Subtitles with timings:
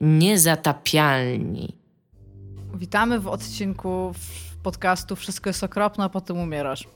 [0.00, 1.76] Niezatapialni.
[2.74, 4.14] Witamy w odcinku
[4.62, 6.88] podcastu Wszystko jest okropne, a potem umierasz.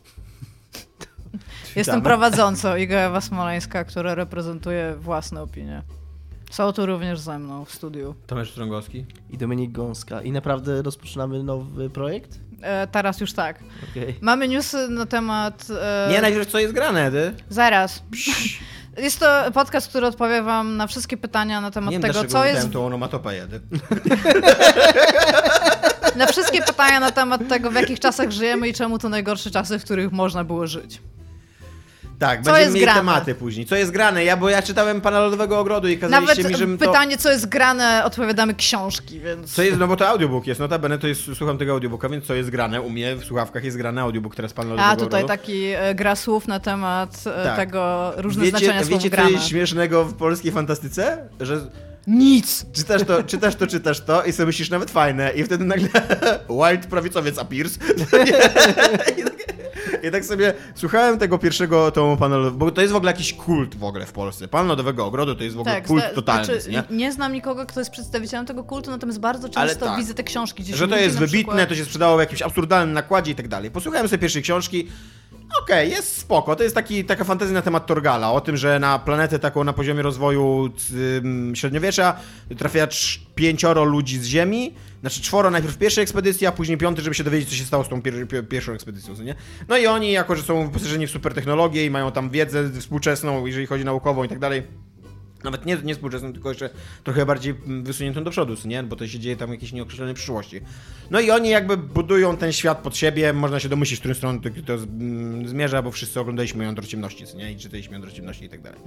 [1.77, 5.83] Jestem prowadzącą Iga Ewa Smoleńska, która reprezentuje własne opinie.
[6.51, 8.15] Są tu również ze mną w studiu.
[8.27, 9.07] Tomasz Strągowski.
[9.31, 10.23] I Dominik Gąska.
[10.23, 12.39] I naprawdę rozpoczynamy nowy projekt?
[12.63, 13.59] E, teraz już tak.
[13.91, 14.15] Okay.
[14.21, 15.67] Mamy newsy na temat...
[15.81, 16.09] E...
[16.11, 17.35] Nie, najpierw co jest grane, ty?
[17.49, 18.03] Zaraz.
[18.99, 22.73] Jest to podcast, który odpowie wam na wszystkie pytania na temat Nie tego, co jest...
[22.73, 23.47] to onomatopeję,
[26.17, 29.79] na wszystkie pytania na temat tego, w jakich czasach żyjemy i czemu to najgorsze czasy,
[29.79, 31.01] w których można było żyć.
[32.19, 33.01] Tak, co będziemy mieli grane?
[33.01, 33.67] tematy później.
[33.67, 34.25] Co jest grane?
[34.25, 36.87] Ja, bo ja czytałem Pana Lodowego Ogrodu i kazaliście Nawet mi, żebym to...
[36.87, 39.55] pytanie, co jest grane, odpowiadamy książki, więc...
[39.55, 42.35] Co jest, no bo to audiobook jest, notabene to jest, słucham tego audiobooka, więc co
[42.35, 42.81] jest grane?
[42.81, 45.43] U mnie w słuchawkach jest grane audiobook teraz Pana Lodowego A, tutaj Ogrodu.
[45.43, 47.57] taki e, gra słów na temat e, tak.
[47.57, 51.29] tego, różne wiecie, znaczenia słów Wiecie, co jest śmiesznego w polskiej fantastyce?
[51.41, 51.61] Że
[52.07, 52.67] nic.
[52.73, 55.89] Czytasz to, czytasz to, czytasz to i sobie myślisz nawet fajne i wtedy nagle
[56.71, 57.79] wild prawicowiec appears.
[59.19, 59.54] I tak
[60.23, 64.07] sobie słuchałem tego pierwszego tomu Pana bo to jest w ogóle jakiś kult w ogóle
[64.07, 64.49] w Polsce.
[64.49, 66.97] Pan Lodowego Ogrodu to jest w ogóle tak, kult totalny, znaczy, nie?
[66.97, 70.63] Nie znam nikogo, kto jest przedstawicielem tego kultu, natomiast bardzo często tak, widzę te książki.
[70.63, 71.69] Gdzie że to jest wybitne, przykład...
[71.69, 73.71] to się sprzedało w jakimś absurdalnym nakładzie i tak dalej.
[73.71, 74.89] Posłuchałem sobie pierwszej książki,
[75.63, 76.57] Okej, okay, jest spoko.
[76.57, 79.73] To jest taki, taka fantazja na temat Torgala, o tym, że na planetę taką na
[79.73, 80.71] poziomie rozwoju
[81.55, 82.17] średniowiecza
[82.59, 82.89] trafia
[83.35, 87.49] pięcioro ludzi z Ziemi, znaczy czworo najpierw pierwszej ekspedycji, a później piąty, żeby się dowiedzieć,
[87.49, 89.35] co się stało z tą pier pier pierwszą ekspedycją, nie?
[89.69, 93.47] No i oni, jako że są wyposażeni w super technologię i mają tam wiedzę współczesną,
[93.47, 94.63] jeżeli chodzi naukową i tak dalej,
[95.45, 96.71] nawet nie, nie współczesną, tylko jeszcze
[97.05, 98.83] trochę bardziej wysuniętą do przodu, nie?
[98.83, 100.61] Bo to się dzieje tam w jakiejś nieokreślonej przyszłości.
[101.11, 104.41] No i oni jakby budują ten świat pod siebie, można się domyślić, w którą stronę
[104.41, 104.79] to, to
[105.49, 107.53] zmierza, bo wszyscy oglądaliśmy Jądro Ciemności, nie?
[107.53, 108.81] I czytaliśmy Jądro Ciemności i tak dalej.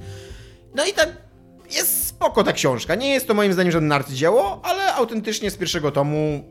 [0.75, 1.36] No i tak
[1.71, 2.95] jest spoko ta książka.
[2.95, 6.43] Nie jest to moim zdaniem żadne arcydzieło, ale autentycznie z pierwszego tomu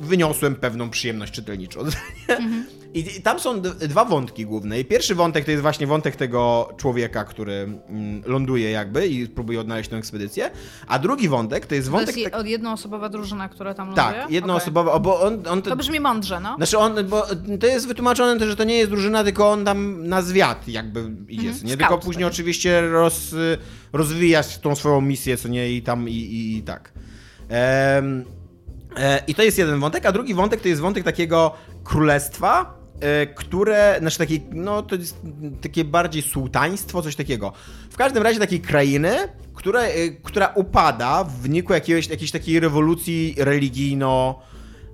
[0.00, 1.80] wyniosłem pewną przyjemność czytelniczą.
[2.28, 2.66] Mhm.
[2.94, 4.80] I, tam są dwa wątki główne.
[4.80, 9.60] I pierwszy wątek to jest właśnie wątek tego człowieka, który mm, ląduje jakby i próbuje
[9.60, 10.50] odnaleźć tę ekspedycję.
[10.86, 12.14] A drugi wątek to jest wątek...
[12.14, 12.46] To jest tak...
[12.46, 14.06] jednoosobowa drużyna, która tam ląduje?
[14.06, 15.02] Tak, jednoosobowa, okay.
[15.02, 15.70] bo on, on to...
[15.70, 16.56] to brzmi mądrze, no.
[16.56, 17.26] Znaczy on, bo
[17.60, 21.48] to jest wytłumaczone, że to nie jest drużyna, tylko on tam na zwiat jakby idzie,
[21.48, 21.66] mhm.
[21.66, 21.72] nie?
[21.72, 22.32] Scout, tylko później tak.
[22.32, 23.34] oczywiście roz,
[23.92, 25.72] rozwijać tą swoją misję, co nie?
[25.72, 26.92] I tam i, i, i tak.
[27.48, 28.43] Ehm, e,
[29.26, 33.96] I to jest jeden wątek, a drugi wątek to jest wątek takiego królestwa, E, które,
[33.98, 35.16] znaczy takie, no to jest
[35.60, 37.52] takie bardziej sułtaństwo, coś takiego.
[37.90, 39.16] W każdym razie takiej krainy,
[39.54, 44.40] która, e, która upada w wyniku jakiegoś, jakiejś takiej rewolucji religijno...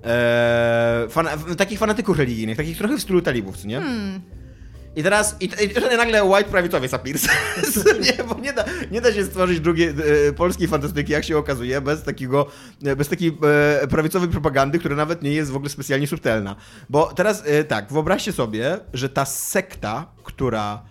[0.03, 3.79] E, fan, takich fanatyków religijnych, takich trochę w stylu talibów, co nie?
[3.79, 4.21] Hmm.
[4.95, 7.27] I teraz, i, i nagle white prawicowiec Apirs.
[8.17, 11.81] nie, bo nie da, nie da się stworzyć drugiej e, polskiej fantastyki, jak się okazuje,
[11.81, 12.47] bez takiego,
[12.85, 13.37] e, bez takiej
[13.81, 16.55] e, prawicowej propagandy, która nawet nie jest w ogóle specjalnie subtelna.
[16.89, 20.81] Bo teraz e, tak, wyobraźcie sobie, że ta sekta, która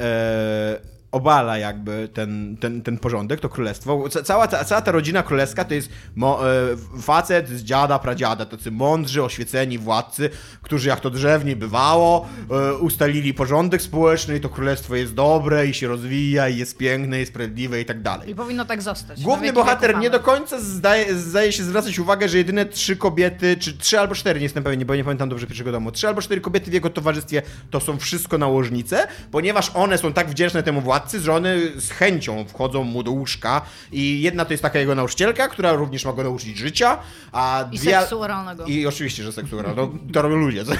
[0.00, 4.04] e, obala jakby ten, ten, ten porządek, to królestwo.
[4.24, 8.70] Cała ta, cała ta rodzina królewska to jest mo, e, facet z dziada, pradziada, tacy
[8.70, 10.30] mądrzy, oświeceni władcy,
[10.62, 15.74] którzy jak to drzewnie bywało, e, ustalili porządek społeczny i to królestwo jest dobre i
[15.74, 18.30] się rozwija i jest piękne i sprawiedliwe i tak dalej.
[18.30, 19.22] I powinno tak zostać.
[19.22, 23.78] Główny bohater nie do końca zdaje, zdaje się zwracać uwagę, że jedyne trzy kobiety, czy
[23.78, 26.40] trzy albo cztery, nie jestem pewien, bo nie pamiętam dobrze pierwszego domu, trzy albo cztery
[26.40, 31.03] kobiety w jego towarzystwie to są wszystko nałożnice, ponieważ one są tak wdzięczne temu władcy,
[31.10, 35.48] z żony z chęcią wchodzą mu do łóżka i jedna to jest taka jego nauczycielka,
[35.48, 36.98] która również ma go nauczyć życia,
[37.32, 38.00] a I dwie...
[38.00, 38.64] seksu oralnego.
[38.64, 39.90] I oczywiście, że seksu oralnego.
[39.92, 40.64] No, to robią ludzie.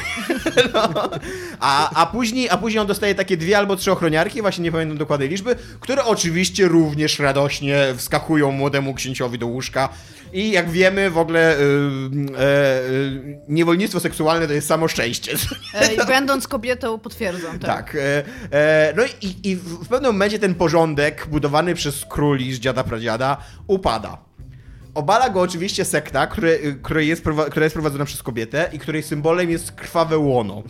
[0.74, 0.88] No.
[1.60, 4.98] A, a, później, a później on dostaje takie dwie albo trzy ochroniarki, właśnie nie pamiętam
[4.98, 9.88] dokładnej liczby, które oczywiście również radośnie wskakują młodemu księciowi do łóżka
[10.34, 12.10] i jak wiemy, w ogóle yy,
[12.92, 15.32] yy, niewolnictwo seksualne to jest samo szczęście.
[15.74, 17.58] E, będąc kobietą potwierdzam.
[17.58, 17.96] Tak, tak
[18.52, 23.36] e, no i, i w pewnym momencie ten porządek budowany przez króli z dziada pradziada
[23.66, 24.18] upada.
[24.94, 29.50] Obala go oczywiście sekta, które, które jest, która jest prowadzona przez kobietę i której symbolem
[29.50, 30.62] jest krwawe łono.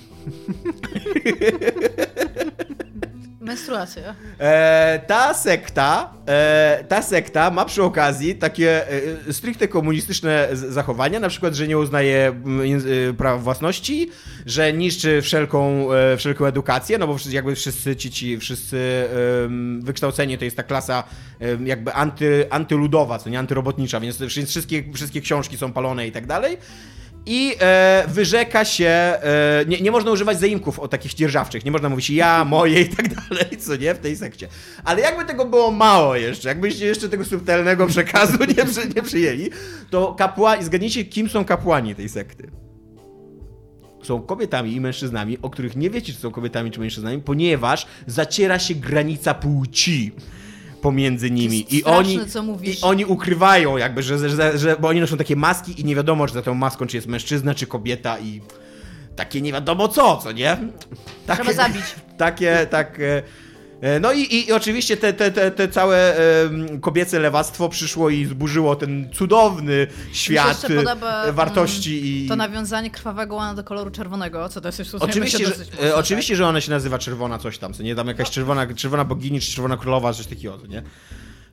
[3.54, 4.14] Menstruacja.
[4.38, 8.88] E, ta sekta, e, ta sekta ma przy okazji takie
[9.28, 12.32] e, stricte komunistyczne zachowania, na przykład, że nie uznaje
[13.10, 14.10] e, praw własności,
[14.46, 19.08] że niszczy wszelką, e, wszelką edukację, no bo jakby wszyscy ci, ci wszyscy
[19.80, 21.04] wykształceni to jest ta klasa
[21.64, 26.56] jakby anty, antyludowa, co nie antyrobotnicza, więc wszystkie, wszystkie książki są palone i tak dalej.
[27.26, 31.88] I e, wyrzeka się, e, nie, nie można używać zaimków o takich dzierżawczych, nie można
[31.88, 34.48] mówić ja, moje i tak dalej, co nie, w tej sekcie.
[34.84, 39.50] Ale jakby tego było mało jeszcze, jakbyście jeszcze tego subtelnego przekazu nie, przy, nie przyjęli,
[39.90, 42.50] to kapłani, zgadnijcie, kim są kapłani tej sekty.
[44.02, 48.58] Są kobietami i mężczyznami, o których nie wiecie, czy są kobietami czy mężczyznami, ponieważ zaciera
[48.58, 50.12] się granica płci
[50.84, 51.74] pomiędzy nimi.
[51.76, 52.68] I straszne, oni.
[52.70, 56.26] I oni ukrywają jakby, że, że, że, bo oni noszą takie maski i nie wiadomo,
[56.26, 58.40] czy za tą maską, czy jest mężczyzna, czy kobieta i
[59.16, 60.56] takie nie wiadomo co, co nie?
[61.26, 61.84] Takie, Trzeba zabić.
[62.18, 62.98] Takie, tak...
[63.84, 66.16] E, no i, i oczywiście te, te, te, te całe
[66.80, 72.28] kobiece lewactwo przyszło i zburzyło ten cudowny świat podoba, wartości i...
[72.28, 75.54] To nawiązanie krwawego łana do koloru czerwonego, co to jest Oczywiście, że,
[75.88, 76.38] e, oczywiście tak.
[76.38, 77.94] że ona się nazywa czerwona coś tam, co nie?
[77.94, 78.32] Tam jakaś no.
[78.32, 80.82] czerwona, czerwona bogini czy czerwona królowa, coś takiego, nie?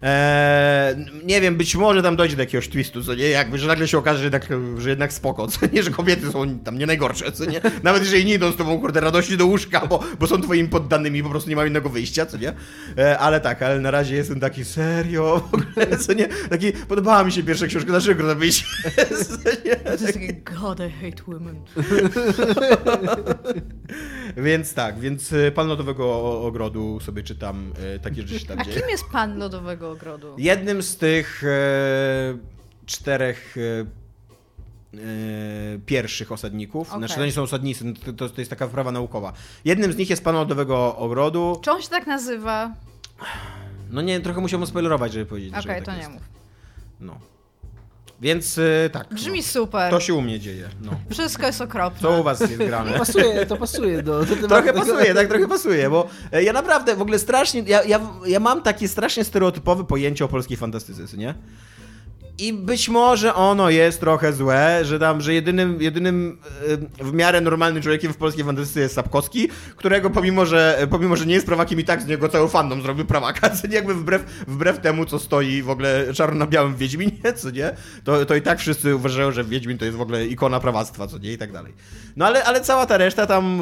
[0.02, 0.96] Eee,
[1.26, 3.30] nie wiem, być może tam dojdzie do jakiegoś twistu, co nie?
[3.30, 5.84] Jakby, że nagle się okaże, że jednak, że jednak spoko, co nie?
[5.84, 7.62] Że kobiety są tam nie najgorsze, co nie?
[7.84, 11.24] Nawet jeżeli nie idą z tobą, kurde, radości do łóżka, bo, bo są twoimi poddanymi,
[11.24, 12.54] po prostu nie mają innego wyjścia, co nie?
[12.98, 16.28] Eee, ale tak, ale na razie jestem taki serio, w ogóle, co nie?
[16.28, 18.24] Taki, podobała mi się pierwsza książka, dlaczego?
[18.36, 18.44] To
[20.04, 21.56] jest takie, God, I hate women.
[24.38, 28.80] więc tak, więc e, Pan Lodowego Ogrodu sobie czytam, e, takie rzeczy tam A dzieje.
[28.80, 30.36] kim jest Pan Lodowego ogrodu.
[30.38, 32.38] Jednym z tych e,
[32.86, 33.62] czterech e,
[34.98, 36.88] e, pierwszych osadników.
[36.88, 37.00] Okay.
[37.00, 39.34] Znaczy to nie są osadnicy, no to, to, jest taka wprawa naukowa.
[39.66, 41.60] Jednym z nich jest pan Lodowego Ogrodu.
[41.62, 42.76] Czy on się tak nazywa?
[43.90, 45.54] No nie, trochę musiałbym spoilerować, żeby powiedzieć.
[45.54, 46.10] Okej, okay, tak to jest.
[46.10, 46.24] nie mów.
[47.00, 47.31] No.
[48.22, 49.14] Więc y, tak.
[49.14, 49.44] Brzmi no.
[49.44, 49.92] super.
[49.92, 50.70] To się u mnie dzieje.
[50.82, 50.92] No.
[51.10, 52.02] Wszystko jest okropne.
[52.02, 52.92] Co u was jest grane?
[52.92, 56.96] To pasuje, to pasuje do, do Trochę pasuje, tak, trochę pasuje, bo e, ja naprawdę
[56.96, 61.34] w ogóle strasznie, ja, ja, ja mam takie strasznie stereotypowe pojęcie o polskiej fantastyce, nie?
[62.38, 66.38] I być może ono jest trochę złe, że tam, że jedynym, jedynym
[67.00, 71.34] w miarę normalnym człowiekiem w polskiej fantastyce jest Sapkowski, którego pomimo, że pomimo, że nie
[71.34, 74.80] jest prawakiem i tak z niego cały fandom zrobił prawaka, co nie jakby wbrew, wbrew
[74.80, 78.42] temu, co stoi w ogóle czarno na białym w Wiedźminie, co nie, to, to i
[78.42, 81.52] tak wszyscy uważają, że Wiedźmin to jest w ogóle ikona prawactwa, co nie, i tak
[81.52, 81.74] dalej.
[82.16, 83.62] No ale, ale cała ta reszta tam,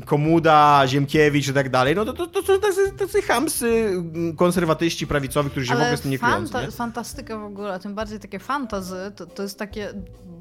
[0.00, 3.92] e, Komuda, Ziemkiewicz i tak dalej, no to, to, to, to tacy, tacy hamsy,
[4.36, 6.44] konserwatyści, prawicowi, którzy się ale w ogóle z tym nie kryją.
[6.44, 9.88] Fanta- fantastyka w ogóle, tym bardziej bardziej takie fantazy, to, to jest takie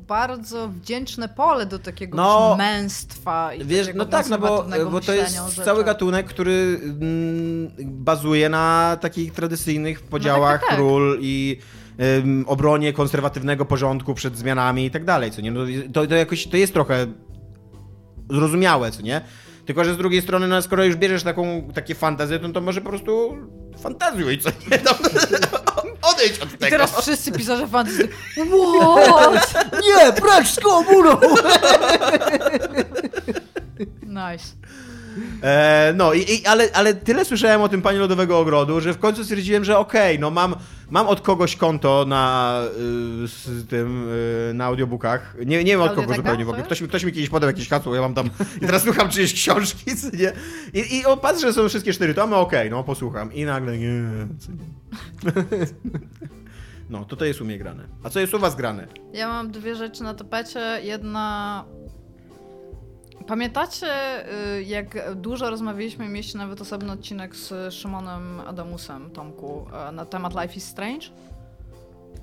[0.08, 5.14] bardzo wdzięczne pole do takiego no, męstwa i wiesz, no tak, no bo, bo to
[5.14, 10.80] jest cały gatunek, który mm, bazuje na takich tradycyjnych podziałach no tak, tak, tak.
[10.80, 11.60] ról i
[12.46, 15.52] obronie konserwatywnego porządku przed zmianami i tak dalej, co nie?
[15.52, 15.62] No,
[15.94, 17.08] to, to jakoś, to jest trochę
[18.30, 19.22] zrozumiałe, co nie?
[19.66, 22.82] Tylko, że z drugiej strony, no, skoro już bierzesz taką, takie fantazje, to, to może
[22.82, 23.38] po prostu
[23.84, 24.78] fantazjuj, co nie?
[24.86, 24.96] Tam,
[26.02, 26.68] odejdź od tego.
[26.68, 28.08] I teraz wszyscy pisarze fantasy.
[29.08, 29.54] What?
[29.84, 31.18] Nie, precz z komuną!
[34.04, 34.46] Nice.
[35.44, 39.00] E, no, i, i, ale, ale tyle słyszałem o tym Panie Lodowego Ogrodu, że w
[39.00, 40.56] końcu stwierdziłem, że okej, okay, no mam,
[40.90, 42.62] mam od kogoś konto na
[43.24, 45.36] y, z tym, y, na audiobookach.
[45.46, 46.64] Nie, nie wiem od kogo zupełnie w ogóle.
[46.64, 48.30] Ktoś, ktoś mi kiedyś podał jakieś hasło, ja mam tam
[48.62, 50.34] i teraz słucham czyjeś książki, nie?
[50.82, 53.34] I, i o, patrzę, że są wszystkie cztery tomy, okej, okay, no posłucham.
[53.34, 54.04] I nagle nie,
[54.40, 54.66] co nie.
[56.90, 57.84] No, to to jest u mnie grane.
[58.04, 58.88] A co jest u was grane?
[59.14, 60.80] Ja mam dwie rzeczy na tapecie.
[60.84, 61.66] Jedna
[63.30, 63.88] Pamiętacie,
[64.58, 70.34] y, jak dużo rozmawialiśmy, mieliście nawet osobny odcinek z Szymonem Adamusem, Tomku, e, na temat
[70.42, 71.08] Life is Strange?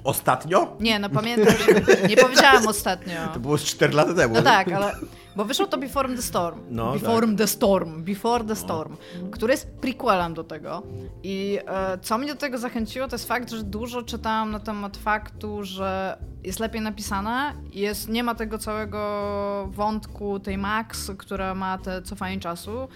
[0.06, 0.76] Ostatnio?
[0.81, 1.67] Nie, no pamiętasz,
[2.08, 3.14] nie powiedziałam ostatnio.
[3.35, 4.35] To było z 4 lata temu.
[4.35, 4.92] No tak, ale
[5.37, 6.61] bo wyszło to Before the Storm.
[6.71, 7.37] No, Before tak.
[7.37, 8.02] the Storm.
[8.02, 8.57] Before the no.
[8.57, 8.97] Storm.
[9.30, 10.83] Który jest prequelem do tego.
[11.23, 14.97] I e, co mnie do tego zachęciło, to jest fakt, że dużo czytałam na temat
[14.97, 17.52] faktu, że jest lepiej napisane.
[17.73, 22.88] Jest, nie ma tego całego wątku tej Max, która ma te cofanie czasu.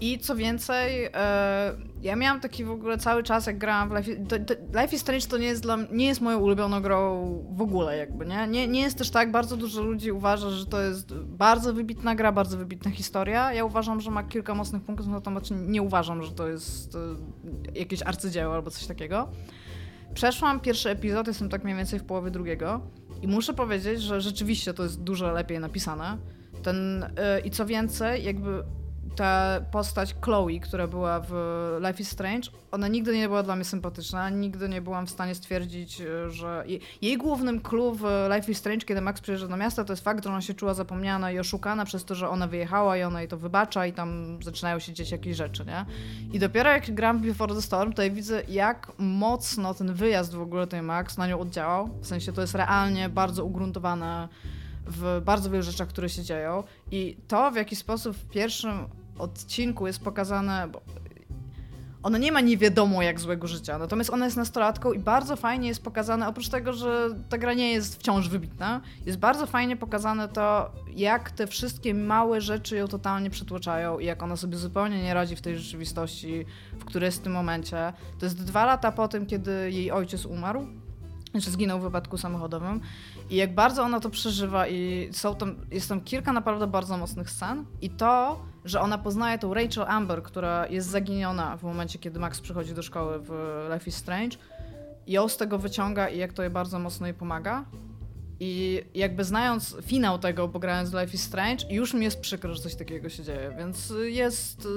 [0.00, 1.72] I co więcej, e,
[2.02, 5.00] ja miałam taki w ogóle cały czas, jak grałam w Life, to, to, Life is
[5.02, 8.46] Strange to nie jest, dla, nie jest moją ulubioną grą w ogóle jakby, nie?
[8.46, 8.68] nie?
[8.68, 12.56] Nie jest też tak, bardzo dużo ludzi uważa, że to jest bardzo wybitna gra, bardzo
[12.58, 13.52] wybitna historia.
[13.52, 18.02] Ja uważam, że ma kilka mocnych punktów, natomiast nie uważam, że to jest e, jakieś
[18.02, 19.28] arcydzieło albo coś takiego.
[20.14, 22.80] Przeszłam pierwszy epizod, jestem tak mniej więcej w połowie drugiego
[23.22, 26.18] i muszę powiedzieć, że rzeczywiście to jest dużo lepiej napisane.
[26.62, 28.64] Ten, yy, I co więcej, jakby
[29.16, 31.32] ta postać Chloe, która była w
[31.86, 35.34] Life is Strange, ona nigdy nie była dla mnie sympatyczna, nigdy nie byłam w stanie
[35.34, 36.64] stwierdzić, e, że
[37.02, 38.04] jej głównym clue w
[38.34, 40.74] Life is Strange, kiedy Max przyjeżdża do miasta, to jest fakt, że ona się czuła
[40.74, 44.38] zapomniana i oszukana przez to, że ona wyjechała i ona jej to wybacza i tam
[44.42, 45.84] zaczynają się dziać jakieś rzeczy, nie?
[46.32, 50.42] I dopiero jak gram Before the Storm, to ja widzę, jak mocno ten wyjazd w
[50.42, 51.88] ogóle tej Max na nią oddziałał.
[52.00, 54.28] W sensie to jest realnie bardzo ugruntowane
[54.86, 56.64] w bardzo wielu rzeczach, które się dzieją.
[56.90, 58.88] I to, w jaki sposób w pierwszym
[59.22, 60.82] odcinku jest pokazane, bo
[62.02, 65.68] ona nie ma nie wiadomo jak złego życia, natomiast ona jest nastolatką i bardzo fajnie
[65.68, 70.28] jest pokazane, oprócz tego, że ta gra nie jest wciąż wybitna, jest bardzo fajnie pokazane
[70.28, 75.14] to, jak te wszystkie małe rzeczy ją totalnie przytłaczają i jak ona sobie zupełnie nie
[75.14, 76.44] radzi w tej rzeczywistości,
[76.78, 77.92] w której jest w tym momencie.
[78.18, 80.66] To jest dwa lata po tym, kiedy jej ojciec umarł,
[81.34, 82.80] że zginął w wypadku samochodowym.
[83.30, 87.30] I jak bardzo ona to przeżywa i są tam, jest tam kilka naprawdę bardzo mocnych
[87.30, 87.64] scen.
[87.80, 92.40] I to, że ona poznaje tą Rachel Amber, która jest zaginiona w momencie, kiedy Max
[92.40, 93.30] przychodzi do szkoły w
[93.72, 94.36] Life is Strange
[95.06, 97.64] i ją z tego wyciąga i jak to jej bardzo mocno jej pomaga.
[98.40, 102.62] I jakby znając finał tego, bo grając Life is Strange, już mi jest przykro, że
[102.62, 104.68] coś takiego się dzieje, więc jest...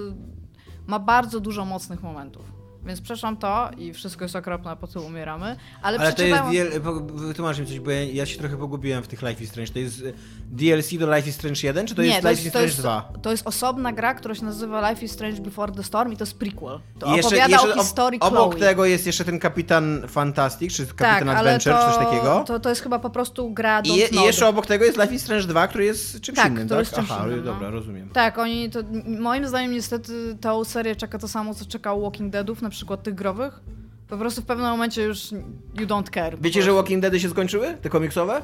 [0.88, 2.55] ma bardzo dużo mocnych momentów.
[2.86, 5.56] Więc przeszłam to i wszystko jest okropne, a potem umieramy.
[5.82, 6.48] Ale, ale przeczytałam...
[6.48, 6.78] to jest.
[7.14, 9.74] Wytłumacz mi coś, bo ja, ja, się trochę pogubiłem w tych Life is Strange.
[9.74, 10.14] To jest e,
[10.52, 12.80] DLC do Life is Strange 1, czy to Nie, jest to Life is Strange jest,
[12.80, 13.14] 2?
[13.22, 16.24] To jest osobna gra, która się nazywa Life is Strange Before the Storm i to
[16.24, 16.80] jest prequel.
[17.00, 20.86] To jeszcze, opowiada jeszcze o historii ob, Obok tego jest jeszcze ten Kapitan Fantastic, czy
[20.88, 22.44] Kapitan tak, Adventure, to, czy coś takiego.
[22.48, 25.14] To, to jest chyba po prostu gra I, je, I jeszcze obok tego jest Life
[25.14, 26.80] is Strange 2, który jest czymś tak, innym, tak?
[26.80, 27.54] Jest czymś Aha, innym, no.
[27.54, 28.10] dobra, rozumiem.
[28.10, 28.80] Tak, oni to,
[29.20, 33.16] moim zdaniem niestety tą serię czeka to samo, co czekało Walking Deadów, na przykład tych
[33.16, 33.60] growych.
[34.08, 35.32] Po prostu w pewnym momencie już
[35.80, 36.38] you don't care.
[36.42, 37.78] Wiecie, że Walking Deady się skończyły?
[37.82, 38.42] Te komiksowe?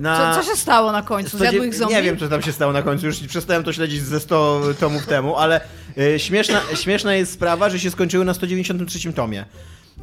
[0.00, 0.34] Na...
[0.34, 1.38] Co, co, się stało na końcu?
[1.38, 1.94] Zjadły ich zombie?
[1.94, 3.06] Nie wiem, co tam się stało na końcu.
[3.06, 5.60] Już przestałem to śledzić ze 100 tomów temu, ale
[5.98, 9.44] y, śmieszna, śmieszna jest sprawa, że się skończyły na 193 tomie.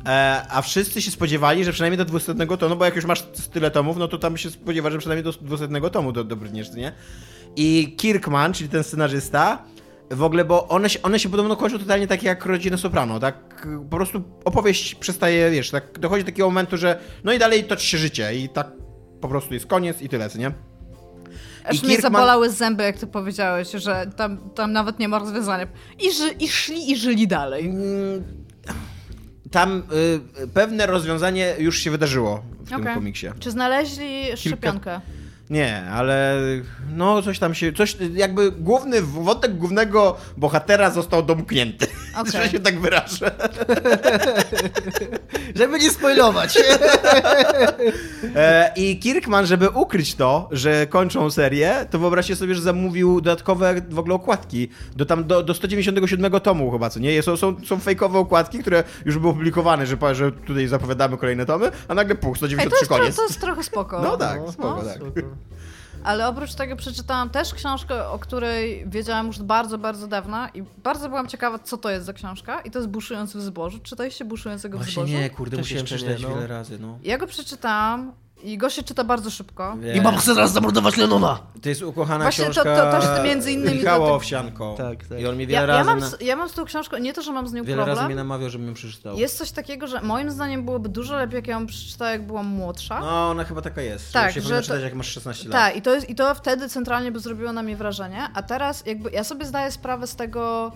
[0.05, 3.21] E, a wszyscy się spodziewali, że przynajmniej do 200 tomu, bo jak już masz
[3.53, 6.91] tyle tomów, no to tam się spodziewa, że przynajmniej do 200 tomu do, dobrniesz, nie?
[7.55, 9.63] I Kirkman, czyli ten scenarzysta,
[10.11, 13.67] w ogóle, bo one się, one się podobno kończą totalnie tak jak Rodzina Soprano, tak
[13.89, 17.85] po prostu opowieść przestaje, wiesz, tak dochodzi do takiego momentu, że no i dalej toczy
[17.85, 18.71] się życie i tak
[19.21, 20.51] po prostu jest koniec i tyle, co nie?
[21.63, 22.11] Aż I mnie Kirkman...
[22.11, 25.67] zabolały zęby, jak ty powiedziałeś, że tam, tam nawet nie ma rozwiązania.
[25.99, 27.65] I, ży, I szli i żyli dalej.
[27.65, 28.23] Mm,
[29.51, 29.83] tam
[30.43, 32.85] y, pewne rozwiązanie już się wydarzyło w okay.
[32.85, 33.27] tym komiksie.
[33.39, 35.01] Czy znaleźli szczepionkę?
[35.05, 35.18] Kilka...
[35.50, 36.38] Nie, ale
[36.96, 42.31] no coś tam się, coś jakby główny, wątek głównego bohatera został domknięty, okay.
[42.31, 43.31] że się tak wyrażę.
[45.55, 46.57] żeby nie spoilować.
[48.35, 53.81] e, I Kirkman, żeby ukryć to, że kończą serię, to wyobraźcie sobie, że zamówił dodatkowe
[53.89, 57.23] w ogóle okładki do tam do, do 197 tomu chyba, co nie?
[57.23, 61.71] Są, są, są fejkowe okładki, które już były opublikowane, że, że tutaj zapowiadamy kolejne tomy,
[61.87, 63.15] a nagle puch, 193 Ej, to jest, koniec.
[63.15, 64.01] To jest trochę spoko.
[64.01, 64.95] No tak, no, spoko, no, tak.
[64.95, 65.21] Spoko.
[66.03, 71.10] Ale oprócz tego przeczytałam też książkę, o której wiedziałam już bardzo, bardzo dawna i bardzo
[71.10, 72.62] byłam ciekawa, co to jest za książka.
[72.62, 73.79] I to jest Buszujący w zbożu.
[73.79, 75.13] Czytaliście Buszującego w zbożu?
[75.13, 76.29] nie, kurde, musiałem przeczytać no.
[76.29, 76.79] wiele razy.
[76.79, 77.00] No.
[77.03, 79.77] Ja go przeczytałam i go się czyta bardzo szybko.
[79.77, 79.93] Wie.
[79.93, 81.39] I mam chce teraz zamordować Lenona.
[81.62, 84.75] To jest ukochana Właśnie książka to, to też między innymi Michała Owsianko.
[84.77, 85.19] Tak, tak.
[85.19, 85.89] I on mi wiele ja, razy...
[85.89, 87.75] Ja mam, z, ja mam z tą książką, nie to, że mam z nią wiele
[87.75, 87.86] problem.
[87.86, 89.17] Wiele razy mnie namawiał, żebym ją przeczytał.
[89.17, 92.48] Jest coś takiego, że moim zdaniem byłoby dużo lepiej, jak ja ją przeczytała, jak byłam
[92.48, 93.00] młodsza.
[93.00, 94.13] No, ona chyba taka jest.
[94.13, 95.58] Tak, że się że czytać, jak masz 16 lat.
[95.58, 98.86] Tak, i to, jest, i to wtedy centralnie by zrobiło na mnie wrażenie, a teraz
[98.86, 100.72] jakby ja sobie zdaję sprawę z tego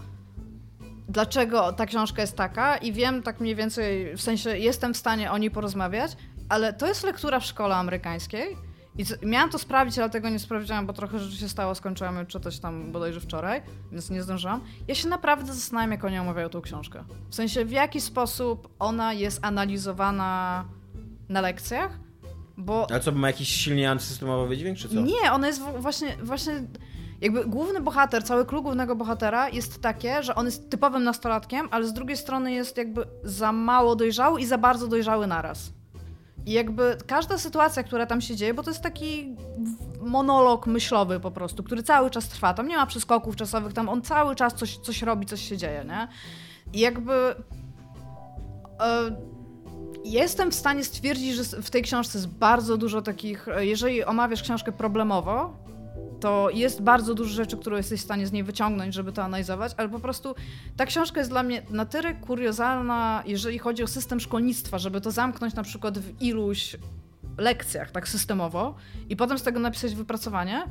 [1.10, 5.32] dlaczego ta książka jest taka i wiem tak mniej więcej, w sensie jestem w stanie
[5.32, 6.12] o niej porozmawiać,
[6.50, 8.58] ale to jest lektura w szkole amerykańskiej.
[8.98, 12.26] I co, miałam to sprawdzić, ale tego nie sprawdziłam, bo trochę rzeczy się stało, skończyłam
[12.26, 14.62] czytać tam bodajże wczoraj, więc nie zdążyłam.
[14.88, 17.04] Ja się naprawdę zastanawiam, jak oni omawiają tą książkę.
[17.30, 20.66] W sensie, w jaki sposób ona jest analizowana
[21.30, 22.00] na lekcjach,
[22.58, 22.88] bo...
[22.92, 24.96] A co, ma jakiś silnie antysystemowy wydźwięk, czy co?
[24.96, 26.64] Nie, ona jest właśnie, właśnie
[27.22, 31.88] jakby główny bohater, cały klub głównego bohatera jest takie, że on jest typowym nastolatkiem, ale
[31.88, 35.74] z drugiej strony jest jakby za mało dojrzały i za bardzo dojrzały naraz.
[36.46, 39.36] I jakby każda sytuacja, która tam się dzieje, bo to jest taki
[40.02, 42.54] monolog myślowy po prostu, który cały czas trwa.
[42.54, 45.86] Tam nie ma przeskoków czasowych, tam on cały czas coś, coś robi, coś się dzieje,
[45.88, 46.08] nie?
[46.74, 47.14] I jakby.
[48.80, 49.16] E,
[50.06, 53.48] jestem w stanie stwierdzić, że w tej książce jest bardzo dużo takich.
[53.48, 55.63] E, jeżeli omawiasz książkę problemowo,
[56.24, 59.72] to jest bardzo dużo rzeczy, które jesteś w stanie z niej wyciągnąć, żeby to analizować,
[59.78, 60.36] ale po prostu
[60.78, 65.12] ta książka jest dla mnie na tyle kuriozalna, jeżeli chodzi o system szkolnictwa, żeby to
[65.12, 66.76] zamknąć na przykład w iluś
[67.38, 68.76] lekcjach, tak systemowo,
[69.10, 70.64] i potem z tego napisać wypracowanie,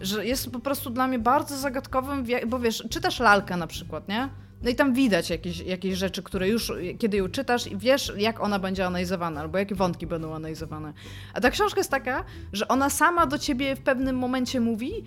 [0.00, 4.28] że jest po prostu dla mnie bardzo zagadkowym, bo wiesz, czytasz lalkę na przykład, nie?
[4.64, 8.58] No i tam widać jakieś, jakieś rzeczy, które już, kiedy ją czytasz, wiesz, jak ona
[8.58, 10.92] będzie analizowana, albo jakie wątki będą analizowane.
[11.34, 15.04] A ta książka jest taka, że ona sama do ciebie w pewnym momencie mówi,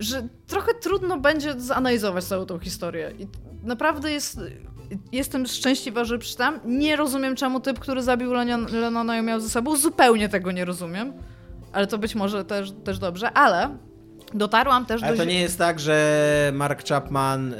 [0.00, 3.12] że trochę trudno będzie zanalizować całą tą historię.
[3.18, 3.26] I
[3.62, 4.40] naprawdę jest.
[5.12, 6.60] Jestem szczęśliwa, że przeczytam.
[6.64, 8.32] Nie rozumiem, czemu typ, który zabił
[8.72, 9.76] Lenona ją miał ze sobą.
[9.76, 11.12] Zupełnie tego nie rozumiem.
[11.72, 13.78] ale to być może też, też dobrze, ale
[14.34, 15.18] dotarłam też ale do...
[15.18, 17.56] to nie jest tak, że Mark Chapman, y,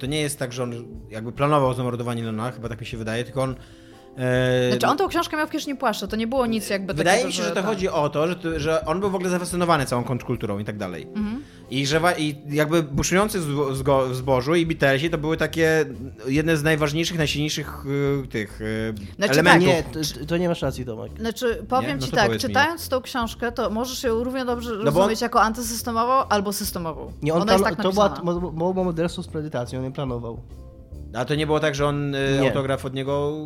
[0.00, 0.72] to nie jest tak, że on
[1.10, 3.54] jakby planował zamordowanie Lona, chyba tak mi się wydaje, tylko on
[4.70, 7.26] znaczy on tą książkę miał w kieszeni płaszcza, to nie było nic jakby Wydaje takiego,
[7.26, 9.86] mi się, że, że to chodzi o to, że, że on był w ogóle zafascynowany
[9.86, 11.02] całą kontrkulturą i tak dalej.
[11.02, 11.42] Mhm.
[11.70, 15.84] I że i jakby buszujący w zbożu i Beatlesi to były takie
[16.26, 17.84] jedne z najważniejszych, najsilniejszych
[18.24, 19.68] y, tych y, znaczy, elementów.
[19.68, 21.12] Nie, to, to, nie masz racji, Tomek.
[21.20, 22.90] Znaczy, powiem no ci tak, czytając mi.
[22.90, 25.26] tą książkę, to możesz ją równie dobrze no rozumieć on...
[25.26, 27.12] jako antysystemową albo systemową.
[27.22, 28.14] Nie, on Ona jest tak to była
[28.52, 30.40] mowa morderstwo z predytacją, on nie planował.
[31.14, 32.48] A to nie było tak, że on y, nie.
[32.48, 33.36] autograf od niego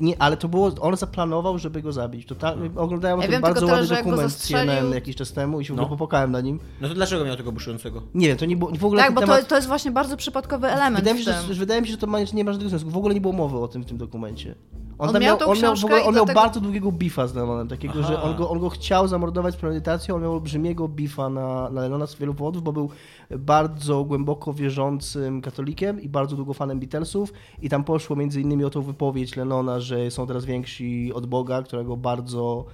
[0.00, 2.26] nie, ale to było, on zaplanował, żeby go zabić.
[2.26, 2.82] To ta, no.
[2.82, 5.86] oglądałem ja ten bardzo ładny dokument CNN jakiś czas temu i się no.
[5.86, 6.60] popłakałem na nim.
[6.80, 8.02] No to dlaczego miał tego buszującego?
[8.14, 9.40] Nie wiem, to nie było w ogóle Tak, bo temat...
[9.40, 11.98] to, to jest właśnie bardzo przypadkowy element Wydaje mi się, że, wydaje mi się, że
[11.98, 12.90] to ma, nie ma żadnego sensu.
[12.90, 14.54] W ogóle nie było mowy o tym w tym dokumencie.
[15.00, 16.40] On, on miał, on miał, w ogóle, on miał tego...
[16.40, 18.08] bardzo długiego bifa z Lennonem, takiego, Aha.
[18.08, 21.80] że on go, on go chciał zamordować z premedytacją, on miał olbrzymiego bifa na, na
[21.80, 22.90] Lennona z wielu powodów, bo był
[23.38, 28.70] bardzo głęboko wierzącym katolikiem i bardzo długo fanem Beatlesów i tam poszło między innymi o
[28.70, 32.66] tą wypowiedź Lennona, że są teraz więksi od Boga, którego bardzo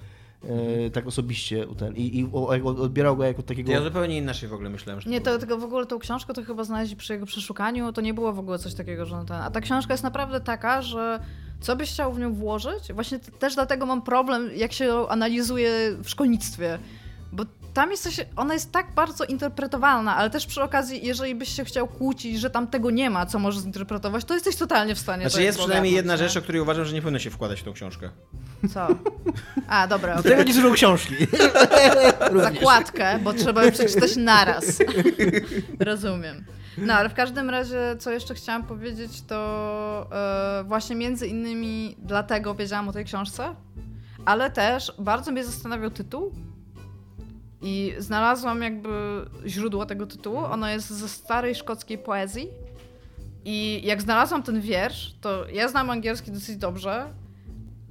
[0.49, 2.29] E, tak osobiście ten, i, i
[2.65, 3.73] odbierał go jako takiego...
[3.73, 5.01] Ja zupełnie inaczej w ogóle myślałem.
[5.01, 8.01] Że nie, to, tylko w ogóle tą książkę to chyba znaleźli przy jego przeszukaniu, to
[8.01, 9.37] nie było w ogóle coś takiego, że ten...
[9.37, 11.21] A ta książka jest naprawdę taka, że
[11.61, 12.93] co byś chciał w nią włożyć?
[12.93, 15.71] Właśnie też dlatego mam problem, jak się analizuje
[16.03, 16.79] w szkolnictwie.
[17.33, 17.45] Bo
[17.77, 21.65] tam jest coś, ona jest tak bardzo interpretowalna, ale też przy okazji, jeżeli byś się
[21.65, 25.31] chciał kłócić, że tam tego nie ma, co możesz zinterpretować, to jesteś totalnie w stanie.
[25.31, 26.19] Znaczy jest przynajmniej jedna nie?
[26.19, 28.11] rzecz, o której uważam, że nie powinno się wkładać w tą książkę.
[28.75, 28.89] Co?
[29.69, 30.13] A, dobra.
[30.13, 30.31] Okay.
[30.31, 31.15] Tego nie dużo książki.
[32.43, 34.65] Zakładkę, bo trzeba ją przeczytać naraz.
[35.81, 36.45] Rozumiem.
[36.79, 40.11] No, ale w każdym razie, co jeszcze chciałam powiedzieć, to
[40.59, 43.55] yy, właśnie między innymi dlatego wiedziałam o tej książce,
[44.25, 46.33] ale też bardzo mnie zastanawiał tytuł,
[47.67, 48.91] i znalazłam jakby
[49.47, 50.39] źródło tego tytułu.
[50.39, 52.49] Ono jest ze starej szkockiej poezji.
[53.45, 57.07] I jak znalazłam ten wiersz, to ja znam angielski dosyć dobrze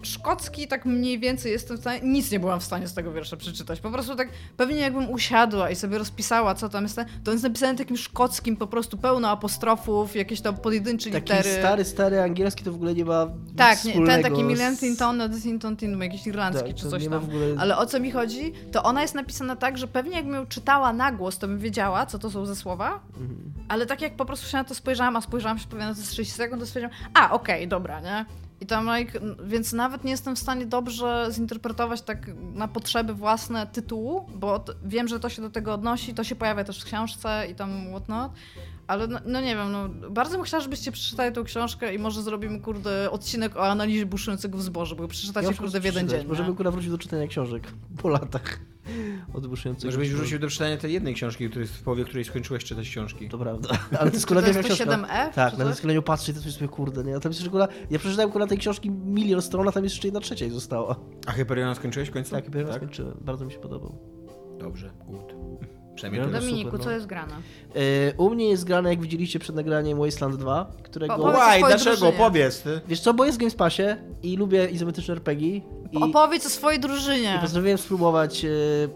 [0.06, 3.38] szkocki tak mniej więcej jestem w stanie, nic nie byłam w stanie z tego wiersza
[3.38, 3.80] przeczytać.
[3.80, 7.78] Po prostu tak pewnie jakbym usiadła i sobie rozpisała, co tam jest, to jest napisane
[7.78, 11.44] takim szkockim, po prostu pełno apostrofów, jakieś tam pojedyncze taki litery.
[11.44, 13.28] Taki stary, stary angielski to w ogóle nie ma
[13.58, 17.24] Tak, nie, ten taki Millentinton, Tinton, Tin, jakiś irlandzki tak, czy coś tam.
[17.24, 17.56] Ogóle...
[17.58, 20.94] Ale o co mi chodzi, to ona jest napisana tak, że pewnie jakbym ją czytała
[20.94, 23.54] na głos, to bym wiedziała, co to są za słowa, mhm.
[23.68, 26.02] ale tak jak po prostu się na to spojrzałam, a spojrzałam się pewnie na to
[26.02, 28.26] z 30 sekund, to stwierdziłam, a okej, okay, dobra, nie?
[28.62, 33.68] I tam, like, więc nawet nie jestem w stanie dobrze zinterpretować tak na potrzeby własne
[33.68, 37.48] tytułu, bo wiem, że to się do tego odnosi, to się pojawia też w książce
[37.52, 38.32] i tam whatnot,
[38.88, 42.22] ale no, no, nie wiem, no, bardzo bym chciała, żebyście przeczytali tą książkę i może
[42.22, 46.28] zrobimy, kurde, odcinek o analizie buszującego w zbożu, bo przeczytacie, ja kurde, w jeden dzień.
[46.28, 47.64] Możemy, kurde, wrócić do czytania książek
[48.02, 48.60] po latach
[49.34, 52.64] od buszującego Może byś wrócił do czytania tej jednej książki, której, w połowie której skończyłeś
[52.64, 53.30] czytać książki.
[53.30, 53.70] To prawda.
[54.00, 54.86] Ale to jest kolejna książka.
[54.86, 55.34] 7F?
[55.34, 57.16] Tak, na skoleniu patrzę i to sobie, kurde, nie?
[57.16, 60.08] A tam jest jeszcze, ja przeczytałem kurde, tej książki milion stron, a tam jest jeszcze
[60.08, 60.96] jedna trzecia została.
[61.26, 62.32] A Hyperiona skończyłeś w końcu?
[62.32, 62.82] Tak, Hyperiona tak?
[62.82, 63.18] skończyłem.
[63.22, 63.98] Bardzo mi się podobał.
[64.60, 65.36] Dobrze, good.
[65.96, 66.86] Przynajmniej to Dominiku, super, no.
[66.86, 67.36] co jest grane?
[67.76, 67.82] Yy,
[68.18, 71.18] u mnie jest grane, jak widzieliście przed nagraniem Wasteland 2, którego...
[71.18, 72.12] Łaj, dlaczego?
[72.12, 72.82] Powiedz ty.
[72.88, 73.84] Wiesz co, bo jest w Games Passie
[74.24, 75.62] i lubię izometryczne RPG.
[76.00, 77.36] I, Opowiedz o swojej drużynie.
[77.38, 78.50] I postanowiłem spróbować yy,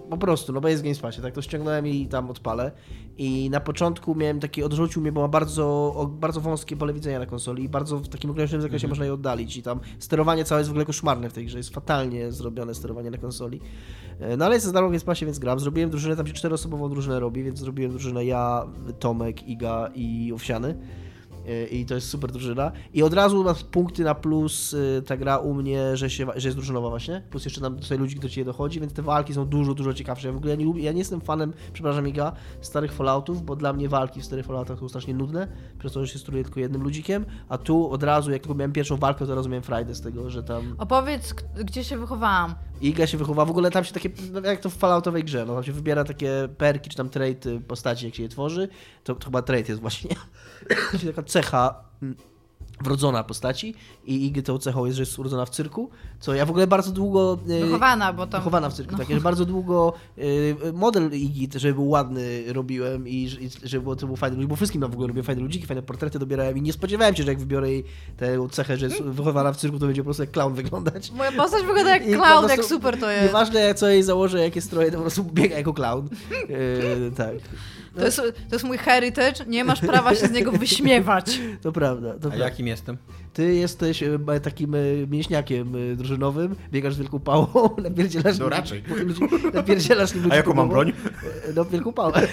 [0.10, 2.72] po prostu, no bo jest w Games Passie, tak to ściągnąłem i tam odpalę.
[3.18, 7.26] I na początku miałem taki, odrzucił mnie, bo ma bardzo, bardzo wąskie pole widzenia na
[7.26, 8.92] konsoli i bardzo w takim ograniczonym zakresie mm -hmm.
[8.92, 9.58] można je oddalić.
[9.58, 13.12] I tam sterowanie całe jest w ogóle koszmarne w tej grze, jest fatalnie zrobione sterowanie
[13.12, 13.62] na konsoli.
[14.20, 15.60] E, no ale jest za darmo w Pasie, więc gram.
[15.60, 18.66] Zrobiłem drużynę, tam się czteroosobową drużynę robi, więc zrobiłem drużynę ja,
[19.00, 20.76] Tomek, Iga i Owsiany.
[21.48, 22.72] E, i to jest super drużyna.
[22.94, 26.48] I od razu ma punkty na plus e, ta gra u mnie, że, się, że
[26.48, 27.24] jest drużynowa właśnie.
[27.30, 30.28] Plus jeszcze nam tutaj ludzi, do ciebie dochodzi, więc te walki są dużo, dużo ciekawsze.
[30.28, 33.56] Ja w ogóle ja nie, lubię, ja nie jestem fanem, przepraszam Iga, starych Falloutów, bo
[33.56, 35.48] dla mnie walki w starych Falloutach są strasznie nudne,
[35.80, 38.72] przez to, że się steruje tylko jednym ludzikiem, a tu od razu, jak tylko miałem
[38.72, 40.76] pierwszą walkę, to miałem frajdę z tego, że tam...
[40.78, 41.34] Opowiedz,
[41.66, 42.56] gdzie się wychowałam.
[42.82, 45.54] Iga się wychowa, w ogóle tam się takie, no, jak to w Falloutowej grze, no
[45.54, 48.68] tam się wybiera takie perki, czy tam trait postaci, jak się je tworzy,
[49.04, 50.16] to, to chyba trait jest właśnie,
[51.00, 51.90] czyli taka cecha
[52.84, 56.50] wrodzona postaci i Igi tą cechą jest, że jest urodzona w cyrku, co ja w
[56.50, 57.38] ogóle bardzo długo...
[57.50, 58.42] E, wychowana, bo tam...
[58.42, 58.98] Wychowana w cyrku, no.
[58.98, 59.10] tak.
[59.10, 63.30] Ja bardzo długo e, model Igi, żeby był ładny, robiłem i,
[63.64, 66.20] żeby było, to był fajny ludzi, bo wszystkim w ogóle robię fajne ludziki, fajne portrety
[66.20, 67.84] dobierałem i nie spodziewałem się, że jak wybiorę jej
[68.18, 71.12] tę cechę, że jest wychowana w cyrku, to będzie po prostu jak clown wyglądać.
[71.12, 73.26] Moja postać wygląda jak clown, jak super to jest.
[73.26, 76.10] Nieważne co jej założę, jakie stroje, to po prostu biega jako clown.
[76.50, 77.36] E, tak.
[78.00, 78.18] To, jest,
[78.50, 81.40] to jest mój heritage, nie masz prawa się z niego wyśmiewać.
[81.62, 82.14] To prawda.
[82.20, 82.98] To A jakim jestem?
[83.34, 87.48] Ty jesteś e, takim e, mięśniakiem e, drużynowym, biegasz z wielką pałą,
[87.84, 88.40] napierdzielasz...
[88.40, 88.84] No raczej.
[89.54, 90.94] Napierdzielasz A jaką mam broń?
[91.56, 92.28] No, wielką pałę.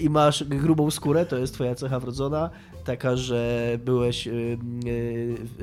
[0.00, 2.50] I masz grubą skórę, to jest twoja cecha wrodzona,
[2.84, 4.28] taka, że byłeś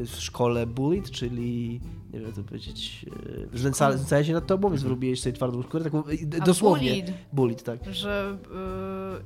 [0.05, 1.79] w szkole bullied, czyli
[2.13, 3.05] nie wiem, co powiedzieć,
[3.53, 6.89] e, znęcali się nad tobą, więc wyrobiłeś sobie twardą skórę, taką e, dosłownie.
[6.89, 7.13] Bullied.
[7.33, 7.93] bullied, tak.
[7.93, 8.37] Że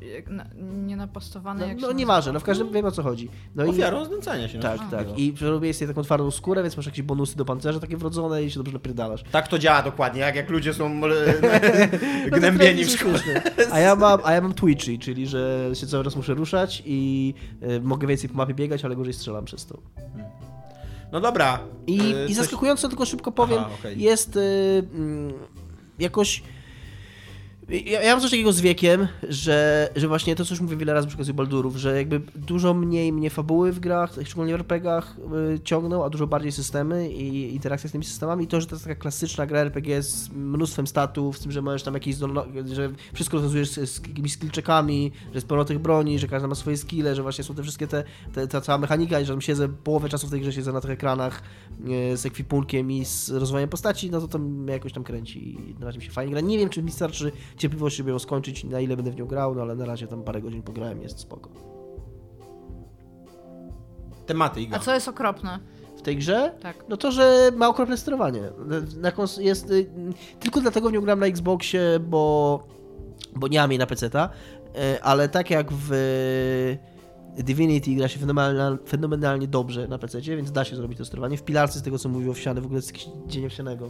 [0.02, 0.46] yy, na,
[0.86, 3.30] nie napastowany no, jak No nieważne, no w każdym wiem o co chodzi.
[3.56, 4.60] No Ofiarą i, się.
[4.60, 5.20] Tak, tak.
[5.20, 8.52] I przerobiłeś sobie taką twardą skórę, więc masz jakieś bonusy do pancerza takie wrodzone i
[8.52, 9.24] się dobrze napierdalasz.
[9.32, 11.08] Tak to działa dokładnie, jak, jak ludzie są no
[12.38, 13.20] gnębieni w szkole.
[13.72, 17.34] A ja, mam, a ja mam twitchy, czyli że się cały czas muszę ruszać i
[17.64, 19.78] y, mogę więcej po mapie biegać, ale gorzej strzelam przez to.
[19.96, 20.26] Hmm.
[21.12, 21.60] No dobra.
[21.88, 23.96] I, yy, i zaskakująco, tylko szybko powiem, Aha, okay.
[23.96, 24.84] jest yy,
[26.00, 26.44] jakoś
[27.70, 30.94] ja, ja mam coś takiego z wiekiem, że, że właśnie to, co już mówię wiele
[30.94, 35.16] razy przy okazji Baldurów, że jakby dużo mniej mnie fabuły w grach, szczególnie w RPGach
[35.56, 38.44] y, ciągną, a dużo bardziej systemy i interakcja z tymi systemami.
[38.44, 41.62] I to, że to jest taka klasyczna gra RPG z mnóstwem statów, z tym, że
[41.62, 42.16] możesz tam jakieś
[42.74, 46.56] że wszystko rozwiązujesz z, z jakimiś skillczekami, że jest pełno tych broni, że każdy ma
[46.56, 49.42] swoje skille, że właśnie są te wszystkie te, te ta cała mechanika i że tam
[49.42, 51.42] siedzę połowę czasu w tej grze siedzę na tych ekranach
[52.14, 55.76] y, z ekwipunkiem i z rozwojem postaci, no to to mnie jakoś tam kręci i
[55.80, 56.42] na razie mi się fajnie gra.
[56.42, 59.56] Nie wiem, czy mi starczy cierpliwości, żeby ją skończyć, na ile będę w nią grał,
[59.56, 61.50] no ale na razie tam parę godzin pograłem, jest spoko.
[64.26, 64.78] Tematy Iga.
[64.78, 65.60] A co jest okropne?
[65.98, 66.54] W tej grze?
[66.62, 66.86] Tak.
[66.90, 68.42] No to, że ma okropne sterowanie.
[68.98, 69.90] Na jest, y,
[70.40, 72.64] tylko dlatego w nią gram na Xboxie, bo,
[73.36, 74.30] bo nie mam jej na PC-ta,
[74.96, 75.90] y, ale tak jak w
[77.38, 81.38] Divinity gra się fenomenalnie, fenomenalnie dobrze na PC, więc da się zrobić to sterowanie.
[81.38, 83.90] W Pilarce, z tego co mówił Owsiany, w ogóle jest jakiś dzień owsianego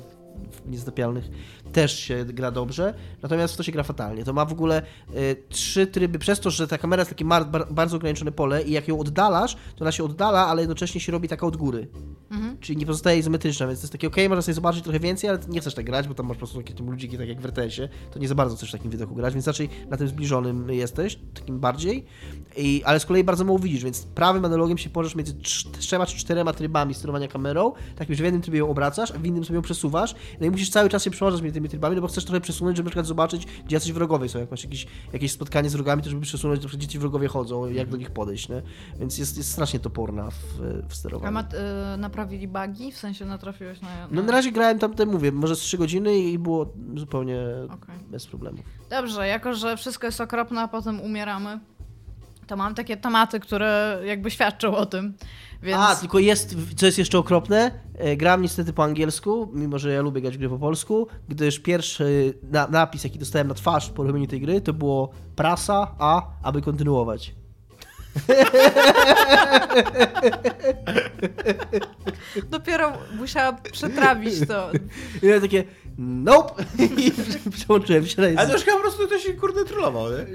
[0.66, 1.30] niezdopialnych
[1.74, 4.24] też się gra dobrze, natomiast w to się gra fatalnie.
[4.24, 4.82] To ma w ogóle
[5.16, 8.64] y, trzy tryby, przez to, że ta kamera jest takie mar, bar, bardzo ograniczone pole
[8.64, 11.88] i jak ją oddalasz, to ona się oddala, ale jednocześnie się robi taka od góry.
[12.32, 12.58] Mhm.
[12.60, 15.40] Czyli nie pozostaje izometryczna, więc to jest takie ok, można sobie zobaczyć trochę więcej, ale
[15.50, 17.90] nie chcesz tak grać, bo tam masz po prostu takie ludziki, tak jak w RTS-ie,
[18.12, 21.20] to nie za bardzo chcesz w takim widoku grać, więc raczej na tym zbliżonym jesteś,
[21.34, 22.06] takim bardziej,
[22.58, 25.34] I, ale z kolei bardzo mało widzisz, więc prawym analogiem się położysz między
[25.80, 29.26] trzema czy czterema trybami sterowania kamerą, tak że w jednym trybie ją obracasz, a w
[29.26, 32.02] innym sobie ją przesuwasz, no i musisz cały czas się przełączać między tymi trybami, no
[32.02, 34.40] bo chcesz trochę przesunąć, żeby na przykład zobaczyć, gdzie jacyś wrogowie są.
[34.40, 37.28] Jak masz jakieś, jakieś spotkanie z wrogami, to żeby przesunąć, na przykład, gdzie ci wrogowie
[37.28, 38.62] chodzą, jak do nich podejść, nie?
[39.00, 40.44] Więc jest, jest strasznie toporna w,
[40.90, 41.28] w sterowaniu.
[41.28, 41.42] A ma,
[41.94, 42.92] y, naprawili bugi?
[42.92, 44.08] W sensie natrafiłeś na, na...
[44.12, 47.96] No na razie grałem tam, te, mówię, może z 3 godziny i było zupełnie okay.
[48.12, 48.58] bez problemu.
[48.90, 51.60] Dobrze, jako że wszystko jest okropne, a potem umieramy,
[52.48, 55.14] to mam takie tematy, które jakby świadczą o tym.
[55.64, 55.78] Więc...
[55.80, 60.02] A, tylko jest, co jest jeszcze okropne, e, gram niestety po angielsku, mimo że ja
[60.02, 64.28] lubię grać gry po polsku, gdyż pierwszy na, napis, jaki dostałem na twarz po robieniu
[64.28, 67.34] tej gry, to było prasa, a, aby kontynuować.
[72.50, 74.70] Dopiero musiałam przetrawić to.
[75.24, 75.64] I ja takie,
[75.98, 76.64] nope!
[76.98, 77.12] I
[77.52, 78.40] przełączyłem się na język.
[78.40, 80.26] Ale to już po prostu ktoś kurde trollował, nie?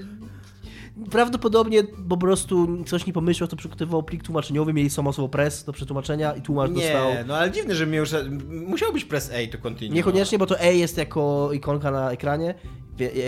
[1.11, 6.33] Prawdopodobnie po prostu coś nie pomyślał, to przygotowywał plik tłumaczeniowy, mieli samą press do przetłumaczenia
[6.33, 7.11] i tłumacz nie, dostał...
[7.11, 8.11] Nie, no ale dziwne, że już...
[8.49, 9.95] Musiał być press A to continue.
[9.95, 12.55] Niekoniecznie, bo to A jest jako ikonka na ekranie,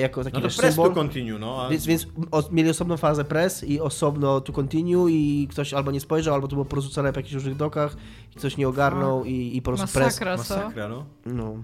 [0.01, 0.89] jako taki no to press symbol.
[0.89, 1.63] to continue, no.
[1.63, 1.69] A...
[1.69, 2.07] Więc, więc
[2.51, 6.57] mieli osobną fazę press i osobno to continue i ktoś albo nie spojrzał, albo to
[6.57, 7.97] było porzucone w jakichś różnych dokach
[8.33, 10.49] i ktoś nie ogarnął i, i po prostu Masakra, press...
[10.49, 10.57] Co?
[10.57, 11.05] Masakra, no.
[11.27, 11.55] no.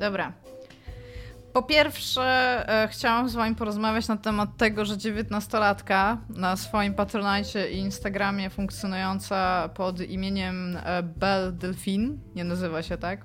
[0.00, 0.32] Dobra.
[1.52, 2.22] Po pierwsze,
[2.82, 8.50] e, chciałam z wami porozmawiać na temat tego, że dziewiętnastolatka na swoim Patronite i Instagramie
[8.50, 13.20] funkcjonująca pod imieniem e, Belle Delphine, nie nazywa się tak,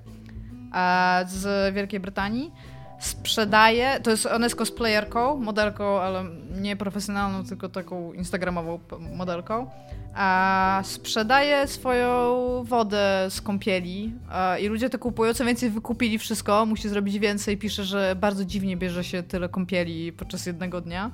[0.74, 2.52] e, z Wielkiej Brytanii,
[2.98, 8.80] sprzedaje, to jest, ona jest cosplayerką, modelką, ale nie profesjonalną, tylko taką instagramową
[9.16, 9.70] modelką,
[10.16, 16.66] a sprzedaje swoją wodę z kąpieli a, i ludzie to kupują, co więcej wykupili wszystko,
[16.66, 21.10] musi zrobić więcej, pisze, że bardzo dziwnie bierze się tyle kąpieli podczas jednego dnia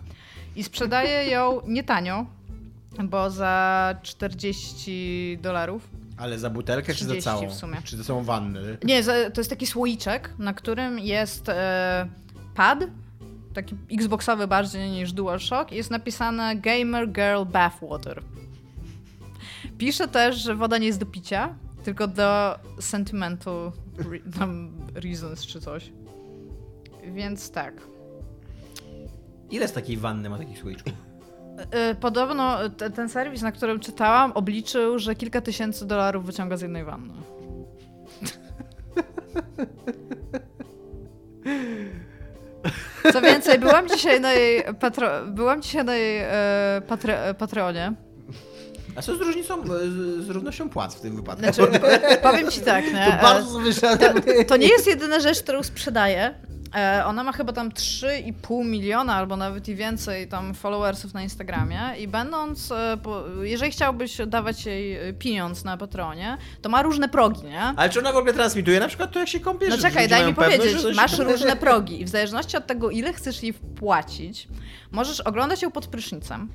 [0.57, 2.27] i sprzedaje ją nie tanio,
[3.05, 5.89] bo za 40 dolarów.
[6.17, 7.49] Ale za butelkę czy za całą?
[7.49, 7.77] w sumie.
[7.85, 8.79] Czy to są wanny?
[8.85, 12.09] Nie, to jest taki słoiczek, na którym jest e,
[12.55, 12.79] pad,
[13.55, 18.23] taki xboxowy bardziej niż DualShock jest napisane Gamer Girl Bathwater.
[19.83, 23.73] Pisze też, że woda nie jest do picia, tylko do sentimental
[25.05, 25.93] reasons czy coś.
[27.15, 27.75] Więc tak.
[29.51, 30.93] Ile z takiej wanny ma takich słoiczków?
[31.71, 32.59] E, podobno
[32.95, 37.15] ten serwis, na którym czytałam, obliczył, że kilka tysięcy dolarów wyciąga z jednej wanny.
[43.13, 45.27] Co więcej, byłam dzisiaj na jej, patro...
[45.27, 47.35] byłam dzisiaj na jej e, patre...
[47.35, 47.93] Patreonie
[48.97, 51.43] A co z różnicą, z, z równością płac w tym wypadku?
[51.43, 51.63] Znaczy,
[52.23, 53.07] powiem ci tak, nie?
[53.21, 56.35] To bardzo to, to nie jest jedyna rzecz, którą sprzedaję.
[56.75, 61.81] E, ona ma chyba tam 3,5 miliona albo nawet i więcej tam followersów na Instagramie
[61.99, 62.99] i będąc, e,
[63.43, 67.61] jeżeli chciałbyś dawać jej pieniądz na Patronie, to ma różne progi, nie?
[67.61, 69.71] Ale czy ona w ogóle transmituje na przykład to, jak się kąpiesz?
[69.71, 73.43] No czekaj, daj mi powiedzieć, masz różne progi i w zależności od tego, ile chcesz
[73.43, 74.49] jej wpłacić,
[74.91, 76.49] możesz oglądać ją pod prysznicem.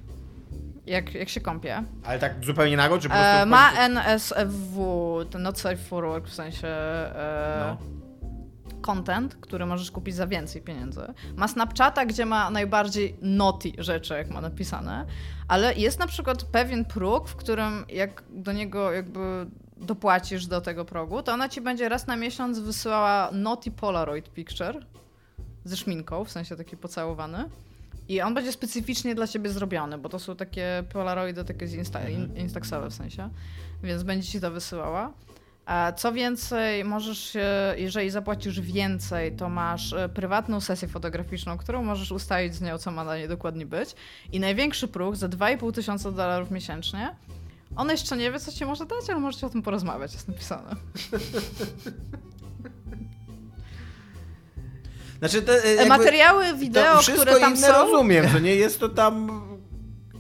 [0.87, 1.83] Jak, jak się kąpie.
[2.03, 3.37] Ale tak zupełnie nago, czy po prostu...
[3.37, 6.67] E, ma NSFW, ten Not Safe for Work, w sensie...
[6.67, 7.97] E, no
[8.81, 11.01] content, który możesz kupić za więcej pieniędzy.
[11.35, 15.05] Ma Snapchata, gdzie ma najbardziej naughty rzeczy, jak ma napisane,
[15.47, 19.47] ale jest na przykład pewien próg, w którym jak do niego jakby
[19.77, 24.85] dopłacisz do tego progu, to ona ci będzie raz na miesiąc wysyłała naughty Polaroid picture
[25.63, 27.49] ze szminką, w sensie taki pocałowany.
[28.09, 31.99] I on będzie specyficznie dla ciebie zrobiony, bo to są takie polaroidy takie z insta,
[31.99, 32.37] mhm.
[32.37, 33.29] instaxowe w sensie,
[33.83, 35.13] więc będzie ci to wysyłała.
[35.95, 37.37] Co więcej, możesz,
[37.77, 42.91] jeżeli zapłacisz więcej, to masz e, prywatną sesję fotograficzną, którą możesz ustalić z nią, co
[42.91, 43.95] ma na niej dokładnie być.
[44.31, 47.15] I największy próg za 2,5 tysiąca dolarów miesięcznie.
[47.75, 50.75] On jeszcze nie wie, co ci może dać, ale możecie o tym porozmawiać, jest napisane.
[55.19, 57.67] Znaczy te, e, jakby, Materiały wideo, które tam są...
[57.67, 59.41] rozumiem, to nie jest to tam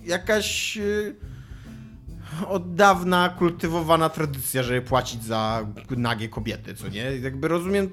[0.03, 7.01] jakaś e, od dawna kultywowana tradycja, żeby płacić za nagie kobiety, co nie?
[7.01, 7.89] Jakby rozumiem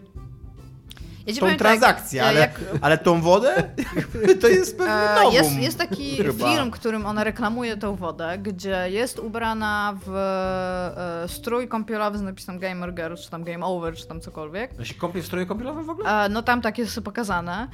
[1.27, 2.61] ja tą tak, transakcję, tak, ale, jak...
[2.81, 3.55] ale tą wodę
[4.41, 6.55] to jest pewnie nowum, jest, jest taki chyba.
[6.55, 12.59] film, którym ona reklamuje tą wodę, gdzie jest ubrana w e, strój kąpielowy z napisem
[12.59, 14.71] Gamer Girl, czy tam Game Over, czy tam cokolwiek.
[14.81, 16.25] A się kąpie w stroju kąpielowym w ogóle?
[16.25, 17.69] E, no tam tak jest pokazane.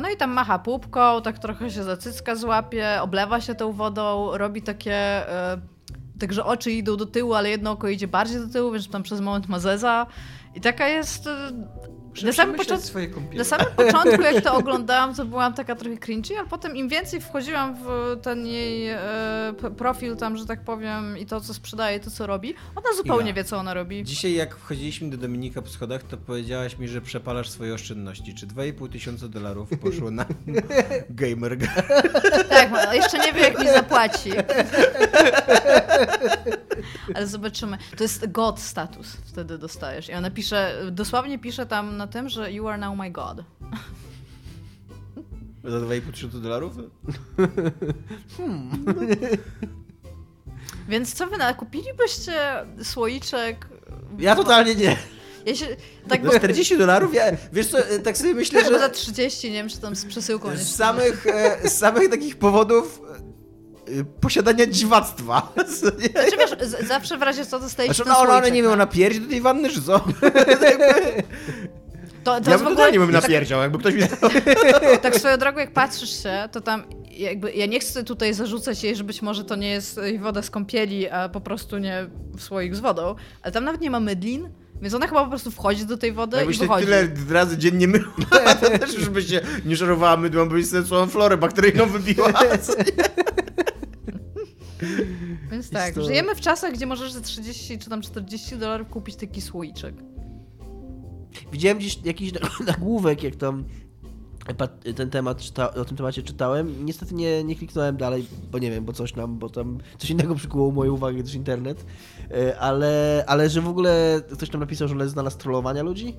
[0.00, 4.30] No i tam macha pupką, tak trochę się za cycka złapie, oblewa się tą wodą,
[4.36, 5.24] robi takie
[6.18, 9.20] Także oczy idą do tyłu, ale jedno oko idzie bardziej do tyłu, więc tam przez
[9.20, 10.06] moment ma zeza.
[10.54, 11.28] I taka jest
[12.22, 12.98] na samym, początku,
[13.34, 17.20] na samym początku, jak to oglądałam, to byłam taka trochę cringy, ale potem im więcej
[17.20, 18.98] wchodziłam w ten jej e,
[19.76, 23.44] profil tam, że tak powiem, i to, co sprzedaje, to, co robi, ona zupełnie wie,
[23.44, 24.04] co ona robi.
[24.04, 28.34] Dzisiaj, jak wchodziliśmy do Dominika po schodach, to powiedziałaś mi, że przepalasz swoje oszczędności.
[28.34, 30.24] Czy 2,5 tysiąca dolarów poszło na
[31.10, 31.58] gamer?
[32.48, 34.30] tak, jeszcze nie wiem, jak mi zapłaci.
[37.14, 37.78] ale zobaczymy.
[37.96, 40.08] To jest God status wtedy dostajesz.
[40.08, 43.38] I ona pisze, dosłownie pisze tam na tym, że you are now my god.
[45.64, 46.72] Za 2,5 tysiąca dolarów?
[48.36, 48.84] Hmm.
[50.88, 52.32] Więc co wy kupilibyście
[52.82, 53.66] słoiczek?
[54.18, 54.96] Ja totalnie nie.
[55.46, 55.66] Ja się,
[56.08, 57.14] tak za 40 dolarów?
[57.14, 58.78] Ja, wiesz co, tak sobie myślę, że...
[58.78, 60.56] za 30, nie wiem, czy tam z przesyłką.
[60.56, 63.02] Z samych, e, z samych takich powodów
[64.00, 65.52] e, posiadania dziwactwa.
[66.12, 66.50] Znaczy wiesz,
[66.88, 69.70] zawsze w razie co dostajesz znaczy, no, ona nie wiem, ona pierdzi do tej wanny,
[69.70, 70.00] czy co?
[72.28, 72.92] To, to ja bym w ogóle...
[72.92, 73.62] nie bym napierdział, tak...
[73.62, 74.02] jakby ktoś mi...
[75.02, 78.96] tak swoją drogą, jak patrzysz się, to tam jakby, ja nie chcę tutaj zarzucać jej,
[78.96, 82.74] że być może to nie jest woda z kąpieli, a po prostu nie w słoik
[82.74, 84.48] z wodą, ale tam nawet nie ma mydlin,
[84.82, 86.84] więc ona chyba po prostu wchodzi do tej wody Jakbyś i wychodzi.
[86.84, 88.12] tyle razy dziennie myła,
[88.60, 92.32] to też już by się nie żarowała mydłem, byś sobie całą florę bakteryjną wybiła.
[95.50, 96.04] Więc tak, to...
[96.04, 99.94] żyjemy w czasach, gdzie możesz za 30 czy tam 40 dolarów kupić taki słoiczek.
[101.52, 102.32] Widziałem gdzieś jakiś
[102.66, 103.64] nagłówek, jak tam
[104.96, 106.84] ten temat czyta, o tym temacie czytałem.
[106.84, 110.34] Niestety nie, nie kliknąłem dalej, bo nie wiem, bo coś nam, bo tam coś innego
[110.34, 111.84] przykuło moją uwagę, też internet.
[112.30, 116.16] E, ale, ale że w ogóle ktoś tam napisał, że ona znalazł trollowania ludzi?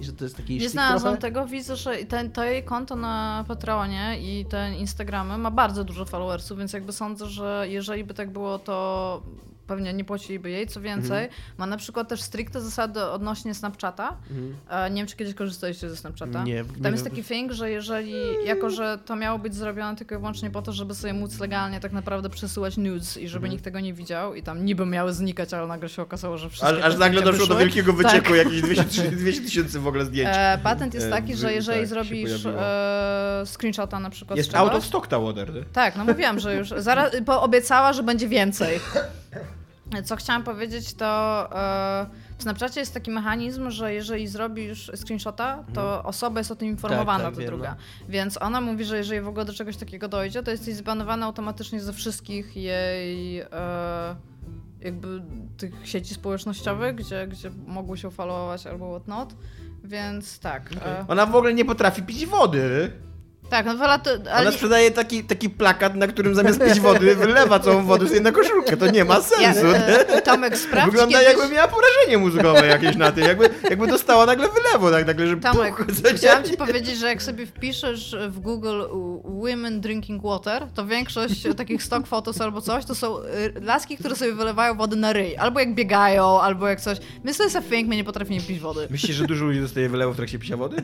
[0.00, 3.44] I że to jest taki Nie znalazłam tego, widzę, że ten, to jej konto na
[3.48, 8.32] Patronie i ten Instagramy ma bardzo dużo followersów, więc jakby sądzę, że jeżeli by tak
[8.32, 9.22] było, to
[9.66, 10.66] pewnie nie płaciliby jej.
[10.66, 11.42] Co więcej, mhm.
[11.58, 14.16] ma na przykład też stricte zasady odnośnie Snapchata.
[14.30, 14.94] Mhm.
[14.94, 16.44] Nie wiem, czy kiedyś korzystaliście ze Snapchata.
[16.44, 20.18] Nie, Tam jest taki thing, że jeżeli, jako że to miało być zrobione tylko i
[20.18, 23.52] wyłącznie po to, żeby sobie móc legalnie tak naprawdę przesyłać nudes i żeby mhm.
[23.52, 26.78] nikt tego nie widział i tam niby miały znikać, ale nagle się okazało, że wszystkie
[26.78, 28.36] Aż, aż nagle doszło do wielkiego wycieku, tak.
[28.36, 28.62] jakieś
[29.22, 30.30] 200 tysięcy w ogóle zdjęć.
[30.32, 34.74] E, patent jest e, taki, że jeżeli tak, zrobisz e, screenshota na przykład Jest out
[34.74, 35.20] of stock ta.
[35.72, 38.80] Tak, no mówiłam, że już zaraz, obiecała, że będzie więcej.
[40.04, 41.06] Co chciałam powiedzieć, to
[41.52, 42.06] e,
[42.38, 46.06] w Snapchacie jest taki mechanizm, że jeżeli zrobisz screenshota, to mhm.
[46.06, 47.70] osoba jest o tym informowana, tak, tak, druga.
[47.70, 48.06] No.
[48.08, 51.80] Więc ona mówi, że jeżeli w ogóle do czegoś takiego dojdzie, to jesteś zbanowany automatycznie
[51.80, 53.46] ze wszystkich jej e,
[54.80, 55.22] jakby
[55.56, 59.34] tych sieci społecznościowych, gdzie, gdzie mogły się followować albo whatnot.
[59.84, 60.70] Więc tak.
[60.76, 60.92] Okay.
[60.92, 62.92] E, ona w ogóle nie potrafi pić wody.
[63.54, 64.10] Tak, no wola to...
[64.10, 64.40] Ale...
[64.40, 68.32] Ona sprzedaje taki, taki plakat, na którym zamiast pić wody wylewa całą wodę sobie na
[68.32, 68.76] koszulkę.
[68.76, 69.66] To nie ma sensu.
[69.66, 71.38] Ja, e, Tomek, sprawdź Wygląda kiedyś...
[71.38, 73.24] jakby miała porażenie mózgowe jakieś na tym.
[73.24, 75.86] Jakby, jakby dostała nagle wylewo, tak nagle, że Tomek, puch,
[76.16, 78.82] chciałam ci powiedzieć, że jak sobie wpiszesz w Google
[79.24, 83.24] women drinking water, to większość takich stock photos albo coś, to są y,
[83.60, 85.36] laski, które sobie wylewają wodę na ryj.
[85.36, 86.98] Albo jak biegają, albo jak coś.
[87.24, 88.86] Myślę, że jest a thing, my nie potrafimy pić wody.
[88.90, 90.76] Myślisz, że dużo ludzi dostaje wylewu w trakcie picia wody?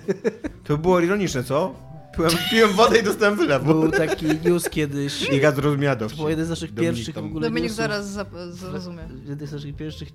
[0.64, 1.90] To było ironiczne, co?
[2.28, 3.80] Piłem, piłem wodę i dostałem wylewu.
[3.80, 5.22] Był taki news kiedyś.
[5.22, 7.24] I gaz zrozumiała To był jeden z naszych Dominik pierwszych tam.
[7.24, 7.76] w ogóle Dominik newsów.
[7.76, 8.06] zaraz
[8.54, 9.09] zrozumie.
[9.28, 10.09] Jeden z naszych pierwszych...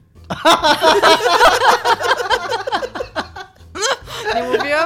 [4.36, 4.86] Nie mówiłam?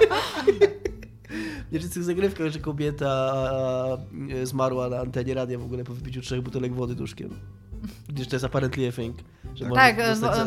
[1.71, 3.33] Nie, czy z tych zagrywkach, że kobieta
[4.31, 7.29] e, zmarła na antenie radia w ogóle po wypiciu trzech butelek wody duszkiem.
[8.09, 9.17] Gdyż to jest apparently a thing.
[9.55, 9.97] Że tak,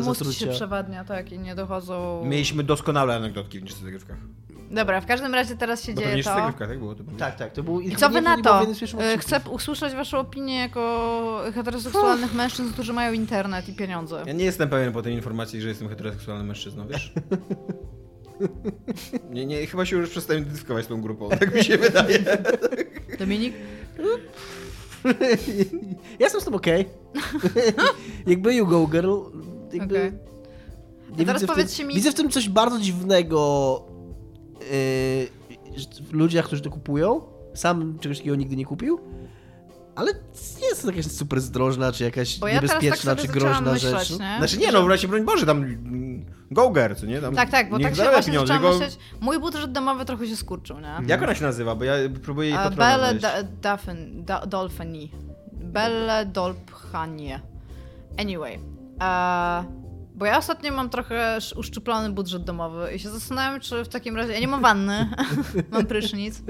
[0.03, 2.25] mózg się przewadnia, tak, i nie dochodzą...
[2.25, 4.17] Mieliśmy doskonałe anegdotki w niższych zagrywkach.
[4.73, 6.35] Dobra, w każdym razie teraz się Bo dzieje to.
[6.35, 7.17] Zagrywka, tak, było, to było.
[7.17, 7.79] tak, tak, to był...
[7.79, 8.61] I co wy na to?
[8.99, 14.23] E, chcę usłyszeć waszą opinię jako heteroseksualnych mężczyzn, którzy mają internet i pieniądze.
[14.25, 17.13] Ja nie jestem pewien po tej informacji, że jestem heteroseksualnym mężczyzną, wiesz?
[19.33, 22.19] nie, nie, chyba się już przestałem identyfikować z tą grupą, tak mi się wydaje.
[23.19, 23.53] Dominik?
[26.19, 26.85] ja jestem z tym okej.
[27.37, 27.73] Okay.
[28.27, 29.17] Jakby you go girl.
[29.73, 29.97] Jakby...
[29.97, 30.33] Okay.
[31.17, 31.95] Nie teraz powiedzcie tym, mi...
[31.95, 33.92] Widzę w tym coś bardzo dziwnego
[36.09, 37.21] w ludziach, którzy to kupują.
[37.53, 38.99] Sam czegoś takiego nigdy nie kupił.
[39.95, 40.11] Ale
[40.61, 44.07] nie jest to jakaś super zdrożna, czy jakaś Bo niebezpieczna, ja tak czy groźna myśleć,
[44.07, 44.19] rzecz.
[44.19, 44.35] Nie?
[44.37, 45.65] Znaczy nie, no właśnie, broń Boże, tam
[46.51, 47.21] Goger, co nie?
[47.21, 48.97] Tam tak, tak, bo tak się właśnie pieniądze, myśleć.
[49.21, 51.07] Mój budżet domowy trochę się skurczył, nie?
[51.07, 51.75] Jak ona się nazywa?
[51.75, 53.13] Bo ja próbuję jej Belle
[53.61, 54.25] Dolphini.
[54.47, 55.11] Dolphini.
[55.53, 57.39] Belle Dolphanie.
[58.17, 58.57] Anyway.
[58.57, 59.82] Uh,
[60.15, 64.33] bo ja ostatnio mam trochę uszczuplony budżet domowy i się zastanawiam, czy w takim razie.
[64.33, 65.09] Ja nie mam wanny,
[65.71, 66.41] mam prysznic.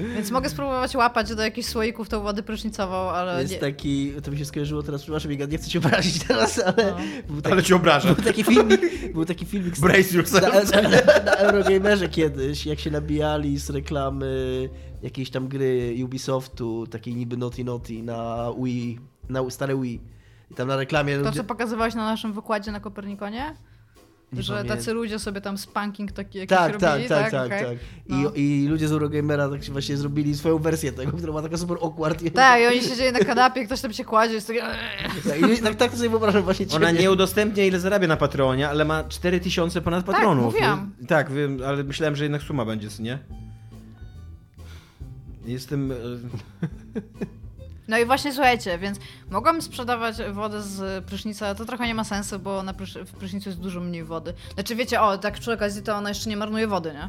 [0.00, 3.42] Więc mogę spróbować łapać do jakichś słoików tą wodę prysznicową, ale.
[3.42, 3.58] Jest nie.
[3.58, 4.12] taki.
[4.24, 6.94] To mi się skojarzyło teraz, przepraszam, nie chcę cię obrazić teraz, ale.
[7.28, 7.42] No.
[7.42, 8.14] Taki, ale cię obrażam.
[8.14, 8.80] Był taki filmik.
[9.14, 10.72] Był taki filmik Brace yourself.
[10.72, 10.90] Na, na,
[11.24, 14.68] na Eurogamerze kiedyś, jak się nabijali z reklamy
[15.02, 20.15] jakiejś tam gry Ubisoftu, takiej niby Naughty Naughty na Wii, na stare Wii
[20.50, 21.18] i tam na reklamie...
[21.18, 21.36] To, ludzie...
[21.36, 23.54] co pokazywałeś na naszym wykładzie na Kopernikonie?
[24.32, 24.76] Nie że pamiętam.
[24.76, 27.08] tacy ludzie sobie tam spanking taki jakiś tak, robili, tak?
[27.08, 27.64] Tak, tak, okay.
[27.64, 27.78] tak.
[28.08, 28.30] No.
[28.34, 31.56] I, I ludzie z Eurogamera tak się właśnie zrobili swoją wersję tego, która ma taka
[31.56, 32.34] super awkward.
[32.34, 34.60] Tak, i oni siedzieli na kanapie, ktoś tam się kładzie, jest taki...
[35.28, 36.86] Tak, i, tak, tak sobie wyobrażam właśnie ciebie.
[36.86, 40.44] Ona nie udostępnia ile zarabia na Patronie, ale ma 4000 ponad tak, patronów.
[40.44, 40.92] Tak, mówiłam.
[41.08, 43.18] Tak, wiem, ale myślałem, że jednak suma będzie, nie?
[45.46, 45.92] Jestem...
[47.88, 48.98] No i właśnie słuchajcie, więc
[49.30, 53.48] mogłam sprzedawać wodę z prysznica, to trochę nie ma sensu, bo na prysz w prysznicu
[53.48, 54.34] jest dużo mniej wody.
[54.54, 57.08] Znaczy wiecie, o, tak przy okazji to ona jeszcze nie marnuje wody, nie?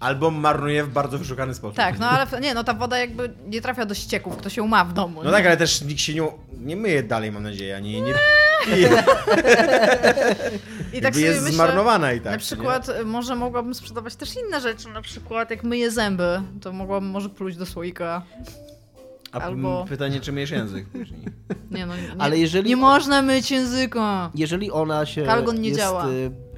[0.00, 1.76] Albo marnuje w bardzo wyszukany sposób.
[1.76, 4.84] Tak, no ale nie, no ta woda jakby nie trafia do ścieków, kto się ma
[4.84, 5.22] w domu.
[5.22, 5.36] No nie?
[5.36, 6.28] tak, ale też nikt się nie,
[6.58, 8.12] nie myje dalej, mam nadzieję, ani nie...
[10.92, 12.32] I tak jest myślę, zmarnowana i tak.
[12.32, 13.04] Na przykład nie?
[13.04, 17.56] może mogłabym sprzedawać też inne rzeczy, na przykład jak myję zęby, to mogłabym może pluć
[17.56, 18.22] do słoika.
[19.32, 19.84] A Albo...
[19.88, 20.86] pytanie, czy myjesz język
[21.70, 22.70] Nie, no, nie, Ale jeżeli...
[22.70, 24.30] nie można myć języka.
[24.34, 26.06] Jeżeli ona się Kalgon nie jest działa.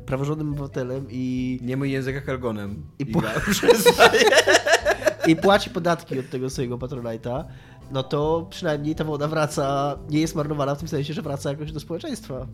[0.09, 1.59] Praworządnym obywatelem i...
[1.63, 2.83] Nie myj języka kalgonem.
[2.99, 3.23] I, po...
[5.31, 7.45] I płaci podatki od tego swojego patronajta,
[7.91, 11.73] no to przynajmniej ta woda wraca, nie jest marnowana w tym sensie, że wraca jakoś
[11.73, 12.47] do społeczeństwa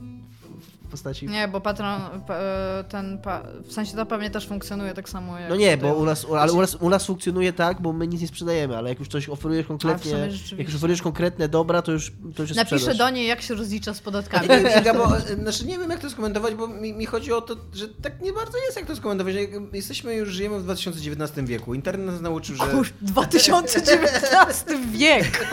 [0.95, 1.29] postaci.
[1.29, 3.19] Nie, bo patron, e, ten,
[3.65, 5.51] w sensie to pewnie też funkcjonuje tak samo jak...
[5.51, 8.21] No nie, bo u nas, ale u nas, u nas funkcjonuje tak, bo my nic
[8.21, 10.29] nie sprzedajemy, ale jak już coś oferujesz konkretnie,
[10.59, 12.99] jak już oferujesz konkretne dobra, to już, to już jest Napiszę sprzedaż.
[12.99, 14.49] do niej, jak się rozlicza z podatkami.
[14.85, 15.09] Nie, bo,
[15.43, 18.33] znaczy nie wiem, jak to skomentować, bo mi, mi, chodzi o to, że tak nie
[18.33, 19.35] bardzo jest, jak to skomentować.
[19.73, 21.75] Jesteśmy już, żyjemy w 2019 wieku.
[21.75, 22.77] Internet nas nauczył, że...
[22.77, 24.65] Uż, 2019
[24.99, 25.47] wiek!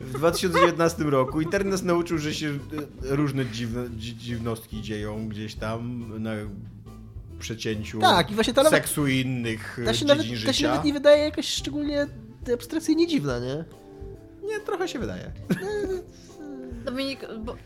[0.00, 2.58] w 2019 roku internet nas nauczył, że się
[3.02, 6.30] różne dziwne, dziwnostki dzieją gdzieś tam na
[7.38, 10.46] przecięciu tak, i właśnie to seksu nawet, i innych ta się nawet, życia.
[10.46, 12.06] Ta się nawet nie wydaje jakoś szczególnie
[12.54, 13.64] abstrakcyjnie dziwna, nie?
[14.48, 15.32] Nie, trochę się wydaje.
[16.86, 17.20] Dominik,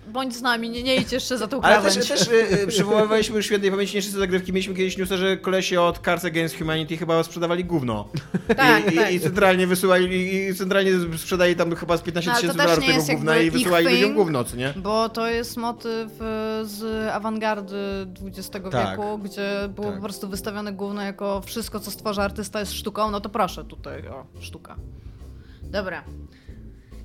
[0.09, 1.97] bądź z nami, nie, nie idź jeszcze za tą krawędź.
[1.97, 4.53] Ale też, też y, y, przywoływaliśmy już świetnej pamięci nie wszyscy zagrywki.
[4.53, 8.09] Mieliśmy kiedyś newsa, że kolesie od Cards Against Humanity chyba sprzedawali gówno.
[8.57, 9.13] Tak, I, tak.
[9.13, 13.03] i, i centralnie wysyłali, i centralnie sprzedali tam chyba z 15 no, tysięcy dolarów tego
[13.03, 14.75] gówna i wysyłali ludziom gówno, co nie?
[14.77, 16.17] Bo to jest motyw y,
[16.65, 19.97] z awangardy XX tak, wieku, gdzie było tak.
[19.97, 23.11] po prostu wystawione gówno jako wszystko, co stwarza artysta jest sztuką.
[23.11, 24.77] No to proszę, tutaj, o, sztuka.
[25.63, 26.05] Dobra.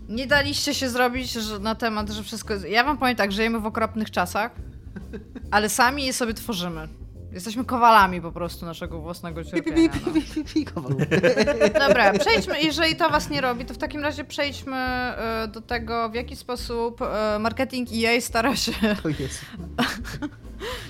[0.10, 2.54] Nie daliście się zrobić że na temat, że wszystko.
[2.54, 4.52] Ja wam powiem tak, żyjemy w okropnych czasach,
[5.52, 6.88] ale sami je sobie tworzymy.
[7.32, 9.90] Jesteśmy kowalami po prostu naszego własnego cierpienia.
[10.76, 10.82] No.
[11.88, 16.10] Dobra, przejdźmy, jeżeli to was nie robi, to w takim razie przejdźmy e, do tego,
[16.10, 18.72] w jaki sposób e, marketing EA stara się...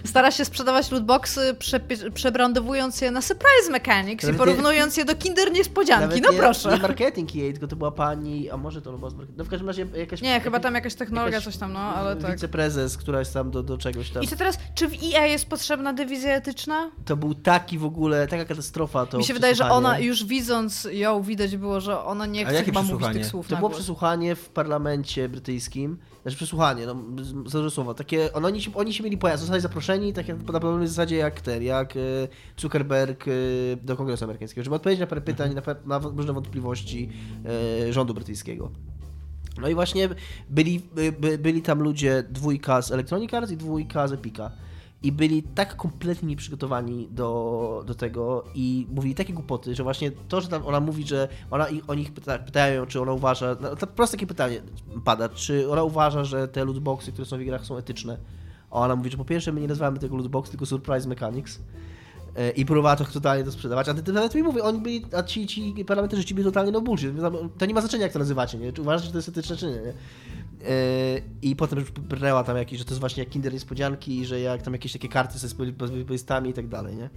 [0.06, 1.80] stara się sprzedawać lootboxy, prze,
[2.14, 6.22] przebrandowując je na surprise mechanics Nawet i porównując nie, je do Kinder Niespodzianki.
[6.22, 6.72] No nie, proszę.
[6.72, 9.12] Nie marketing EA, tylko to była pani, a może to była.
[9.38, 10.22] No w każdym razie jakaś...
[10.22, 12.32] Nie, chyba tam jakaś technologia, jakaś coś tam, no, ale tak.
[12.32, 14.24] Wiceprezes, która jest tam do, do czegoś tam.
[14.24, 16.92] I co teraz, czy w EA jest potrzebna dywizja etyczna?
[17.06, 20.88] To był taki w ogóle, taka katastrofa to Mi się wydaje, że ona już widząc
[20.92, 24.50] ją widać było, że ona nie chce chyba mówić tych słów To było przesłuchanie w
[24.50, 26.96] parlamencie brytyjskim, znaczy przesłuchanie, no
[27.46, 30.88] za słowa, takie, oni się, oni się mieli pojazd, zostali zaproszeni tak jak, na podobnej
[30.88, 32.00] zasadzie jak ten, jak e,
[32.58, 33.32] Zuckerberg e,
[33.84, 37.10] do Kongresu Amerykańskiego, żeby odpowiedzieć na parę pytań, na, na różne wątpliwości
[37.90, 38.72] e, rządu brytyjskiego.
[39.62, 40.10] No i właśnie
[40.50, 40.82] byli,
[41.20, 44.52] by, byli tam ludzie, dwójka z Electronic Arts i dwójka z Epica
[45.06, 50.42] i byli tak kompletnie nieprzygotowani do, do tego i mówili takie głupoty, że właśnie to,
[50.42, 53.88] że tam ona mówi, że ona, oni ich pyta, pytają, czy ona uważa, no, to
[53.88, 54.62] proste takie pytanie
[55.04, 58.18] pada, czy ona uważa, że te lootboxy, które są w grach są etyczne.
[58.72, 61.60] A ona mówi, że po pierwsze my nie nazywamy tego lootbox, tylko surprise mechanics
[62.56, 63.90] i próbowała to totalnie to sprzedawać.
[63.90, 66.82] A ty, ty nawet mi mówi, oni byli, a ci, ci parlamentarzyści byli totalnie no
[66.82, 67.12] bullshit.
[67.58, 68.74] To nie ma znaczenia, jak to nazywacie, nie?
[68.74, 69.72] Czy uważacie, że to jest etyczne, czy nie?
[69.72, 69.94] nie?
[71.42, 74.62] I potem już brnęła tam jakieś, że to jest właśnie jak Kinder Niespodzianki, że jak
[74.62, 77.10] tam jakieś takie karty ze społecznościami i tak dalej, nie?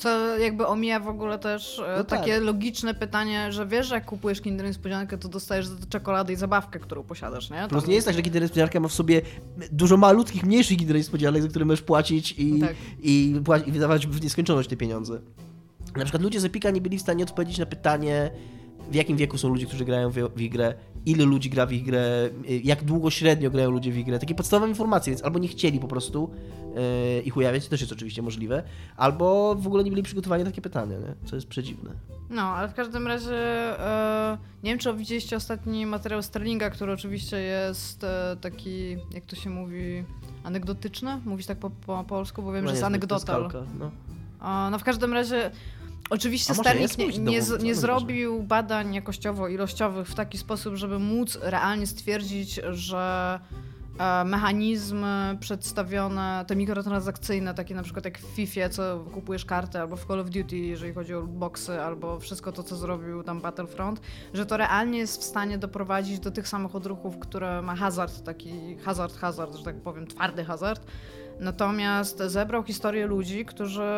[0.00, 2.42] Co jakby omija w ogóle też e, no takie tak.
[2.42, 6.36] logiczne pytanie, że wiesz, że jak kupujesz Kinder Niespodziankę, to dostajesz za to czekoladę i
[6.36, 7.66] zabawkę, którą posiadasz, nie?
[7.68, 9.22] Plus nie jest tak, że Kinder Niespodzianka ma w sobie
[9.72, 12.74] dużo malutkich, mniejszych Kinder Niespodzianek, za które możesz płacić i, tak.
[13.02, 13.34] i,
[13.66, 15.20] i wydawać w nieskończoność te pieniądze.
[15.96, 18.30] Na przykład ludzie z Epika nie byli w stanie odpowiedzieć na pytanie,
[18.90, 20.74] w jakim wieku są ludzie, którzy grają w, w grę,
[21.06, 24.18] ile ludzi gra w ich grę, y, jak długo średnio grają ludzie w grę.
[24.18, 26.30] Takie podstawowe informacje, więc albo nie chcieli po prostu
[26.74, 28.62] yy, ich ujawniać, to też jest oczywiście możliwe,
[28.96, 31.28] albo w ogóle nie byli przygotowani na takie pytania, nie?
[31.28, 31.90] co jest przedziwne.
[32.30, 33.74] No, ale w każdym razie
[34.30, 38.08] yy, nie wiem, czy widzieliście ostatni materiał Sterlinga, który oczywiście jest yy,
[38.40, 40.04] taki, jak to się mówi,
[40.44, 41.20] anegdotyczny?
[41.24, 43.50] Mówić tak po, po polsku, bo wiem, no że jest anegdotal.
[43.78, 43.90] No.
[44.70, 45.50] No w każdym razie
[46.10, 52.60] Oczywiście Sterling nie, nie, nie zrobił badań jakościowo-ilościowych w taki sposób, żeby móc realnie stwierdzić,
[52.70, 53.40] że
[53.98, 59.96] e, mechanizmy przedstawione, te mikrotransakcyjne, takie na przykład jak w FIFA, co kupujesz kartę, albo
[59.96, 64.00] w Call of Duty, jeżeli chodzi o boxy, albo wszystko to, co zrobił tam Battlefront,
[64.34, 68.76] że to realnie jest w stanie doprowadzić do tych samych odruchów, które ma hazard, taki
[68.76, 70.86] hazard, hazard, że tak powiem, twardy hazard,
[71.40, 73.90] Natomiast zebrał historię ludzi, którzy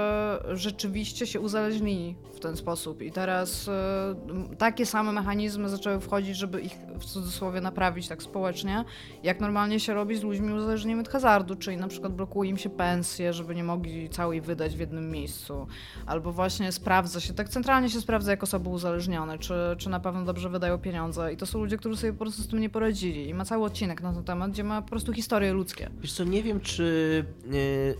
[0.52, 3.02] rzeczywiście się uzależnili w ten sposób.
[3.02, 8.84] I teraz y, takie same mechanizmy zaczęły wchodzić, żeby ich w cudzysłowie naprawić tak społecznie,
[9.22, 12.70] jak normalnie się robi z ludźmi uzależnionymi od hazardu, czyli na przykład blokuje im się
[12.70, 15.66] pensje, żeby nie mogli całej wydać w jednym miejscu,
[16.06, 20.24] albo właśnie sprawdza się, tak centralnie się sprawdza jak osoby uzależnione, czy, czy na pewno
[20.24, 21.32] dobrze wydają pieniądze.
[21.32, 23.28] I to są ludzie, którzy sobie po prostu z tym nie poradzili.
[23.28, 25.90] I ma cały odcinek na ten temat, gdzie ma po prostu historie ludzkie.
[26.00, 27.24] Wiesz co, nie wiem, czy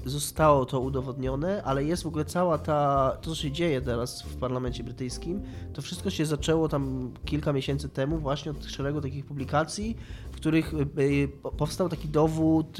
[0.04, 4.36] zostało to udowodnione, ale jest w ogóle cała ta, to co się dzieje teraz w
[4.36, 9.96] parlamencie brytyjskim, to wszystko się zaczęło tam kilka miesięcy temu właśnie od szeregu takich publikacji,
[10.32, 12.78] w których y, y, powstał taki dowód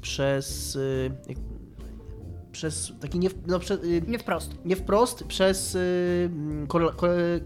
[0.00, 0.78] przez
[2.52, 4.54] przez taki nie, no, prze, nie wprost.
[4.64, 6.30] Nie wprost, przez y,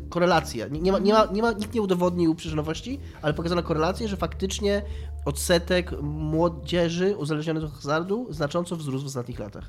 [0.08, 0.68] korelację.
[0.70, 4.16] Nie, nie, ma, nie, ma, nie ma, nikt nie udowodnił przyczynowości, ale pokazano korelację, że
[4.16, 4.82] faktycznie
[5.26, 9.68] odsetek młodzieży uzależnionych od hazardu znacząco wzrósł w ostatnich latach.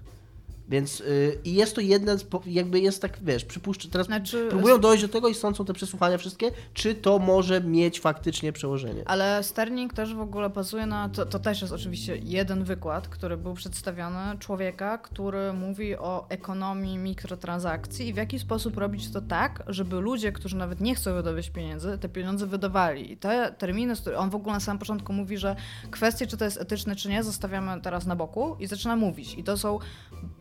[0.70, 4.80] Więc yy, i jest to jeden z, jakby jest tak, wiesz, przypuszczę, teraz znaczy, próbują
[4.80, 9.04] dojść do tego i stąd są te przesłuchania wszystkie, czy to może mieć faktycznie przełożenie.
[9.06, 13.38] Ale Sterling też w ogóle bazuje na, to, to też jest oczywiście jeden wykład, który
[13.38, 19.64] był przedstawiony człowieka, który mówi o ekonomii mikrotransakcji i w jaki sposób robić to tak,
[19.68, 23.12] żeby ludzie, którzy nawet nie chcą wydobyć pieniędzy, te pieniądze wydawali.
[23.12, 25.56] I te terminy, on w ogóle na samym początku mówi, że
[25.92, 29.34] kwestie, czy to jest etyczne, czy nie, zostawiamy teraz na boku i zaczyna mówić.
[29.38, 29.80] I to są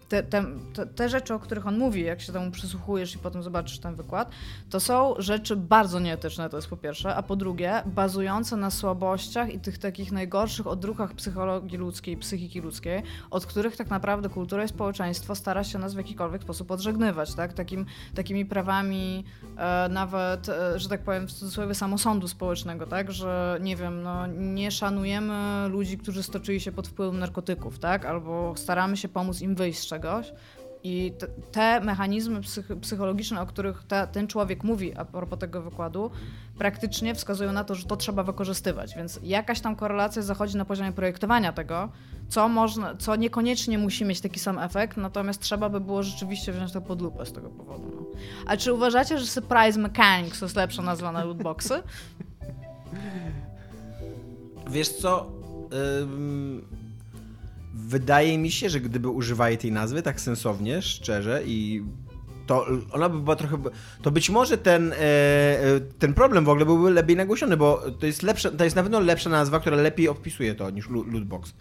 [0.08, 0.44] te, te,
[0.94, 4.30] te, rzeczy, o których on mówi, jak się temu przysłuchujesz i potem zobaczysz ten wykład,
[4.70, 9.54] to są rzeczy bardzo nieetyczne, to jest po pierwsze, a po drugie, bazujące na słabościach
[9.54, 14.68] i tych takich najgorszych odruchach psychologii ludzkiej, psychiki ludzkiej, od których tak naprawdę kultura i
[14.68, 17.52] społeczeństwo stara się nas w jakikolwiek sposób odżegnywać, tak?
[17.52, 19.24] Takim, takimi prawami
[19.56, 23.12] e, nawet, e, że tak powiem, w cudzysłowie samosądu społecznego, tak?
[23.12, 28.04] Że nie wiem, no, nie szanujemy ludzi, którzy stoczyli się pod wpływem narkotyków, tak?
[28.04, 30.32] Albo staramy się pomóc im wyjść z czegoś.
[30.84, 35.62] I te, te mechanizmy psych, psychologiczne, o których ta, ten człowiek mówi a propos tego
[35.62, 36.10] wykładu,
[36.58, 38.94] praktycznie wskazują na to, że to trzeba wykorzystywać.
[38.96, 41.88] Więc jakaś tam korelacja zachodzi na poziomie projektowania tego,
[42.28, 46.72] co, można, co niekoniecznie musi mieć taki sam efekt, natomiast trzeba by było rzeczywiście wziąć
[46.72, 47.92] to pod lupę z tego powodu.
[47.96, 48.20] No.
[48.46, 51.82] A czy uważacie, że Surprise Mechanics jest lepsza nazwa na lootboxy?
[54.70, 55.32] Wiesz co?
[57.76, 61.82] Wydaje mi się, że gdyby używali tej nazwy tak sensownie, szczerze i
[62.46, 63.58] to ona by była trochę.
[64.02, 68.06] To być może ten, e, e, ten problem w ogóle byłby lepiej nagłośniony, bo to
[68.06, 71.54] jest, lepsza, to jest na pewno lepsza nazwa, która lepiej opisuje to niż lootbox.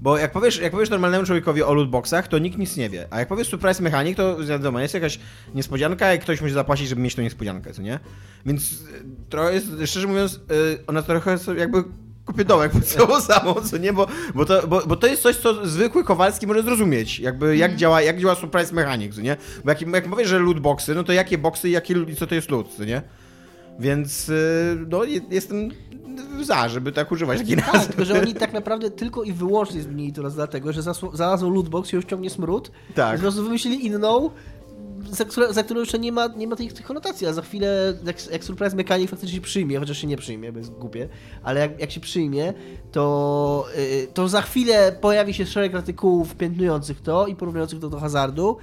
[0.00, 3.06] Bo jak powiesz, jak powiesz normalnemu człowiekowi o lootboxach, to nikt nic nie wie.
[3.10, 5.18] A jak powiesz surprise mechanic, to wiadomo, jest jakaś
[5.54, 7.98] niespodzianka i ktoś musi zapłacić, żeby mieć tą niespodziankę, co nie?
[8.46, 10.40] Więc e, trochę jest, szczerze mówiąc,
[10.86, 11.84] ona trochę jakby
[12.26, 13.92] kupię dołek pod sobą samą, co nie?
[13.92, 17.70] Bo, bo, to, bo, bo to jest coś, co zwykły Kowalski może zrozumieć, jakby jak,
[17.70, 17.78] mm.
[17.78, 19.36] działa, jak działa surprise mechanic, nie?
[19.64, 22.34] Bo jak, jak mówię, że loot boxy, no to jakie boxy i jakie, co to
[22.34, 23.02] jest loot, co nie?
[23.78, 25.70] Więc y, no, jestem
[26.42, 27.88] za, żeby tak używać takiej tak, nazwy.
[27.88, 30.80] tylko że oni tak naprawdę tylko i wyłącznie zmienili to raz dlatego, że
[31.18, 32.70] nazwą lootbox się już ciągnie smród.
[32.94, 33.16] Tak.
[33.16, 34.30] Po prostu wymyślili inną,
[35.12, 37.94] za, które, za którą jeszcze nie ma, nie ma tych, tych konotacji, a za chwilę
[38.04, 41.08] jak, jak Surprise Mechanic faktycznie się przyjmie, chociaż się nie przyjmie, bo jest głupie,
[41.42, 42.54] ale jak, jak się przyjmie,
[42.92, 48.00] to, yy, to za chwilę pojawi się szereg artykułów piętnujących to i porównujących to do
[48.00, 48.56] hazardu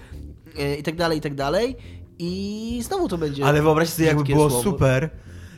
[0.58, 1.76] yy, i tak dalej, i tak dalej
[2.20, 3.46] i znowu to będzie...
[3.46, 4.64] Ale wyobraźcie sobie, jakby było słowo.
[4.64, 5.10] super,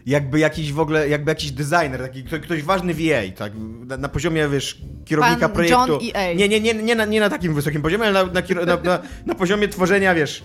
[0.05, 3.53] jakby jakiś w ogóle, jakby jakiś designer, taki ktoś, ważny w EA, tak,
[3.85, 5.91] na, na, poziomie, wiesz, kierownika Pan projektu.
[5.93, 6.33] John EA.
[6.33, 9.35] Nie, nie, nie, nie, na, nie na takim wysokim poziomie, ale na, na, na, na
[9.35, 10.43] poziomie tworzenia, wiesz,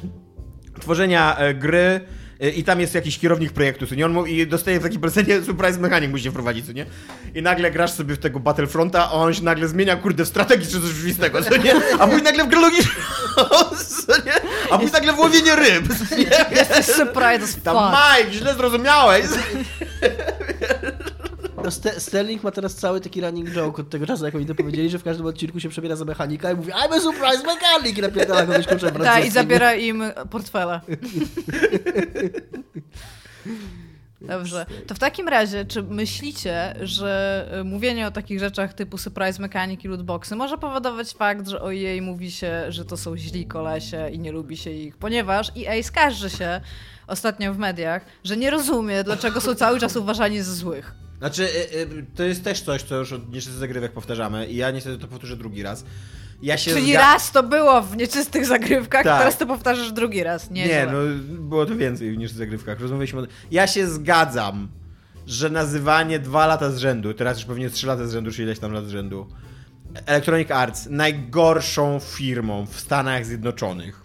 [0.81, 2.01] tworzenia e, gry
[2.41, 4.07] e, i tam jest jakiś kierownik projektu, co nie?
[4.07, 6.87] On mu, i dostaje w takim prezencie surprise mechanic musi wprowadzić, co nie?
[7.35, 10.67] I nagle grasz sobie w tego Battlefronta, a on się nagle zmienia, kurde, w strategii
[10.67, 11.75] czy coś rzeczywistego, co nie?
[11.99, 12.61] A później nagle w grę
[14.07, 14.33] co nie?
[14.71, 16.57] A później nagle w łowienie ryb, co nie?
[16.59, 19.27] Jesteś surprise Tam Mike, źle zrozumiałeś.
[21.67, 24.55] No St Sterling ma teraz cały taki running joke od tego czasu, jak oni to
[24.55, 27.99] powiedzieli, że w każdym odcinku się przebiera za mechanika i mówi I'm a surprise mechanic
[27.99, 30.81] i napierdala kogoś kluczem Tak, i zabiera im portfele.
[34.21, 34.67] Dobrze.
[34.87, 39.85] To w takim razie, czy myślicie, że y, mówienie o takich rzeczach typu surprise mechanic
[39.85, 44.09] i lootboxy może powodować fakt, że o jej mówi się, że to są źli kolesie
[44.13, 46.61] i nie lubi się ich, ponieważ EA skarży się
[47.07, 51.06] ostatnio w mediach, że nie rozumie, dlaczego są cały czas uważani za złych.
[51.19, 54.71] Znaczy, y, y, to jest też coś, co już od nieczystych zagrywek powtarzamy i ja
[54.71, 55.85] niestety to powtórzę drugi raz.
[56.43, 57.01] Ja Czyli zga...
[57.01, 59.19] raz to było w nieczystych zagrywkach, tak.
[59.19, 60.51] teraz to powtarzasz drugi raz.
[60.51, 60.99] Nie, nie no
[61.29, 62.81] było to więcej w nieczystych zagrywkach.
[62.81, 63.27] Rozmawialiśmy o...
[63.51, 64.69] Ja się zgadzam,
[65.27, 68.59] że nazywanie dwa lata z rzędu, teraz już pewnie trzy lata z rzędu, czy ileś
[68.59, 69.27] tam lat z rzędu,
[70.07, 74.03] Electronic Arts najgorszą firmą w Stanach Zjednoczonych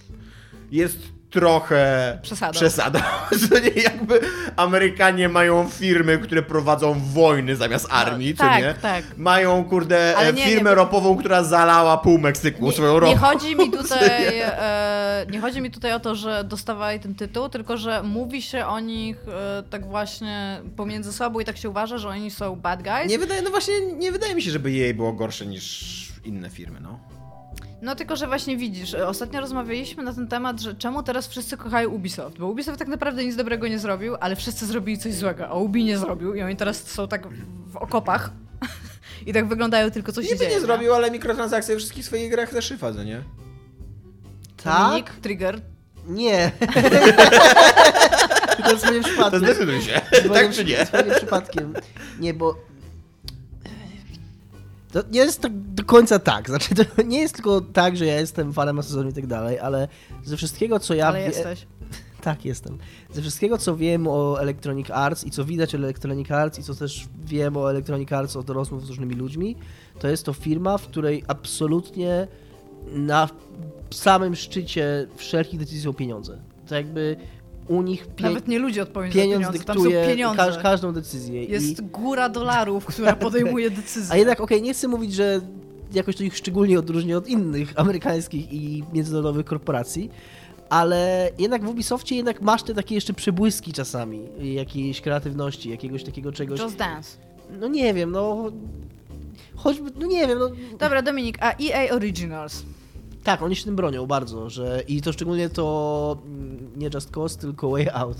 [0.71, 0.99] jest
[1.31, 2.51] trochę przesadą.
[2.51, 2.99] przesadą.
[3.75, 4.19] nie jakby
[4.55, 8.73] Amerykanie mają firmy, które prowadzą wojny zamiast no, armii, no, tak, nie?
[8.81, 9.03] Tak.
[9.17, 13.13] Mają, kurde, e, nie, firmę nie, ropową, która zalała pół Meksyku nie, swoją ropą.
[13.13, 17.49] Nie chodzi mi tutaj e, nie chodzi mi tutaj o to, że dostawali ten tytuł,
[17.49, 21.97] tylko że mówi się o nich e, tak właśnie pomiędzy sobą i tak się uważa,
[21.97, 23.09] że oni są bad guys.
[23.09, 26.79] Nie wydaje, no właśnie nie wydaje mi się, żeby jej było gorsze niż inne firmy,
[26.81, 27.10] no.
[27.81, 31.89] No tylko, że właśnie widzisz, ostatnio rozmawialiśmy na ten temat, że czemu teraz wszyscy kochają
[31.89, 35.53] Ubisoft, bo Ubisoft tak naprawdę nic dobrego nie zrobił, ale wszyscy zrobili coś złego, a
[35.53, 37.27] Ubi nie zrobił i oni teraz są tak
[37.67, 38.31] w okopach
[39.27, 40.51] i tak wyglądają tylko coś się dzieje.
[40.51, 43.23] nie zrobił, ale mikrotransakcje w wszystkich swoich grach zaszyfa, nie?
[44.63, 44.93] Tak?
[44.93, 45.61] Nick, Trigger.
[46.07, 46.51] Nie.
[48.63, 49.39] to jest moim przypadkiem.
[49.39, 50.01] To zdecyduj się.
[50.33, 50.85] tak czy nie?
[50.85, 51.73] Swoim przypadkiem.
[52.19, 52.70] Nie, bo
[54.91, 56.49] to nie jest tak do końca tak.
[56.49, 59.87] Znaczy, to nie jest tylko tak, że ja jestem fanem Assassin's i tak dalej, ale
[60.23, 61.07] ze wszystkiego, co ja...
[61.07, 61.25] Ale wie...
[61.25, 61.67] jesteś.
[62.21, 62.77] Tak, jestem.
[63.13, 66.75] Ze wszystkiego, co wiem o Electronic Arts i co widać o Electronic Arts i co
[66.75, 69.55] też wiem o Electronic Arts od rozmów z różnymi ludźmi,
[69.99, 72.27] to jest to firma, w której absolutnie
[72.91, 73.29] na
[73.91, 76.37] samym szczycie wszelkich decyzji są pieniądze.
[76.67, 77.17] To jakby
[77.67, 78.23] u nich pie...
[78.23, 80.37] Nawet nie ludzie odpowiedzialni pieniądz za pieniądze, dyktuje pieniądze.
[80.37, 81.45] Każ, każdą decyzję.
[81.45, 81.83] Jest I...
[81.83, 84.13] góra dolarów, która podejmuje decyzje.
[84.13, 85.41] A jednak, okej, okay, nie chcę mówić, że
[85.93, 90.09] jakoś to ich szczególnie odróżnia od innych amerykańskich i międzynarodowych korporacji,
[90.69, 94.19] ale jednak w Ubisoftie jednak masz te takie jeszcze przebłyski czasami
[94.53, 96.59] jakiejś kreatywności, jakiegoś takiego czegoś.
[96.59, 97.17] Just Dance.
[97.59, 98.51] No nie wiem, no
[99.55, 100.49] choćby, no nie wiem, no...
[100.79, 102.63] Dobra, Dominik, a EA Originals?
[103.23, 107.39] Tak, oni się tym bronią bardzo, że i to szczególnie to mm, nie Just Cause,
[107.39, 108.17] tylko Way Out.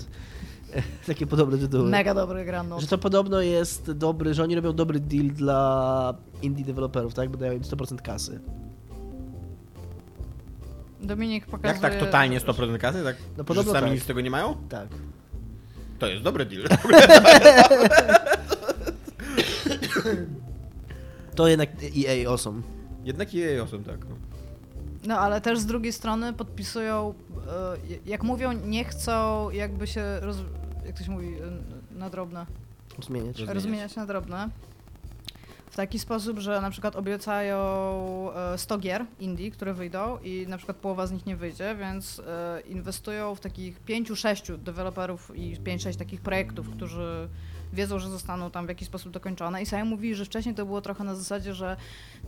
[1.06, 1.90] Takie podobne tytuły.
[1.90, 2.80] Mega dobry gra, no.
[2.80, 7.30] Że to podobno jest dobry, że oni robią dobry deal dla indie deweloperów, tak?
[7.30, 8.40] Bo dają im 100% kasy.
[11.00, 11.72] Dominik pokazuje...
[11.72, 13.04] Jak tak totalnie 100% kasy?
[13.04, 13.94] Tak, No podobno sami tak.
[13.94, 14.56] nic z tego nie mają?
[14.68, 14.88] Tak.
[15.98, 16.62] To jest dobry deal.
[21.34, 22.62] To jednak EA awesome.
[23.04, 23.98] Jednak jej osób, tak.
[24.08, 24.14] No.
[25.06, 27.14] No ale też z drugiej strony podpisują,
[27.48, 27.76] e,
[28.06, 30.36] jak mówią, nie chcą jakby się, roz,
[30.86, 32.46] jak to się mówi, e, na drobne,
[33.02, 33.36] Zmieniać.
[33.38, 33.54] Rozumiem.
[33.54, 34.48] rozmieniać na drobne.
[35.70, 37.58] W taki sposób, że na przykład obiecają
[38.34, 42.20] e, 100 gier indie, które wyjdą i na przykład połowa z nich nie wyjdzie, więc
[42.26, 47.28] e, inwestują w takich 5-6 deweloperów i 5-6 takich projektów, którzy
[47.72, 49.62] wiedzą, że zostaną tam w jakiś sposób dokończone.
[49.62, 51.76] I sami mówili, że wcześniej to było trochę na zasadzie, że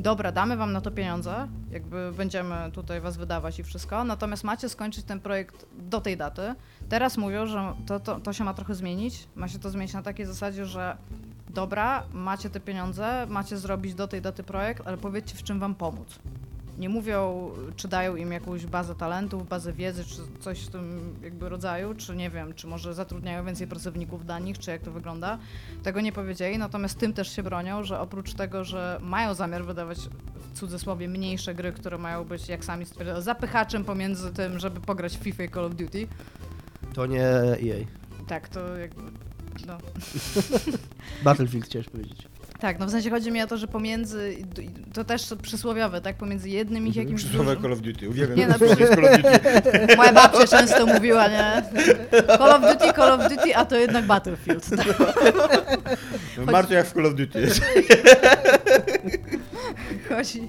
[0.01, 4.69] dobra, damy wam na to pieniądze, jakby będziemy tutaj was wydawać i wszystko, natomiast macie
[4.69, 6.55] skończyć ten projekt do tej daty.
[6.89, 9.29] Teraz mówią, że to, to, to się ma trochę zmienić.
[9.35, 10.97] Ma się to zmienić na takiej zasadzie, że
[11.49, 15.75] dobra, macie te pieniądze, macie zrobić do tej daty projekt, ale powiedzcie, w czym wam
[15.75, 16.19] pomóc.
[16.79, 21.49] Nie mówią, czy dają im jakąś bazę talentów, bazę wiedzy, czy coś w tym jakby
[21.49, 25.39] rodzaju, czy nie wiem, czy może zatrudniają więcej pracowników dla nich, czy jak to wygląda.
[25.83, 29.99] Tego nie powiedzieli, natomiast tym też się bronią, że oprócz tego, że mają zamiar wydawać
[30.53, 35.17] w cudzysłowie mniejsze gry, które mają być, jak sami stwierdzają, zapychaczem pomiędzy tym, żeby pograć
[35.17, 36.09] w FIFA i Call of Duty.
[36.95, 37.85] To nie EA.
[38.27, 39.03] Tak, to jakby,
[39.67, 39.79] no.
[41.25, 42.34] Battlefield chciałeś powiedzieć.
[42.65, 44.37] Tak, no w sensie chodzi mi o to, że pomiędzy,
[44.93, 47.63] to też przysłowiowe, tak, pomiędzy jednym i jakimś Przysłowie dużym...
[47.63, 48.09] Call of Duty.
[48.09, 49.41] Uwielbiam Nie, no, jest Call of Duty.
[49.97, 51.63] Moja babcia często mówiła, nie?
[52.27, 54.67] Call of Duty, Call of Duty, a to jednak Battlefield.
[56.37, 57.61] No, Bardzo jak w Call of Duty jest.
[60.09, 60.49] Chodzi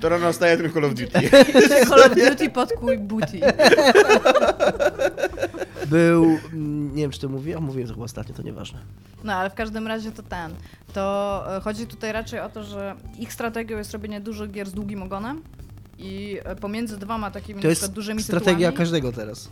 [0.00, 1.30] To rano wstaje ten Call of Duty.
[1.88, 3.40] Call of Duty podkój booty.
[5.86, 8.78] Był, mm, nie wiem czy to mówiłem, a mówiłem to chyba ostatnio, to nieważne.
[9.24, 10.54] No, ale w każdym razie to ten.
[10.92, 14.72] To e, chodzi tutaj raczej o to, że ich strategią jest robienie dużych gier z
[14.72, 15.42] długim ogonem
[15.98, 19.50] i e, pomiędzy dwoma takimi To jest dużymi strategia tytułami, każdego teraz.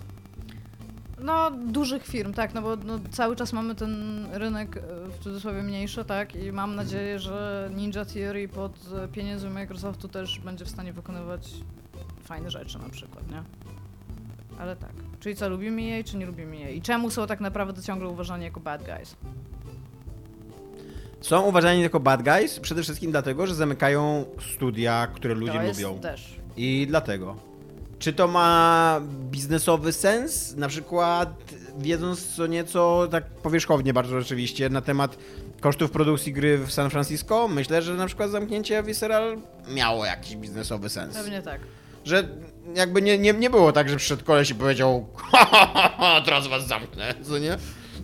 [1.19, 5.63] No, dużych firm, tak, no bo no, cały czas mamy ten rynek e, w cudzysłowie
[5.63, 8.73] mniejszy, tak, i mam nadzieję, że Ninja Theory pod
[9.13, 11.51] pieniędzmi Microsoftu też będzie w stanie wykonywać
[12.25, 13.43] fajne rzeczy na przykład, nie?
[14.61, 14.93] Ale tak.
[15.21, 16.77] Czyli co, lubimy jej, czy nie lubimy jej?
[16.77, 19.17] I czemu są tak naprawdę ciągle uważani jako bad guys?
[21.21, 25.81] Są uważani jako bad guys przede wszystkim dlatego, że zamykają studia, które ludzie to jest
[25.81, 25.99] lubią.
[25.99, 26.37] też.
[26.57, 27.37] I dlatego.
[27.99, 29.01] Czy to ma
[29.31, 30.57] biznesowy sens?
[30.57, 31.35] Na przykład
[31.79, 35.19] wiedząc co nieco, tak powierzchownie bardzo oczywiście, na temat
[35.61, 39.39] kosztów produkcji gry w San Francisco, myślę, że na przykład zamknięcie Visceral
[39.69, 41.15] miało jakiś biznesowy sens.
[41.17, 41.61] Pewnie tak.
[42.05, 42.29] Że
[42.75, 46.23] jakby nie, nie, nie było tak, że przyszedł koleś i powiedział ha, ha, ha, ha,
[46.25, 47.57] teraz was zamknę, co nie?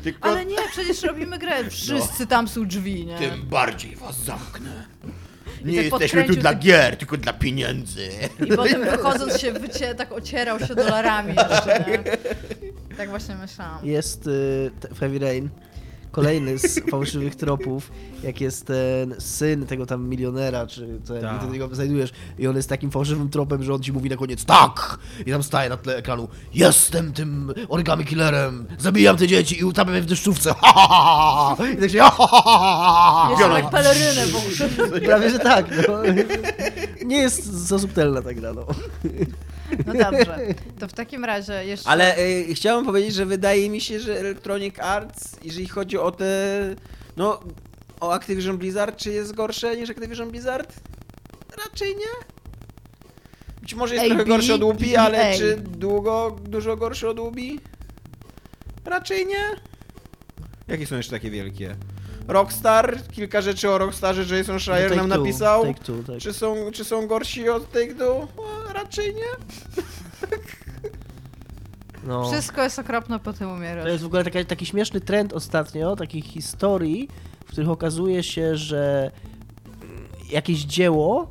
[0.03, 1.70] Tylko Ale nie, przecież robimy grę.
[1.70, 3.18] Wszyscy tam są drzwi, nie?
[3.18, 4.86] tym bardziej was zamknę.
[5.64, 8.09] Nie tak jesteśmy tu dla gier, tylko dla pieniędzy.
[8.47, 11.84] I potem wychodząc się wycie, tak ocierał się dolarami jeszcze?
[12.97, 13.86] Tak właśnie myślałam.
[13.86, 14.70] Jest y,
[15.01, 15.49] Heavy Rain
[16.16, 17.90] kolejny z fałszywych tropów,
[18.22, 21.44] jak jest ten syn tego tam milionera, czy ten, Tak.
[21.48, 24.16] i ty go znajdujesz i on jest takim fałszywym tropem, że on ci mówi na
[24.16, 24.98] koniec tak!
[25.26, 29.94] I tam staje na tle ekranu jestem tym origami killerem, zabijam te dzieci i utapiam
[29.94, 31.64] je w deszczówce, ha, ha, ha, ha.
[31.68, 32.42] I tak się ha, ha,
[33.38, 35.00] ha, pelerynę w ogóle.
[35.00, 35.94] Prawie, że tak, no.
[37.06, 38.66] Nie jest za subtelna ta gra, no.
[39.86, 40.38] No dobrze.
[40.78, 41.88] To w takim razie jeszcze...
[41.88, 46.26] Ale y, chciałem powiedzieć, że wydaje mi się, że Electronic Arts, jeżeli chodzi o te.
[47.16, 47.40] No,
[48.00, 50.74] o Activision Blizzard, czy jest gorsze niż Activision Blizzard?
[51.64, 52.26] Raczej nie.
[53.60, 55.36] Być może jest AB, trochę gorszy od Łupi, ale EA.
[55.38, 57.60] czy długo, dużo gorszy od Łupi?
[58.84, 59.44] Raczej nie.
[60.68, 61.76] Jakie są jeszcze takie wielkie?
[62.29, 65.66] Rockstar, kilka rzeczy o Rockstarze, że Jason Schreier Take nam Two, napisał.
[65.66, 66.18] Take Two, tak.
[66.18, 68.29] Czy są, czy są gorsi od Take Two?
[68.37, 69.22] No, raczej nie.
[72.07, 72.31] No.
[72.31, 73.87] Wszystko jest okropne, potem To umierasz.
[73.89, 77.09] jest w ogóle taki, taki śmieszny trend ostatnio, takich historii,
[77.47, 79.11] w których okazuje się, że
[79.83, 81.31] mm, jakieś dzieło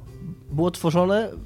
[0.52, 1.38] było tworzone, po-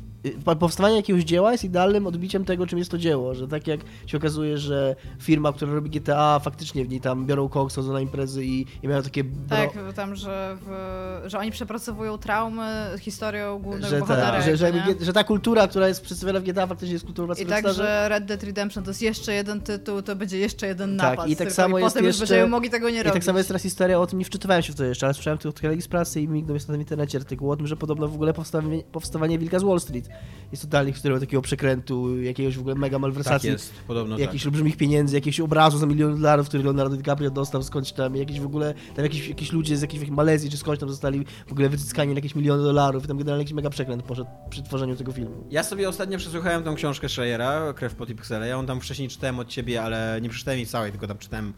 [0.60, 4.18] powstawanie jakiegoś dzieła jest idealnym odbiciem tego, czym jest to dzieło, że tak jak się
[4.18, 8.46] okazuje, że firma, która robi GTA, faktycznie w niej tam biorą koks, chodzą na imprezy
[8.46, 9.24] i, i mają takie...
[9.24, 9.58] Bro...
[9.58, 14.32] Tak, tam, że, w, że oni przepracowują traumy historią głównego Że, bohatera.
[14.32, 17.46] ta, że, że, że ta kultura, która jest przedstawiona w GTA, faktycznie jest kulturą I
[17.46, 21.10] tak, że Red Dead Redemption to jest jeszcze jeden tytuł, to będzie jeszcze jeden Tak,
[21.18, 21.30] napad.
[21.30, 23.14] i tak samo i jest potem już jeszcze- będziemy mogli tego nie I robić.
[23.14, 25.38] tak samo jest teraz historia o tym, nie wczytywałem się w to jeszcze, ale słyszałem
[25.38, 28.14] tylko kolegi z pracy i mignął jest na internecie artykuł o tym, że podobno w
[28.14, 32.60] ogóle powstawanie, powstawanie Wilka z Wall Street jest jest totalnie historią takiego przekrętu, jakiegoś w
[32.60, 33.50] ogóle mega malwersacji.
[33.50, 34.48] Tak jest, podobno Jakichś tak.
[34.48, 38.46] olbrzymich pieniędzy, jakiegoś obrazu za milion dolarów, który Leonardo DiCaprio dostał skądś tam, jakieś w
[38.46, 42.14] ogóle, tam jakieś, jakieś ludzie z jakiejś Malezji czy skądś tam zostali w ogóle wycyskani
[42.14, 45.48] na jakieś miliony dolarów i tam generalnie jakiś mega przekręt poszedł przy tworzeniu tego filmu.
[45.50, 48.48] Ja sobie ostatnio przesłuchałem tą książkę Schreiera, Krew, pot i piksele.
[48.48, 51.54] Ja ją tam wcześniej czytałem od ciebie, ale nie przeczytałem jej całej, tylko tam czytałem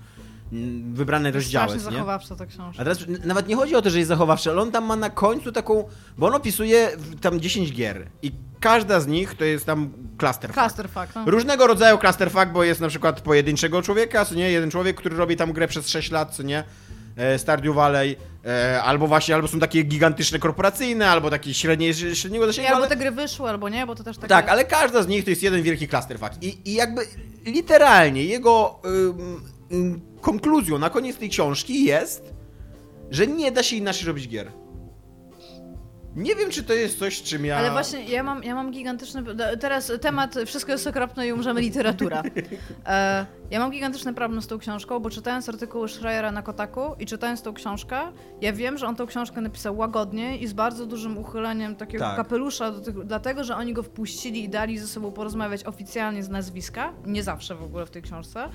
[0.93, 1.69] wybrane rozdziały.
[1.69, 2.81] Strasznie zachowawcza ta książka.
[2.81, 5.09] A teraz nawet nie chodzi o to, że jest zachowawczy, ale on tam ma na
[5.09, 5.83] końcu taką,
[6.17, 6.89] bo on opisuje
[7.21, 10.59] tam 10 gier i każda z nich to jest tam clusterfuck.
[10.59, 11.23] Clusterfuck, no.
[11.25, 15.37] Różnego rodzaju clusterfuck, bo jest na przykład pojedynczego człowieka, co nie, jeden człowiek, który robi
[15.37, 16.63] tam grę przez 6 lat, co nie,
[17.17, 22.47] e, Stardew Valley, e, albo właśnie, albo są takie gigantyczne korporacyjne, albo takie średnie, średniego
[22.47, 24.27] zasięgu, albo te gry wyszły, albo nie, bo to też takie...
[24.27, 26.31] Tak, ale każda z nich to jest jeden wielki clusterfuck.
[26.41, 27.01] I, i jakby
[27.45, 29.41] literalnie jego ym,
[30.21, 32.33] konkluzją na koniec tej książki jest,
[33.11, 34.51] że nie da się inaczej robić gier.
[36.15, 37.57] Nie wiem, czy to jest coś, czym ja...
[37.57, 39.23] Ale właśnie ja mam, ja mam gigantyczny.
[39.59, 42.23] Teraz temat wszystko jest okropne i umrzemy literatura.
[42.85, 47.05] E, ja mam gigantyczny problem z tą książką, bo czytając artykuły Schreiera na Kotaku i
[47.05, 47.99] czytając tą książkę,
[48.41, 52.15] ja wiem, że on tą książkę napisał łagodnie i z bardzo dużym uchyleniem takiego Tak.
[52.15, 56.93] kapelusza, tych, dlatego że oni go wpuścili i dali ze sobą porozmawiać oficjalnie z nazwiska.
[57.05, 58.49] Nie zawsze w ogóle w tej książce.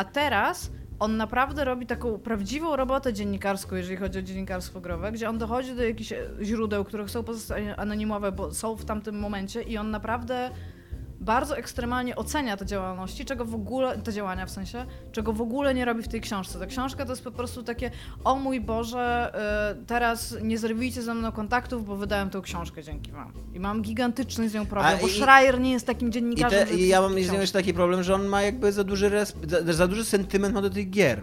[0.00, 5.28] A teraz on naprawdę robi taką prawdziwą robotę dziennikarską, jeżeli chodzi o dziennikarstwo growe, gdzie
[5.28, 9.90] on dochodzi do jakichś źródeł, które pozostać anonimowe, bo są w tamtym momencie i on
[9.90, 10.50] naprawdę
[11.20, 15.74] bardzo ekstremalnie ocenia te działalności, czego w ogóle, te działania w sensie, czego w ogóle
[15.74, 16.58] nie robi w tej książce.
[16.58, 17.90] Ta książka to jest po prostu takie,
[18.24, 19.32] o mój Boże,
[19.82, 23.32] y, teraz nie zrobicie ze mną kontaktów, bo wydałem tę książkę dzięki wam.
[23.54, 26.58] I mam gigantyczny z nią problem, A bo i- Schreier nie jest takim I, dziennikarzem,
[26.58, 28.84] te, żeby I ja mam z nią jeszcze taki problem, że on ma jakby za
[28.84, 29.10] duży,
[29.48, 31.20] za, za duży sentyment ma do tych gier,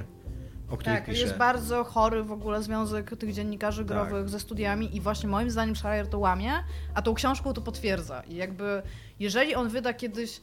[0.69, 1.21] o Tak, pisze.
[1.21, 3.87] jest bardzo chory w ogóle związek tych dziennikarzy Tak.
[3.87, 6.53] growych ze studiami i właśnie moim zdaniem Schreier to łamie,
[6.93, 8.21] a tą książką to potwierdza.
[8.21, 8.81] I jakby,
[9.19, 10.41] jeżeli on wyda kiedyś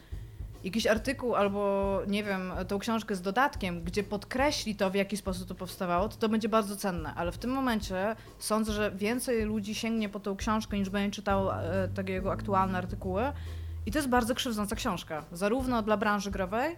[0.65, 5.49] jakiś artykuł albo, nie wiem, tą książkę z dodatkiem, gdzie podkreśli to, w jaki sposób
[5.49, 7.15] to powstawało, to to będzie bardzo cenne.
[7.15, 11.63] Ale w tym momencie sądzę, że więcej ludzi sięgnie po tą książkę, niż będzie czytało
[11.63, 13.23] e, takie jego aktualne artykuły.
[13.87, 15.25] I to jest bardzo krzywdząca książka.
[15.33, 16.77] Zarówno dla branży growej,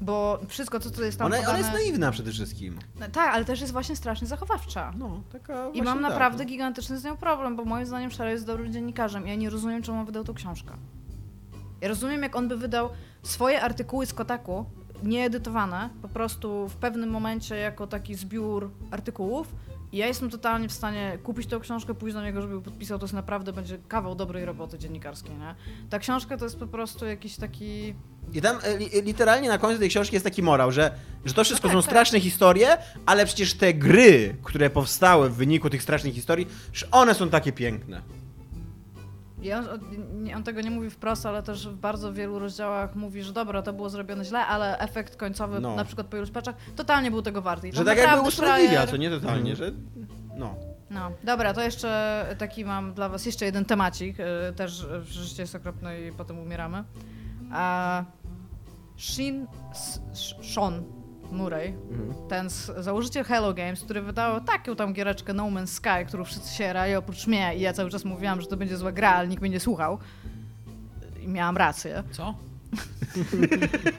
[0.00, 1.50] bo wszystko, co tu jest tam Ona, podane...
[1.50, 2.78] ona jest naiwna przede wszystkim.
[3.00, 4.92] No Tak, ale też jest właśnie strasznie zachowawcza.
[4.98, 6.50] No, taka I mam tak, naprawdę no.
[6.50, 9.26] gigantyczny z nią problem, bo moim zdaniem Shara jest dobrym dziennikarzem.
[9.26, 10.74] Ja nie rozumiem, czemu on wydał tą książkę.
[11.80, 12.90] Ja rozumiem, jak on by wydał
[13.22, 14.64] swoje artykuły z Kotaku,
[15.02, 19.54] nieedytowane, po prostu w pewnym momencie jako taki zbiór artykułów.
[19.92, 22.98] Ja jestem totalnie w stanie kupić tą książkę, pójść do niego, żeby podpisał.
[22.98, 25.54] To jest naprawdę będzie kawał dobrej roboty dziennikarskiej, nie?
[25.90, 27.94] Ta książka to jest po prostu jakiś taki...
[28.32, 30.90] I tam e, li, literalnie na końcu tej książki jest taki morał, że,
[31.24, 31.90] że to wszystko No są tak, tak.
[31.90, 37.14] straszne historie, ale przecież te gry, które powstały w wyniku tych strasznych historii, że one
[37.14, 38.02] są takie piękne.
[39.42, 39.66] I on,
[40.36, 43.72] on tego nie mówi wprost, ale też w bardzo wielu rozdziałach mówi, że dobra, to
[43.72, 45.76] było zrobione źle, ale efekt końcowy, No.
[45.76, 47.70] na przykład po iluś paczach, totalnie był tego warty.
[47.72, 49.72] Że tak jakby usprawiedliwia, co nie totalnie, że
[50.36, 50.54] no.
[50.90, 54.24] No, dobra, to jeszcze taki mam dla was jeszcze jeden temacik, y,
[54.56, 56.84] też y, życie jest okropne i potem umieramy.
[57.52, 58.04] A
[58.96, 60.00] Shin, S-
[61.32, 61.74] Murray,
[62.28, 66.54] ten z, założyciel Hello Games, który wydał taką tam giereczkę No Man's Sky, którą wszyscy
[66.54, 69.28] się rali oprócz mnie i ja cały czas mówiłam, że to będzie zła gra, ale
[69.28, 69.98] nikt mnie nie słuchał.
[71.20, 72.02] I miałam rację.
[72.10, 72.34] Co?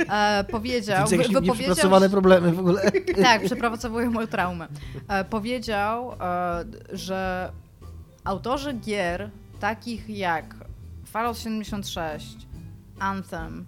[0.09, 2.91] E, powiedział, jakieś wypowiedział, nieprzepracowane problemy w ogóle.
[3.23, 4.67] tak, przeprowadzowuje moją traumę.
[5.07, 7.51] E, powiedział, e, że
[8.23, 10.55] autorzy gier takich jak
[11.05, 12.37] Fallout 76,
[12.99, 13.65] Anthem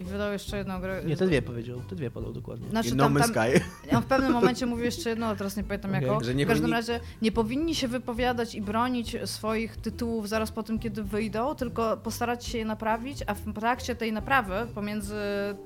[0.00, 1.02] i wydał jeszcze jedną grę.
[1.06, 2.70] Nie, te dwie powiedział, te dwie podał dokładnie.
[2.70, 3.60] Znaczy, No tam, Man's tam, Sky.
[3.96, 6.70] on w pewnym momencie mówił jeszcze jedno, ale teraz nie pamiętam nie w każdym powinni-
[6.72, 11.96] razie nie powinni się wypowiadać i bronić swoich tytułów zaraz po tym, kiedy wyjdą, tylko
[11.96, 15.14] postarać się je naprawić, a w trakcie tej naprawy, pomiędzy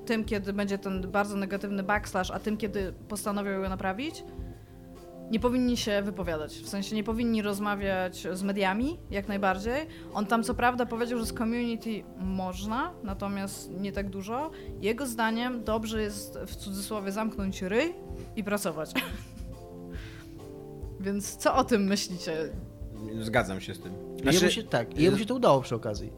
[0.06, 4.24] tym, kiedy będzie ten bardzo negatywny backslash, a tym, kiedy postanowią je naprawić,
[5.30, 6.54] nie powinni się wypowiadać.
[6.54, 9.86] W sensie nie powinni rozmawiać z mediami, jak najbardziej.
[10.14, 14.50] On tam co prawda powiedział, że z community można, natomiast nie tak dużo.
[14.80, 17.94] Jego zdaniem dobrze jest w cudzysłowie zamknąć ryj
[18.36, 18.92] i pracować.
[21.00, 22.36] Więc co o tym myślicie?
[23.20, 23.92] Zgadzam się z tym.
[24.16, 26.12] I Znaczy, jemu się, tak, i jemu się to udało przy okazji.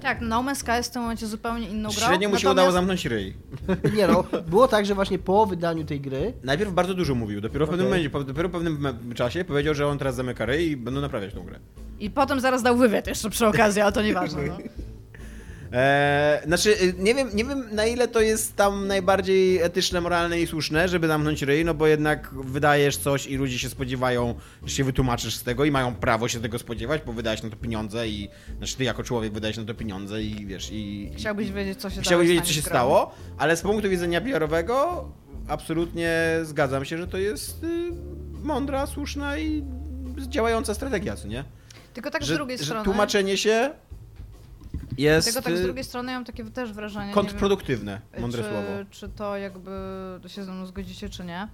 [0.00, 1.98] Tak, No Man's Sky jest w tym momencie zupełnie inną grą.
[2.06, 3.34] średnio mu się natomiast- udało zamknąć ryj.
[3.96, 7.66] Nie no, było tak, że właśnie po wydaniu tej gry Najpierw bardzo dużo mówił, dopiero
[7.66, 11.00] w pewnym momencie, dopiero w pewnym czasie powiedział, że on teraz zamyka ryj i będą
[11.00, 11.58] naprawiać tą grę.
[12.00, 14.42] I potem zaraz dał wywiad jeszcze przy okazji, ale to nieważne.
[14.46, 14.56] No.
[15.72, 20.40] Eee, znaczy, y, nie wiem, nie wiem na ile to jest tam najbardziej etyczne, moralne
[20.40, 24.74] i słuszne, żeby zamknąć ryj, no bo jednak wydajesz coś i ludzie się spodziewają, że
[24.74, 28.08] się wytłumaczysz z tego i mają prawo się tego spodziewać, bo wydajesz na to pieniądze
[28.08, 31.12] i, znaczy ty jako człowiek wydajesz na to pieniądze i wiesz, i...
[31.16, 35.08] Chciałbyś wiedzieć, co się Chciałbyś wiedzieć, co się stało, ale z punktu widzenia PR-owego
[35.48, 37.90] absolutnie zgadzam się, że to jest y,
[38.42, 39.64] mądra, słuszna i
[40.28, 41.44] działająca strategia, co nie?
[41.94, 42.84] Tylko tak z drugiej strony...
[42.84, 43.70] tłumaczenie się
[44.98, 45.26] jest...
[45.26, 47.12] Tylko tak z y, drugiej strony ja mam takie też wrażenie...
[47.12, 48.68] Kontrproduktywne, wiem, mądre czy, słowo.
[48.90, 51.48] Czy to jakby się ze mną zgodzicie, czy nie.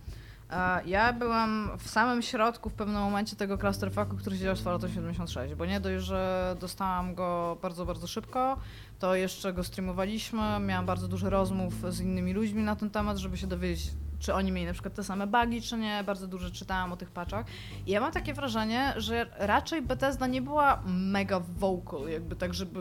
[0.86, 4.92] Ja byłam w samym środku w pewnym momencie tego clusterfucku, który się dział z Falloutem
[4.92, 8.56] 76, bo nie dość, że dostałam go bardzo, bardzo szybko,
[8.98, 13.36] to jeszcze go streamowaliśmy, miałam bardzo dużo rozmów z innymi ludźmi na ten temat, żeby
[13.36, 13.90] się dowiedzieć,
[14.24, 16.04] czy oni mieli na przykład te same bugi, czy nie.
[16.04, 17.46] Bardzo dużo czytałam o tych patchach.
[17.86, 22.80] I ja mam takie wrażenie, że raczej Bethesda nie była mega vocal, jakby tak, żeby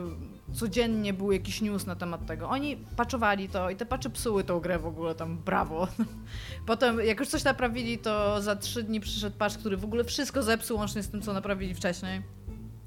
[0.52, 2.48] codziennie był jakiś news na temat tego.
[2.48, 5.88] Oni paczowali to i te pacze psuły tą grę w ogóle tam, brawo.
[6.66, 10.42] Potem, jak już coś naprawili, to za trzy dni przyszedł patch, który w ogóle wszystko
[10.42, 12.22] zepsuł, łącznie z tym, co naprawili wcześniej.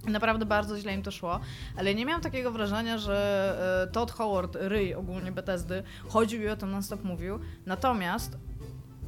[0.07, 1.39] Naprawdę bardzo źle im to szło,
[1.77, 6.55] ale nie miałam takiego wrażenia, że e, Todd Howard, ryj ogólnie Bethesdy, chodził i o
[6.55, 7.39] tym non-stop mówił.
[7.65, 8.37] Natomiast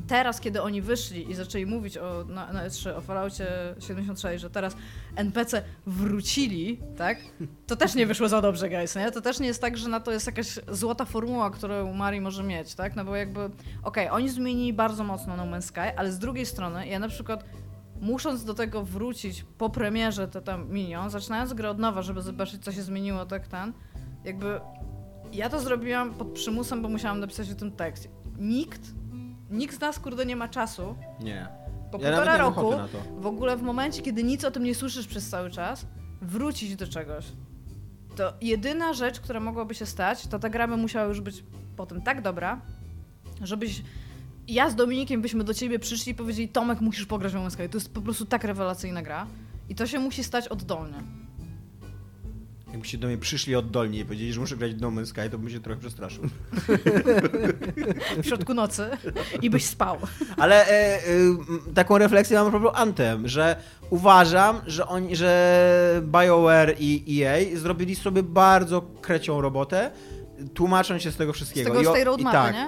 [0.10, 3.48] teraz, kiedy oni wyszli i zaczęli mówić o, na, na E3, o Falloutie
[3.80, 4.76] 76, że teraz
[5.16, 7.18] NPC wrócili, tak?
[7.68, 9.12] To też nie wyszło za dobrze, guys, nie?
[9.12, 12.44] To też nie jest tak, że na to jest jakaś złota formuła, którą Mari może
[12.44, 12.96] mieć, tak?
[12.96, 16.46] No bo jakby, okej, okay, oni zmienili bardzo mocno No Man's Sky, ale z drugiej
[16.46, 17.46] strony ja na przykład
[18.02, 22.64] musząc do tego wrócić po premierze to tam Minion, zaczynając grę od nowa, żeby zobaczyć,
[22.64, 23.74] co się zmieniło, tak ten,
[24.24, 24.60] jakby
[25.34, 28.10] ja to zrobiłam pod przymusem, bo musiałam napisać o tym tekst.
[28.40, 28.82] Nikt,
[29.50, 30.96] nikt z nas, kurde, nie ma czasu.
[31.20, 31.48] Nie.
[31.92, 32.72] Po ja półtora roku,
[33.18, 35.86] w ogóle w momencie, kiedy nic o tym nie słyszysz przez cały czas,
[36.22, 37.26] wrócić do czegoś.
[38.16, 41.44] To jedyna rzecz, która mogłaby się stać, to ta gra by musiała już być
[41.76, 42.62] potem tak dobra,
[43.42, 43.84] żebyś
[44.48, 47.78] ja z Dominikiem byśmy do ciebie przyszli i powiedzieli Tomek, musisz pograć w No To
[47.78, 49.28] jest po prostu tak rewelacyjna gra.
[49.70, 51.04] I to się musi stać oddolnie.
[52.72, 55.38] Jakbyście do mnie przyszli oddolnie i powiedzieli, że muszę grać w No Man's Sky, to
[55.38, 56.24] bym się trochę przestraszył.
[58.24, 58.90] w środku nocy
[59.42, 59.98] i byś spał.
[60.38, 61.00] Ale e, e,
[61.74, 63.56] taką refleksję mam propos Anthem, że
[63.90, 69.92] uważam, że oni, że BioWare i EA zrobili sobie bardzo krecią robotę,
[70.54, 71.70] tłumacząc się z tego wszystkiego.
[71.70, 72.68] Z tego, I, z tej roadmapy, tak, nie?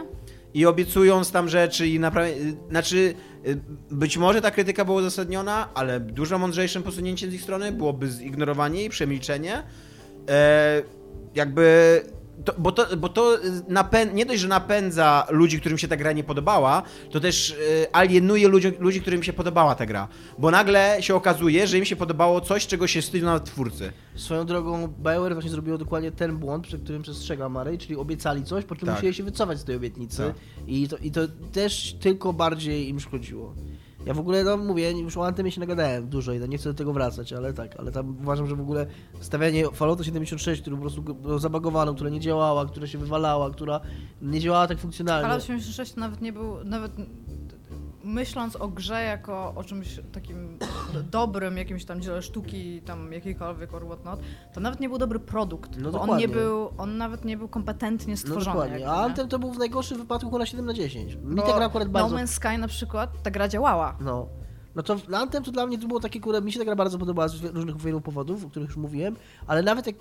[0.53, 2.33] i obiecując tam rzeczy i naprawdę,
[2.69, 3.13] znaczy
[3.47, 3.59] y,
[3.91, 8.83] być może ta krytyka była uzasadniona, ale dużo mądrzejszym posunięciem z ich strony byłoby zignorowanie
[8.83, 9.63] i przemilczenie.
[10.29, 10.83] E,
[11.35, 12.01] jakby
[12.45, 13.37] to, bo to, bo to
[13.69, 17.87] napę- nie dość, że napędza ludzi, którym się ta gra nie podobała, to też y,
[17.91, 20.07] alienuje ludzi, ludzi, którym się podobała ta gra.
[20.39, 23.91] Bo nagle się okazuje, że im się podobało coś, czego się wstydzą nawet twórcy.
[24.15, 28.65] Swoją drogą BioWare właśnie zrobiło dokładnie ten błąd, przed którym przestrzega Marej, czyli obiecali coś,
[28.65, 28.95] po czym tak.
[28.95, 30.17] musieli się wycofać z tej obietnicy.
[30.17, 30.35] Tak.
[30.67, 33.55] I, to, I to też tylko bardziej im szkodziło.
[34.05, 36.69] Ja w ogóle, no mówię, już o Antemie się nagadałem dużo i no nie chcę
[36.69, 38.85] do tego wracać, ale tak, ale tam uważam, że w ogóle
[39.19, 43.79] stawianie Fallouta 76, który po prostu było zabagowaną, która nie działała, która się wywalała, która
[44.21, 45.27] nie działała tak funkcjonalnie.
[45.27, 46.91] Fallout 76 nawet nie był, nawet
[48.03, 50.57] myśląc o grze jako o czymś takim
[51.11, 54.19] dobrym, jakimś tam dziele sztuki, tam jakiejkolwiek or whatnot,
[54.53, 57.47] to nawet nie był dobry produkt, no bo on nie był, on nawet nie był
[57.47, 58.45] kompetentnie no stworzony.
[58.45, 61.17] No dokładnie, a Anthem to był w najgorszym wypadku chyba 7 na 10.
[61.23, 62.15] Mi ta gra akurat bardzo...
[62.15, 63.97] No Man's Sky na przykład, ta gra działała.
[64.01, 64.27] No.
[64.75, 66.97] No to Anthem to dla mnie to było takie, które mi się ta gra bardzo
[66.97, 69.15] podobała z różnych wielu powodów, o których już mówiłem,
[69.47, 69.95] ale nawet jak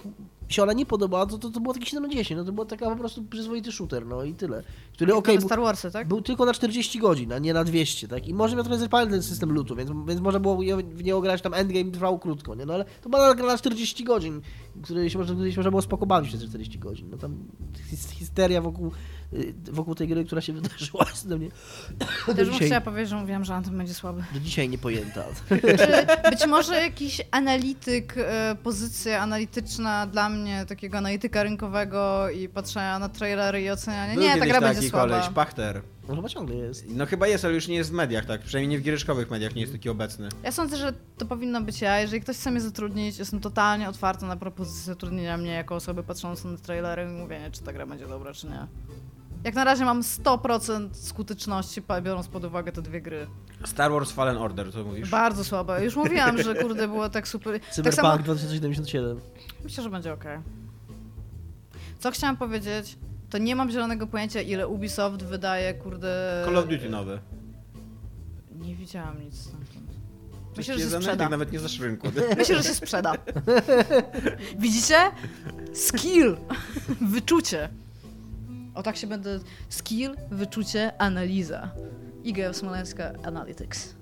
[0.48, 2.64] się ona nie podobała, to, to, to było takie 7 na 10, no to było
[2.64, 4.62] taka po prostu przyzwoity shooter, no i tyle.
[4.92, 6.08] Który, okej, okay, Star Warsy, tak?
[6.08, 8.28] Był tylko na 40 godzin, a nie na 200, tak?
[8.28, 11.42] I może miał trochę zapalny ten system lutu, więc, więc można było w niego grać,
[11.42, 12.66] tam endgame trwał krótko, nie?
[12.66, 14.40] No ale to była gra na 40 godzin,
[14.82, 17.10] której się można, której się można było spoko bawić przez 40 godzin.
[17.10, 17.38] No tam
[18.18, 18.90] histeria wokół
[19.72, 21.06] wokół tej gry, która się wydarzyła.
[21.10, 21.48] Jest do mnie.
[22.26, 22.66] Też bym dzisiaj...
[22.66, 24.24] chciała powiedzieć, że mówiłam, że Anthem będzie słaby.
[24.34, 25.24] Do dzisiaj nie pojęta.
[25.60, 32.98] Czy być może jakiś analityk, e, pozycja analityczna dla mnie, takiego analityka rynkowego i patrzenia
[32.98, 34.14] na trailery i oceniania.
[34.14, 35.08] Był nie, ta gra będzie słaba.
[35.08, 35.82] koleś, Pachter.
[36.08, 36.84] No chyba ciągle jest.
[36.88, 38.40] No chyba jest, ale już nie jest w mediach, tak?
[38.40, 40.28] Przynajmniej nie w giereczkowych mediach nie jest taki obecny.
[40.42, 42.00] Ja sądzę, że to powinno być ja.
[42.00, 46.50] Jeżeli ktoś chce mnie zatrudnić, jestem totalnie otwarta na propozycję zatrudnienia mnie jako osoby patrzącej
[46.50, 48.66] na trailery i mówienia, czy ta gra będzie dobra, czy nie.
[49.44, 53.26] Jak na razie mam 100% skuteczności, biorąc pod uwagę te dwie gry.
[53.64, 55.10] Star Wars Fallen Order, co mówisz?
[55.10, 55.84] Bardzo słabe.
[55.84, 57.60] Już mówiłam, że kurde było tak super.
[57.70, 58.18] Cyberpunk tak samo...
[58.18, 59.20] 2077.
[59.64, 60.24] Myślę, że będzie ok.
[61.98, 62.98] Co chciałam powiedzieć,
[63.30, 66.42] to nie mam zielonego pojęcia, ile Ubisoft wydaje, kurde...
[66.44, 67.18] Call of Duty nowe.
[68.52, 69.90] Nie widziałam nic stamtąd.
[70.56, 71.28] Myślę, że się sprzeda.
[71.28, 72.08] nawet nie za rynku.
[72.36, 73.14] Myślę, że się sprzeda.
[74.58, 74.96] Widzicie?
[75.74, 76.36] skill,
[77.00, 77.68] wyczucie.
[78.74, 79.40] O tak się będę.
[79.68, 81.70] Skill, wyczucie, analiza.
[82.24, 83.94] IGF Smoleńska Analytics.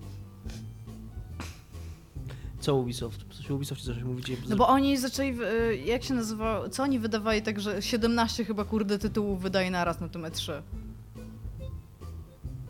[2.60, 3.24] Co Ubisoft?
[3.30, 4.36] Coś Ubisoft coś mówicie?
[4.48, 8.98] No bo oni zaczęli, y, jak się nazywa, co oni wydawali, także 17 chyba kurde
[8.98, 10.62] tytułów wydaje naraz na tym E3.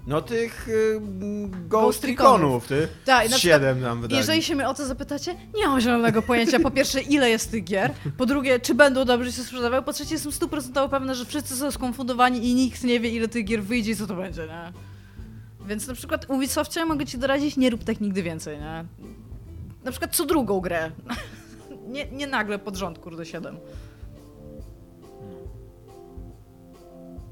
[0.08, 1.00] No tych y,
[1.68, 2.88] Ghost Reconów, ty.
[3.04, 4.18] Tak, 7 nam wydali.
[4.18, 6.60] Jeżeli się mnie o to zapytacie, nie mam zielonego pojęcia.
[6.60, 7.94] Po pierwsze, ile jest tych gier?
[8.16, 9.82] Po drugie, czy będą dobrze się sprzedawały?
[9.82, 13.44] Po trzecie, jestem stuprocentowo pewna, że wszyscy są skonfundowani i nikt nie wie, ile tych
[13.44, 14.72] gier wyjdzie i co to będzie, nie?
[15.66, 18.84] Więc na przykład Ubisoftie mogę ci doradzić, nie rób tak nigdy więcej, nie?
[19.84, 20.90] Na przykład co drugą grę.
[21.94, 23.56] nie, nie nagle pod rząd, kurde, 7.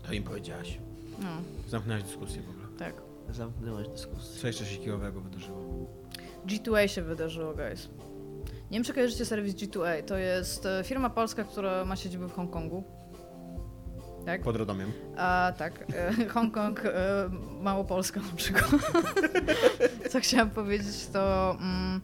[0.07, 0.79] To im powiedziałaś.
[1.19, 1.29] No.
[1.69, 2.56] Zamknęłaś dyskusję ogóle.
[2.79, 2.95] Tak.
[3.31, 4.41] Zamknęłaś dyskusję.
[4.41, 5.87] Co jeszcze się kijowego wydarzyło?
[6.47, 7.89] G2A się wydarzyło, guys.
[8.71, 10.03] Nie wiem, czy kojarzycie serwis G2A.
[10.03, 12.85] To jest e, firma polska, która ma siedzibę w Hongkongu.
[14.27, 14.43] Tak?
[14.43, 14.93] Pod Rodomiem.
[15.17, 15.85] A, tak.
[15.95, 16.91] E, Hongkong, e,
[17.61, 18.71] Małopolska na przykład.
[20.11, 21.51] Co chciałam powiedzieć, to...
[21.61, 22.01] Mm,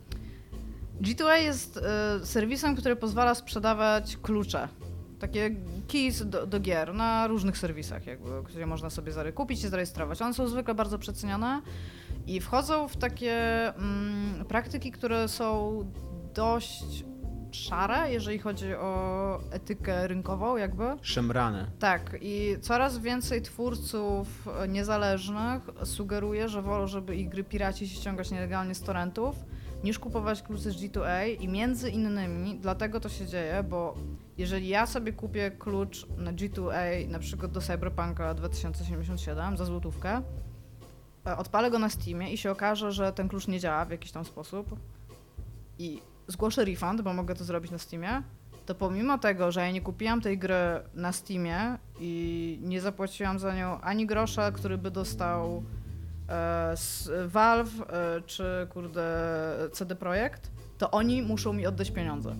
[1.00, 1.80] G2A jest
[2.22, 4.68] y, serwisem, który pozwala sprzedawać klucze.
[5.22, 5.50] Takie
[5.88, 10.22] keys do, do, gier na różnych serwisach, jakby, które można sobie kupić i zarejestrować.
[10.22, 11.62] One są zwykle bardzo przecenione
[12.26, 15.78] i wchodzą w takie mm, praktyki, które są
[16.34, 17.04] dość
[17.50, 20.84] szare, jeżeli chodzi o etykę rynkową, jakby.
[21.02, 21.66] Szemrane.
[21.78, 28.30] Tak, i coraz więcej twórców niezależnych sugeruje, że wolą, żeby ich gry piraci się ściągać
[28.30, 29.36] nielegalnie z torrentów,
[29.84, 33.94] niż kupować klucze z G2A i między innymi dlatego to się dzieje, bo
[34.38, 40.22] jeżeli ja sobie kupię klucz na G2A na przykład do Cyberpunka 2077 za złotówkę,
[41.26, 44.12] e, odpalę go na Steamie i się okaże, że ten klucz nie działa w jakiś
[44.12, 44.76] tam sposób
[45.78, 48.22] i zgłoszę refund, bo mogę to zrobić na Steamie,
[48.66, 53.54] to pomimo tego, że ja nie kupiłam tej gry na Steamie i nie zapłaciłam za
[53.54, 55.62] nią ani grosza, który by dostał
[56.32, 56.74] E,
[57.26, 59.04] Valve e, czy kurde
[59.72, 62.34] CD Projekt, to oni muszą mi oddać pieniądze.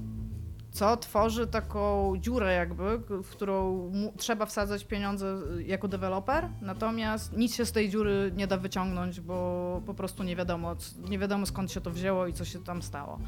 [0.73, 7.65] Co tworzy taką dziurę jakby, w którą trzeba wsadzać pieniądze jako deweloper, natomiast nic się
[7.65, 10.77] z tej dziury nie da wyciągnąć, bo po prostu nie wiadomo,
[11.09, 13.19] nie wiadomo skąd się to wzięło i co się tam stało.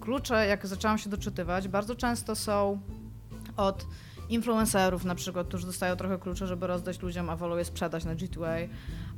[0.00, 2.80] Klucze, jak zaczęłam się doczytywać, bardzo często są
[3.56, 3.86] od
[4.28, 8.14] influencerów na przykład, którzy dostają trochę klucze, żeby rozdać ludziom, a wolą je sprzedać na
[8.14, 8.68] G2A,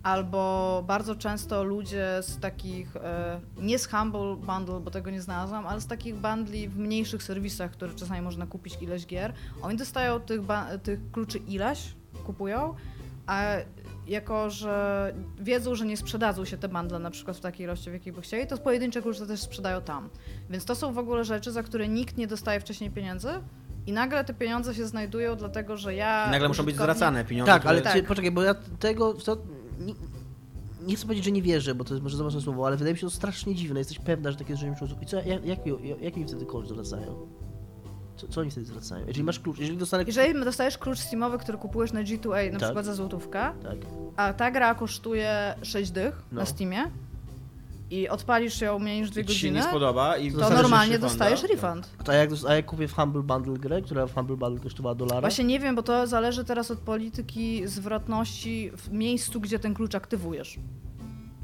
[0.02, 5.66] albo bardzo często ludzie z takich, e, nie z Humble Bundle, bo tego nie znalazłam,
[5.66, 9.32] ale z takich bundli w mniejszych serwisach, które czasami można kupić ileś gier,
[9.62, 10.40] oni dostają tych,
[10.82, 11.94] tych kluczy ileś,
[12.24, 12.74] kupują,
[13.26, 13.42] a
[14.06, 17.92] jako, że wiedzą, że nie sprzedadzą się te bundle na przykład w takiej ilości, w
[17.92, 20.08] jakiej by chcieli, to pojedyncze klucze też sprzedają tam.
[20.50, 23.28] Więc to są w ogóle rzeczy, za które nikt nie dostaje wcześniej pieniędzy,
[23.86, 26.26] i nagle te pieniądze się znajdują, dlatego że ja.
[26.28, 27.52] I nagle muszą być zwracane pieniądze.
[27.52, 28.06] Tak, ale tak.
[28.06, 29.14] poczekaj, bo ja tego.
[29.14, 29.36] To,
[29.86, 29.94] nie,
[30.86, 32.94] nie, chcę powiedzieć, że nie wierzę, bo to jest może za mocne słowo, ale wydaje
[32.94, 33.80] mi się to strasznie dziwne.
[33.80, 34.86] Jesteś pewna, że takie rzeczy muszą.
[35.00, 35.58] I co, jak, jak,
[36.00, 37.26] jak, mi wtedy klucz zwracają?
[38.16, 39.06] Co, co oni wtedy zwracają?
[39.06, 40.04] Jeżeli masz klucz, jeżeli dostanę...
[40.06, 42.62] Jeżeli dostajesz klucz Steamowy, który kupujesz na G2A, na tak.
[42.62, 43.78] przykład za złotówkę, tak.
[44.16, 46.40] a ta gra kosztuje 6 dych no.
[46.40, 46.90] na Steamie,
[47.92, 51.90] i odpalisz ją mniej niż dwie godziny, się nie spodoba i to normalnie dostajesz refund.
[52.08, 55.20] A jak, a jak kupię w Humble Bundle grę, która w Humble Bundle kosztowała dolara?
[55.20, 59.94] Właśnie nie wiem, bo to zależy teraz od polityki zwrotności w miejscu, gdzie ten klucz
[59.94, 60.58] aktywujesz.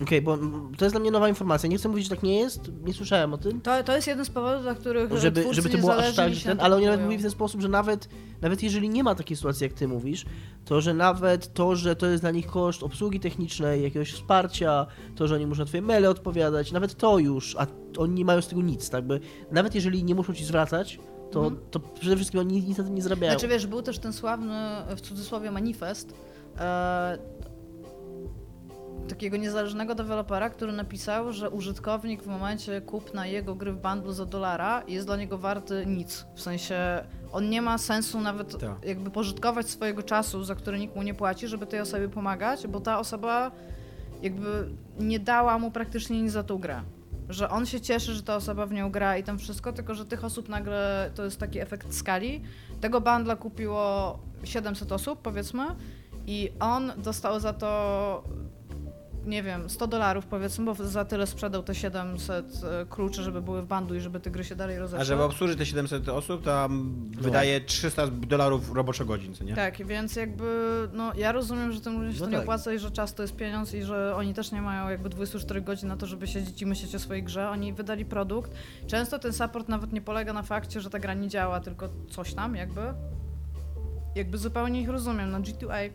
[0.02, 0.38] Okej, okay, bo
[0.76, 1.68] to jest dla mnie nowa informacja.
[1.68, 2.70] Nie chcę mówić, że tak nie jest.
[2.84, 3.60] Nie słyszałem o tym.
[3.60, 6.60] To, to jest jeden z powodów, dla których żeby, żeby to było aż tak, ten,
[6.60, 8.08] ale oni nawet mówili w ten sposób, że nawet,
[8.40, 10.26] nawet jeżeli nie ma takiej sytuacji, jak ty mówisz,
[10.64, 14.86] to że nawet to, że to jest dla nich koszt obsługi technicznej, jakiegoś wsparcia,
[15.16, 17.66] to, że oni muszą na twoje maile odpowiadać, nawet to już, a
[17.98, 19.20] oni nie mają z tego nic, tak by,
[19.50, 20.98] nawet jeżeli nie muszą ci zwracać,
[21.30, 21.62] to, mhm.
[21.70, 23.32] to przede wszystkim oni nic na tym nie zarabiają.
[23.32, 24.54] Znaczy wiesz, był też ten sławny,
[24.96, 26.14] w cudzysłowie, manifest,
[26.58, 27.18] e,
[29.08, 34.26] takiego niezależnego dewelopera, który napisał, że użytkownik w momencie kupna jego gry w bundlu za
[34.26, 36.26] dolara jest dla niego warty nic.
[36.34, 38.84] W sensie on nie ma sensu nawet tak.
[38.84, 42.80] jakby pożytkować swojego czasu, za który nikt mu nie płaci, żeby tej osobie pomagać, bo
[42.80, 43.50] ta osoba
[44.22, 44.68] jakby
[45.00, 46.82] nie dała mu praktycznie nic za tą grę.
[47.28, 50.06] Że on się cieszy, że ta osoba w nią gra i tam wszystko, tylko że
[50.06, 52.42] tych osób nagle to jest taki efekt skali.
[52.80, 55.64] Tego bundla kupiło 700 osób, powiedzmy,
[56.26, 58.22] i on dostał za to
[59.26, 63.62] nie wiem, 100 dolarów powiedzmy, bo za tyle sprzedał te 700 e, kluczy, żeby były
[63.62, 65.00] w bandu i żeby te gry się dalej rozeszły.
[65.00, 67.22] A żeby obsłużyć te 700 osób, to no.
[67.22, 69.54] wydaje 300 dolarów roboczo-godzin, co nie?
[69.54, 72.32] Tak, więc jakby, no ja rozumiem, że tym ludziom się no to tak.
[72.32, 75.08] nie opłaca i że czas to jest pieniądz i że oni też nie mają jakby
[75.08, 77.50] 24 godzin na to, żeby siedzieć i myśleć o swojej grze.
[77.50, 78.52] Oni wydali produkt.
[78.86, 82.34] Często ten support nawet nie polega na fakcie, że ta gra nie działa, tylko coś
[82.34, 82.80] tam jakby.
[84.14, 85.30] Jakby zupełnie ich rozumiem.
[85.30, 85.90] No G2A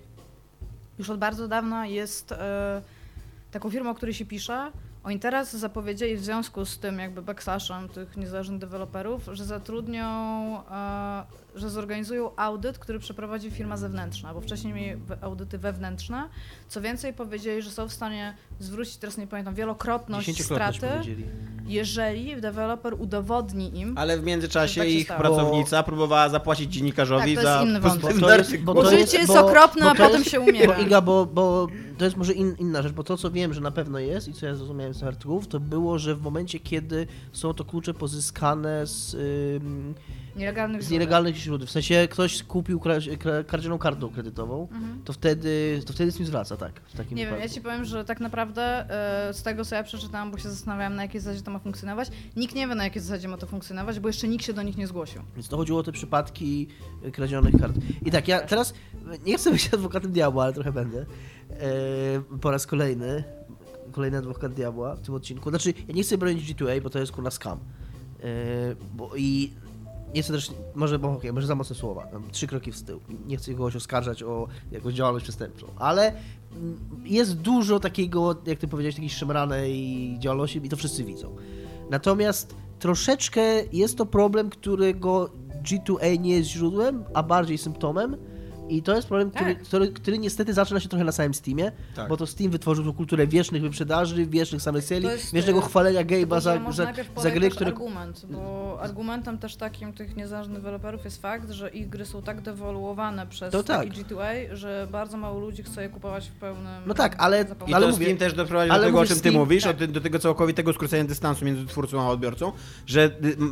[0.99, 2.31] już od bardzo dawna jest...
[2.31, 2.37] Yy,
[3.53, 4.71] taką firmą, o której się pisze,
[5.03, 10.05] oni teraz zapowiedzieli w związku z tym jakby backslashem tych niezależnych deweloperów, że zatrudnią,
[10.71, 11.23] e,
[11.55, 16.29] że zorganizują audyt, który przeprowadzi firma zewnętrzna, bo wcześniej mieli audyty wewnętrzne.
[16.67, 20.87] Co więcej powiedzieli, że są w stanie zwrócić, teraz nie pamiętam, wielokrotność straty,
[21.65, 23.97] jeżeli deweloper udowodni im.
[23.97, 27.63] Ale w międzyczasie tak ich pracownica próbowała zapłacić dziennikarzowi tak, za.
[27.81, 30.75] Bo, bo, bo życie jest okropne, a potem się umiera.
[30.75, 33.61] Bo, Iga, bo, bo to jest może in, inna rzecz, bo to, co wiem, że
[33.61, 37.07] na pewno jest i co ja zrozumiałem z artykułów, to było, że w momencie, kiedy
[37.31, 39.15] są to klucze pozyskane z...
[40.35, 41.67] Nielegalnych z nielegalnych źródeł.
[41.67, 42.81] W sensie ktoś kupił
[43.47, 45.01] kradzioną kartą kredytową, mhm.
[45.03, 46.81] to wtedy to wtedy mi zwraca, tak.
[46.85, 47.41] W takim nie wypadku.
[47.41, 48.89] wiem, ja ci powiem, że tak naprawdę
[49.29, 52.09] e, z tego, co ja przeczytałam, bo się zastanawiałam, na jakiej zasadzie to ma funkcjonować,
[52.35, 54.77] nikt nie wie, na jakiej zasadzie ma to funkcjonować, bo jeszcze nikt się do nich
[54.77, 55.21] nie zgłosił.
[55.35, 56.67] Więc to chodziło o te przypadki
[57.03, 57.75] e, kradzionych kart.
[58.05, 58.73] I tak, ja teraz
[59.25, 61.05] nie chcę być adwokatem diabła, ale trochę będę.
[61.49, 63.23] E, po raz kolejny.
[63.93, 65.49] Kolejny adwokat diabła w tym odcinku.
[65.49, 67.59] Znaczy, ja nie chcę bronić G2A, bo to jest kurna scam.
[68.93, 69.53] bo i
[70.15, 72.99] nie chcę też, może, bo, okay, może za mocne słowa, tam, trzy kroki w tył.
[73.27, 76.13] Nie chcę kogoś oskarżać o jakąś działalność przestępczą, ale
[77.05, 81.35] jest dużo takiego, jak ty powiedziałeś, takiej szemranej działalności i to wszyscy widzą.
[81.89, 83.41] Natomiast troszeczkę
[83.73, 85.29] jest to problem, którego
[85.63, 88.17] G2A nie jest źródłem, a bardziej symptomem,
[88.69, 89.63] i to jest problem, który, tak.
[89.63, 92.09] który, który, niestety zaczyna się trochę na samym Steamie, tak.
[92.09, 96.71] bo to Steam wytworzył tą kulturę wiecznych wyprzedaży, wiecznych samych celi, wiecznego chwalenia Gabe'a za,
[96.71, 97.67] za, za gry, które...
[97.67, 102.41] argument, bo argumentem też takim tych niezależnych deweloperów jest fakt, że ich gry są tak
[102.41, 103.87] dewaluowane przez to tak.
[103.87, 106.83] G2A, że bardzo mało ludzi chce je kupować w pełnym...
[106.85, 107.45] No tak, ale...
[107.67, 109.91] I ale to mówię, Steam też doprowadził do tego, o czym Steam, ty mówisz, tak.
[109.91, 112.51] do tego całkowitego skrócenia dystansu między twórcą a odbiorcą,
[112.85, 113.11] że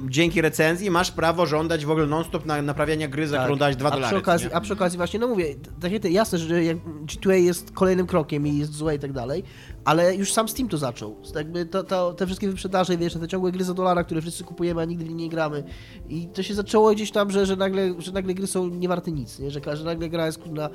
[0.10, 3.46] dzięki recenzji masz prawo żądać w ogóle non-stop na, naprawiania gry, za tak.
[3.46, 4.22] którą dać 2 dolary.
[4.54, 6.62] A przy okazji właśnie, no mówię, takie jasne, że
[7.06, 9.44] G2A jest kolejnym krokiem i jest złe i tak dalej,
[9.86, 11.16] ale już sam Steam to zaczął.
[11.36, 14.82] Jakby to, to, te wszystkie wyprzedaże, wiesz, te ciągłe gry za dolara, które wszyscy kupujemy,
[14.82, 15.64] a nigdy nie gramy.
[16.10, 19.40] I to się zaczęło gdzieś tam, że, że, nagle, że nagle gry są niewarte nic,
[19.40, 19.52] nie?
[19.52, 20.70] Że, że nagle gra jest na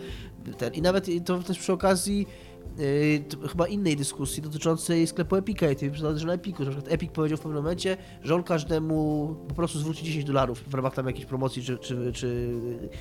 [0.59, 0.75] ten.
[0.75, 2.27] I nawet to też przy okazji
[2.79, 6.65] yy, chyba innej dyskusji dotyczącej sklepu Epica i tej sprzedaży na Epiku.
[6.65, 10.65] Na przykład Epic powiedział w pewnym momencie, że on każdemu po prostu zwróci 10 dolarów
[10.67, 12.51] w ramach tam jakiejś promocji czy, czy, czy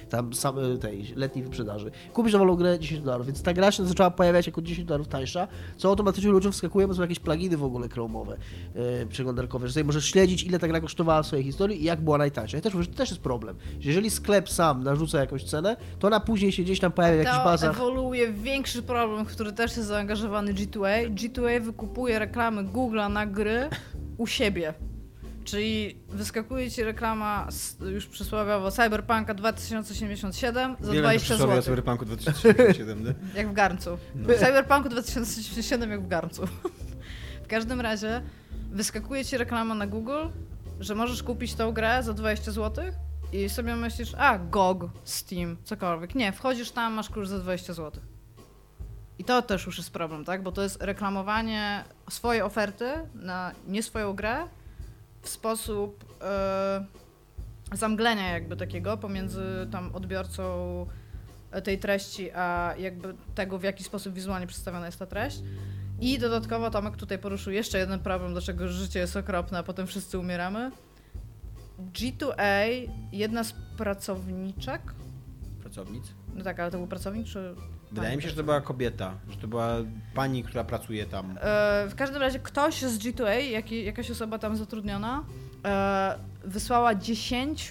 [0.09, 1.91] tam sam, tej letniej wyprzedaży.
[2.13, 5.47] Kupisz nową grę 10 dolarów, więc ta gra się zaczęła pojawiać jako 10 dolarów tańsza,
[5.77, 8.37] co automatycznie ludziom wskakuje, bo są jakieś pluginy w ogóle chromowe,
[8.75, 12.01] yy, przeglądarkowe, że sobie możesz śledzić ile ta gra kosztowała w swojej historii i jak
[12.01, 12.57] była najtańsza.
[12.57, 16.19] I też to też jest problem, że jeżeli sklep sam narzuca jakąś cenę, to ona
[16.19, 17.77] później się gdzieś tam pojawia w jakichś bazach.
[17.77, 21.15] To ewoluuje większy problem, który też jest zaangażowany G2A.
[21.15, 23.69] G2A wykupuje reklamy Google'a na gry
[24.17, 24.73] u siebie.
[25.43, 27.47] Czyli wyskakuje ci reklama
[27.93, 31.61] już przysłowiowo Cyberpunka 2077 za Wiele 20 zł.
[31.61, 33.13] Cyberpunku 2077, nie?
[33.39, 33.97] jak w garncu.
[34.15, 34.33] No.
[34.33, 36.45] Cyberpunku 2077 jak w garncu.
[37.45, 38.21] w każdym razie
[38.71, 40.27] wyskakuje ci reklama na Google,
[40.79, 42.85] że możesz kupić tą grę za 20 zł
[43.33, 46.15] i sobie myślisz, a GOG, Steam, cokolwiek.
[46.15, 48.01] Nie, wchodzisz tam, masz kurs za 20 zł.
[49.19, 50.43] I to też już jest problem, tak?
[50.43, 54.37] Bo to jest reklamowanie swojej oferty na nie swoją grę
[55.21, 56.05] w sposób
[57.71, 60.85] yy, zamglenia jakby takiego pomiędzy tam odbiorcą
[61.63, 65.39] tej treści, a jakby tego, w jaki sposób wizualnie przedstawiona jest ta treść.
[65.99, 70.19] I dodatkowo Tomek tutaj poruszył jeszcze jeden problem, dlaczego życie jest okropne, a potem wszyscy
[70.19, 70.71] umieramy.
[71.93, 72.67] G2A,
[73.11, 74.81] jedna z pracowniczek.
[75.61, 76.03] Pracownic?
[76.35, 77.55] No tak, ale to był pracownik, czy
[77.91, 79.67] Wydaje mi się, że to była kobieta, że to była
[80.15, 81.31] pani, która pracuje tam.
[81.41, 85.23] E, w każdym razie ktoś z G2A, jak, jakaś osoba tam zatrudniona,
[85.65, 87.69] e, wysłała 10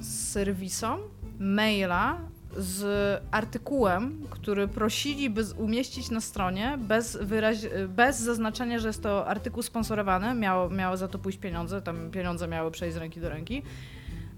[0.00, 1.00] serwisom
[1.38, 2.18] maila
[2.56, 2.82] z
[3.30, 9.62] artykułem, który prosili, by umieścić na stronie bez, wyraź- bez zaznaczenia, że jest to artykuł
[9.62, 13.62] sponsorowany, miało, miało za to pójść pieniądze, tam pieniądze miały przejść z ręki do ręki.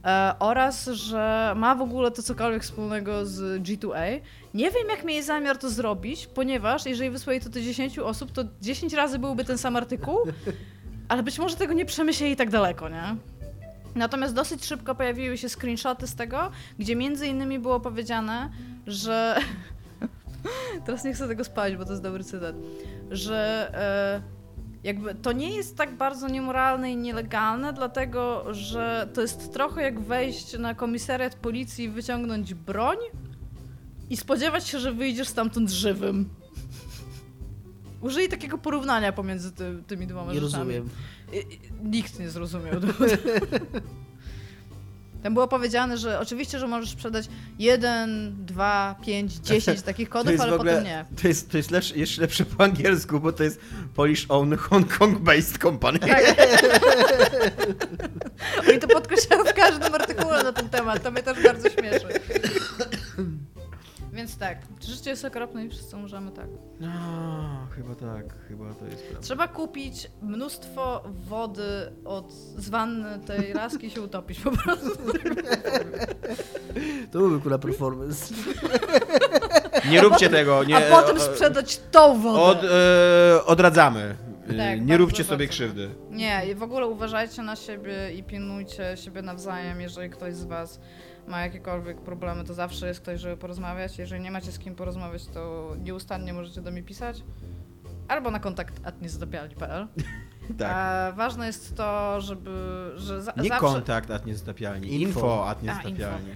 [0.05, 4.21] E, oraz, że ma w ogóle to cokolwiek wspólnego z G2A.
[4.55, 8.45] Nie wiem, jak mieli zamiar to zrobić, ponieważ jeżeli wysłali to do 10 osób, to
[8.61, 10.19] 10 razy byłby ten sam artykuł,
[11.09, 13.17] ale być może tego nie przemyśleli tak daleko, nie?
[13.95, 18.51] Natomiast dosyć szybko pojawiły się screenshoty z tego, gdzie między innymi było powiedziane,
[18.87, 19.41] że
[20.87, 22.57] Teraz nie chcę tego spalić, bo to jest dobry cytat.
[23.11, 24.40] Że e,
[24.85, 30.01] jakby to nie jest tak bardzo niemoralne i nielegalne, dlatego że to jest trochę jak
[30.01, 32.97] wejść na komisariat policji i wyciągnąć broń
[34.11, 36.29] i spodziewać się, że wyjdziesz stamtąd żywym.
[38.01, 40.75] Użyj takiego porównania pomiędzy ty, tymi dwoma nie rzeczami.
[40.75, 40.89] rozumiem.
[41.85, 42.75] Nikt nie zrozumiał.
[45.23, 47.29] Tam było powiedziane, że oczywiście, że możesz sprzedać
[47.59, 51.05] 1, 2, 5, 10 takich kodów, ale ogóle, potem nie.
[51.23, 53.61] To jest, to jest lepsze, jeszcze lepsze po angielsku, bo to jest
[53.95, 55.99] Polish Own Hong Kong Based Company.
[55.99, 56.25] Tak.
[58.69, 61.03] Oni to podkreślają w każdym artykule na ten temat.
[61.03, 62.07] To mnie też bardzo śmieszy.
[64.21, 66.47] Więc tak, życie jest okropne i wszyscy umrzemy tak.
[66.81, 66.89] No,
[67.77, 69.21] chyba tak, chyba to jest prawda.
[69.21, 74.91] Trzeba kupić mnóstwo wody od z wanny tej laski i się utopić po prostu.
[77.13, 78.35] To byłby kula performance.
[79.91, 80.65] Nie róbcie tego.
[80.65, 82.41] Nie, A potem sprzedać tą wodę.
[82.41, 84.17] Od, e, odradzamy.
[84.57, 85.53] Tak, nie róbcie sobie bardzo.
[85.53, 85.91] krzywdy.
[86.11, 89.81] Nie, i w ogóle uważajcie na siebie i pilnujcie siebie nawzajem.
[89.81, 90.81] Jeżeli ktoś z Was
[91.31, 93.99] ma jakiekolwiek problemy, to zawsze jest ktoś, żeby porozmawiać.
[93.99, 97.23] Jeżeli nie macie z kim porozmawiać, to nieustannie możecie do mnie pisać.
[98.09, 99.89] Albo na kontakt atniezatapialni.pl.
[100.59, 100.71] Tak.
[100.75, 102.51] A ważne jest to, żeby.
[102.97, 103.61] Że za, Nie zawsze...
[103.67, 105.01] kontakt at niezatapialni.
[105.03, 105.21] Info.
[105.21, 106.31] Info at niezatapialni.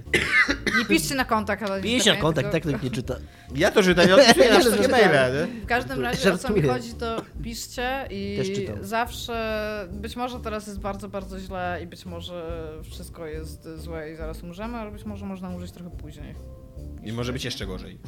[0.79, 3.17] Nie piszcie na kontakt, ale Pisz na kontakt, tak nikt nie czyta.
[3.55, 4.89] Ja to czytam, ja na Ja wszystkie żartuję.
[4.89, 5.47] maile.
[5.63, 6.73] W każdym razie o co mi Żartuję.
[6.73, 8.05] chodzi, to piszcie
[8.39, 8.85] Też i czytam.
[8.85, 14.17] zawsze, być może teraz jest bardzo, bardzo źle i być może wszystko jest złe i
[14.17, 16.35] zaraz umrzemy, ale być może można umrzeć trochę później.
[17.05, 17.99] I może być jeszcze gorzej.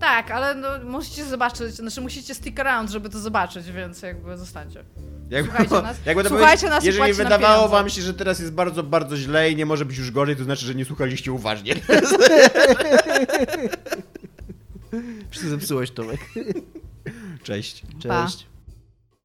[0.00, 4.84] Tak, ale no, musicie zobaczyć, znaczy musicie stick around, żeby to zobaczyć, więc jakby zostańcie.
[5.30, 5.96] Jakby, Słuchajcie nas.
[6.06, 9.56] jakby to Słuchajcie nas Jeżeli wydawało wam się, że teraz jest bardzo, bardzo źle i
[9.56, 11.74] nie może być już gorzej, to znaczy, że nie słuchaliście uważnie.
[15.30, 16.20] Wszystko zepsułeś, Tomek.
[17.42, 17.82] Cześć.
[18.08, 18.26] Pa.
[18.26, 18.46] Cześć.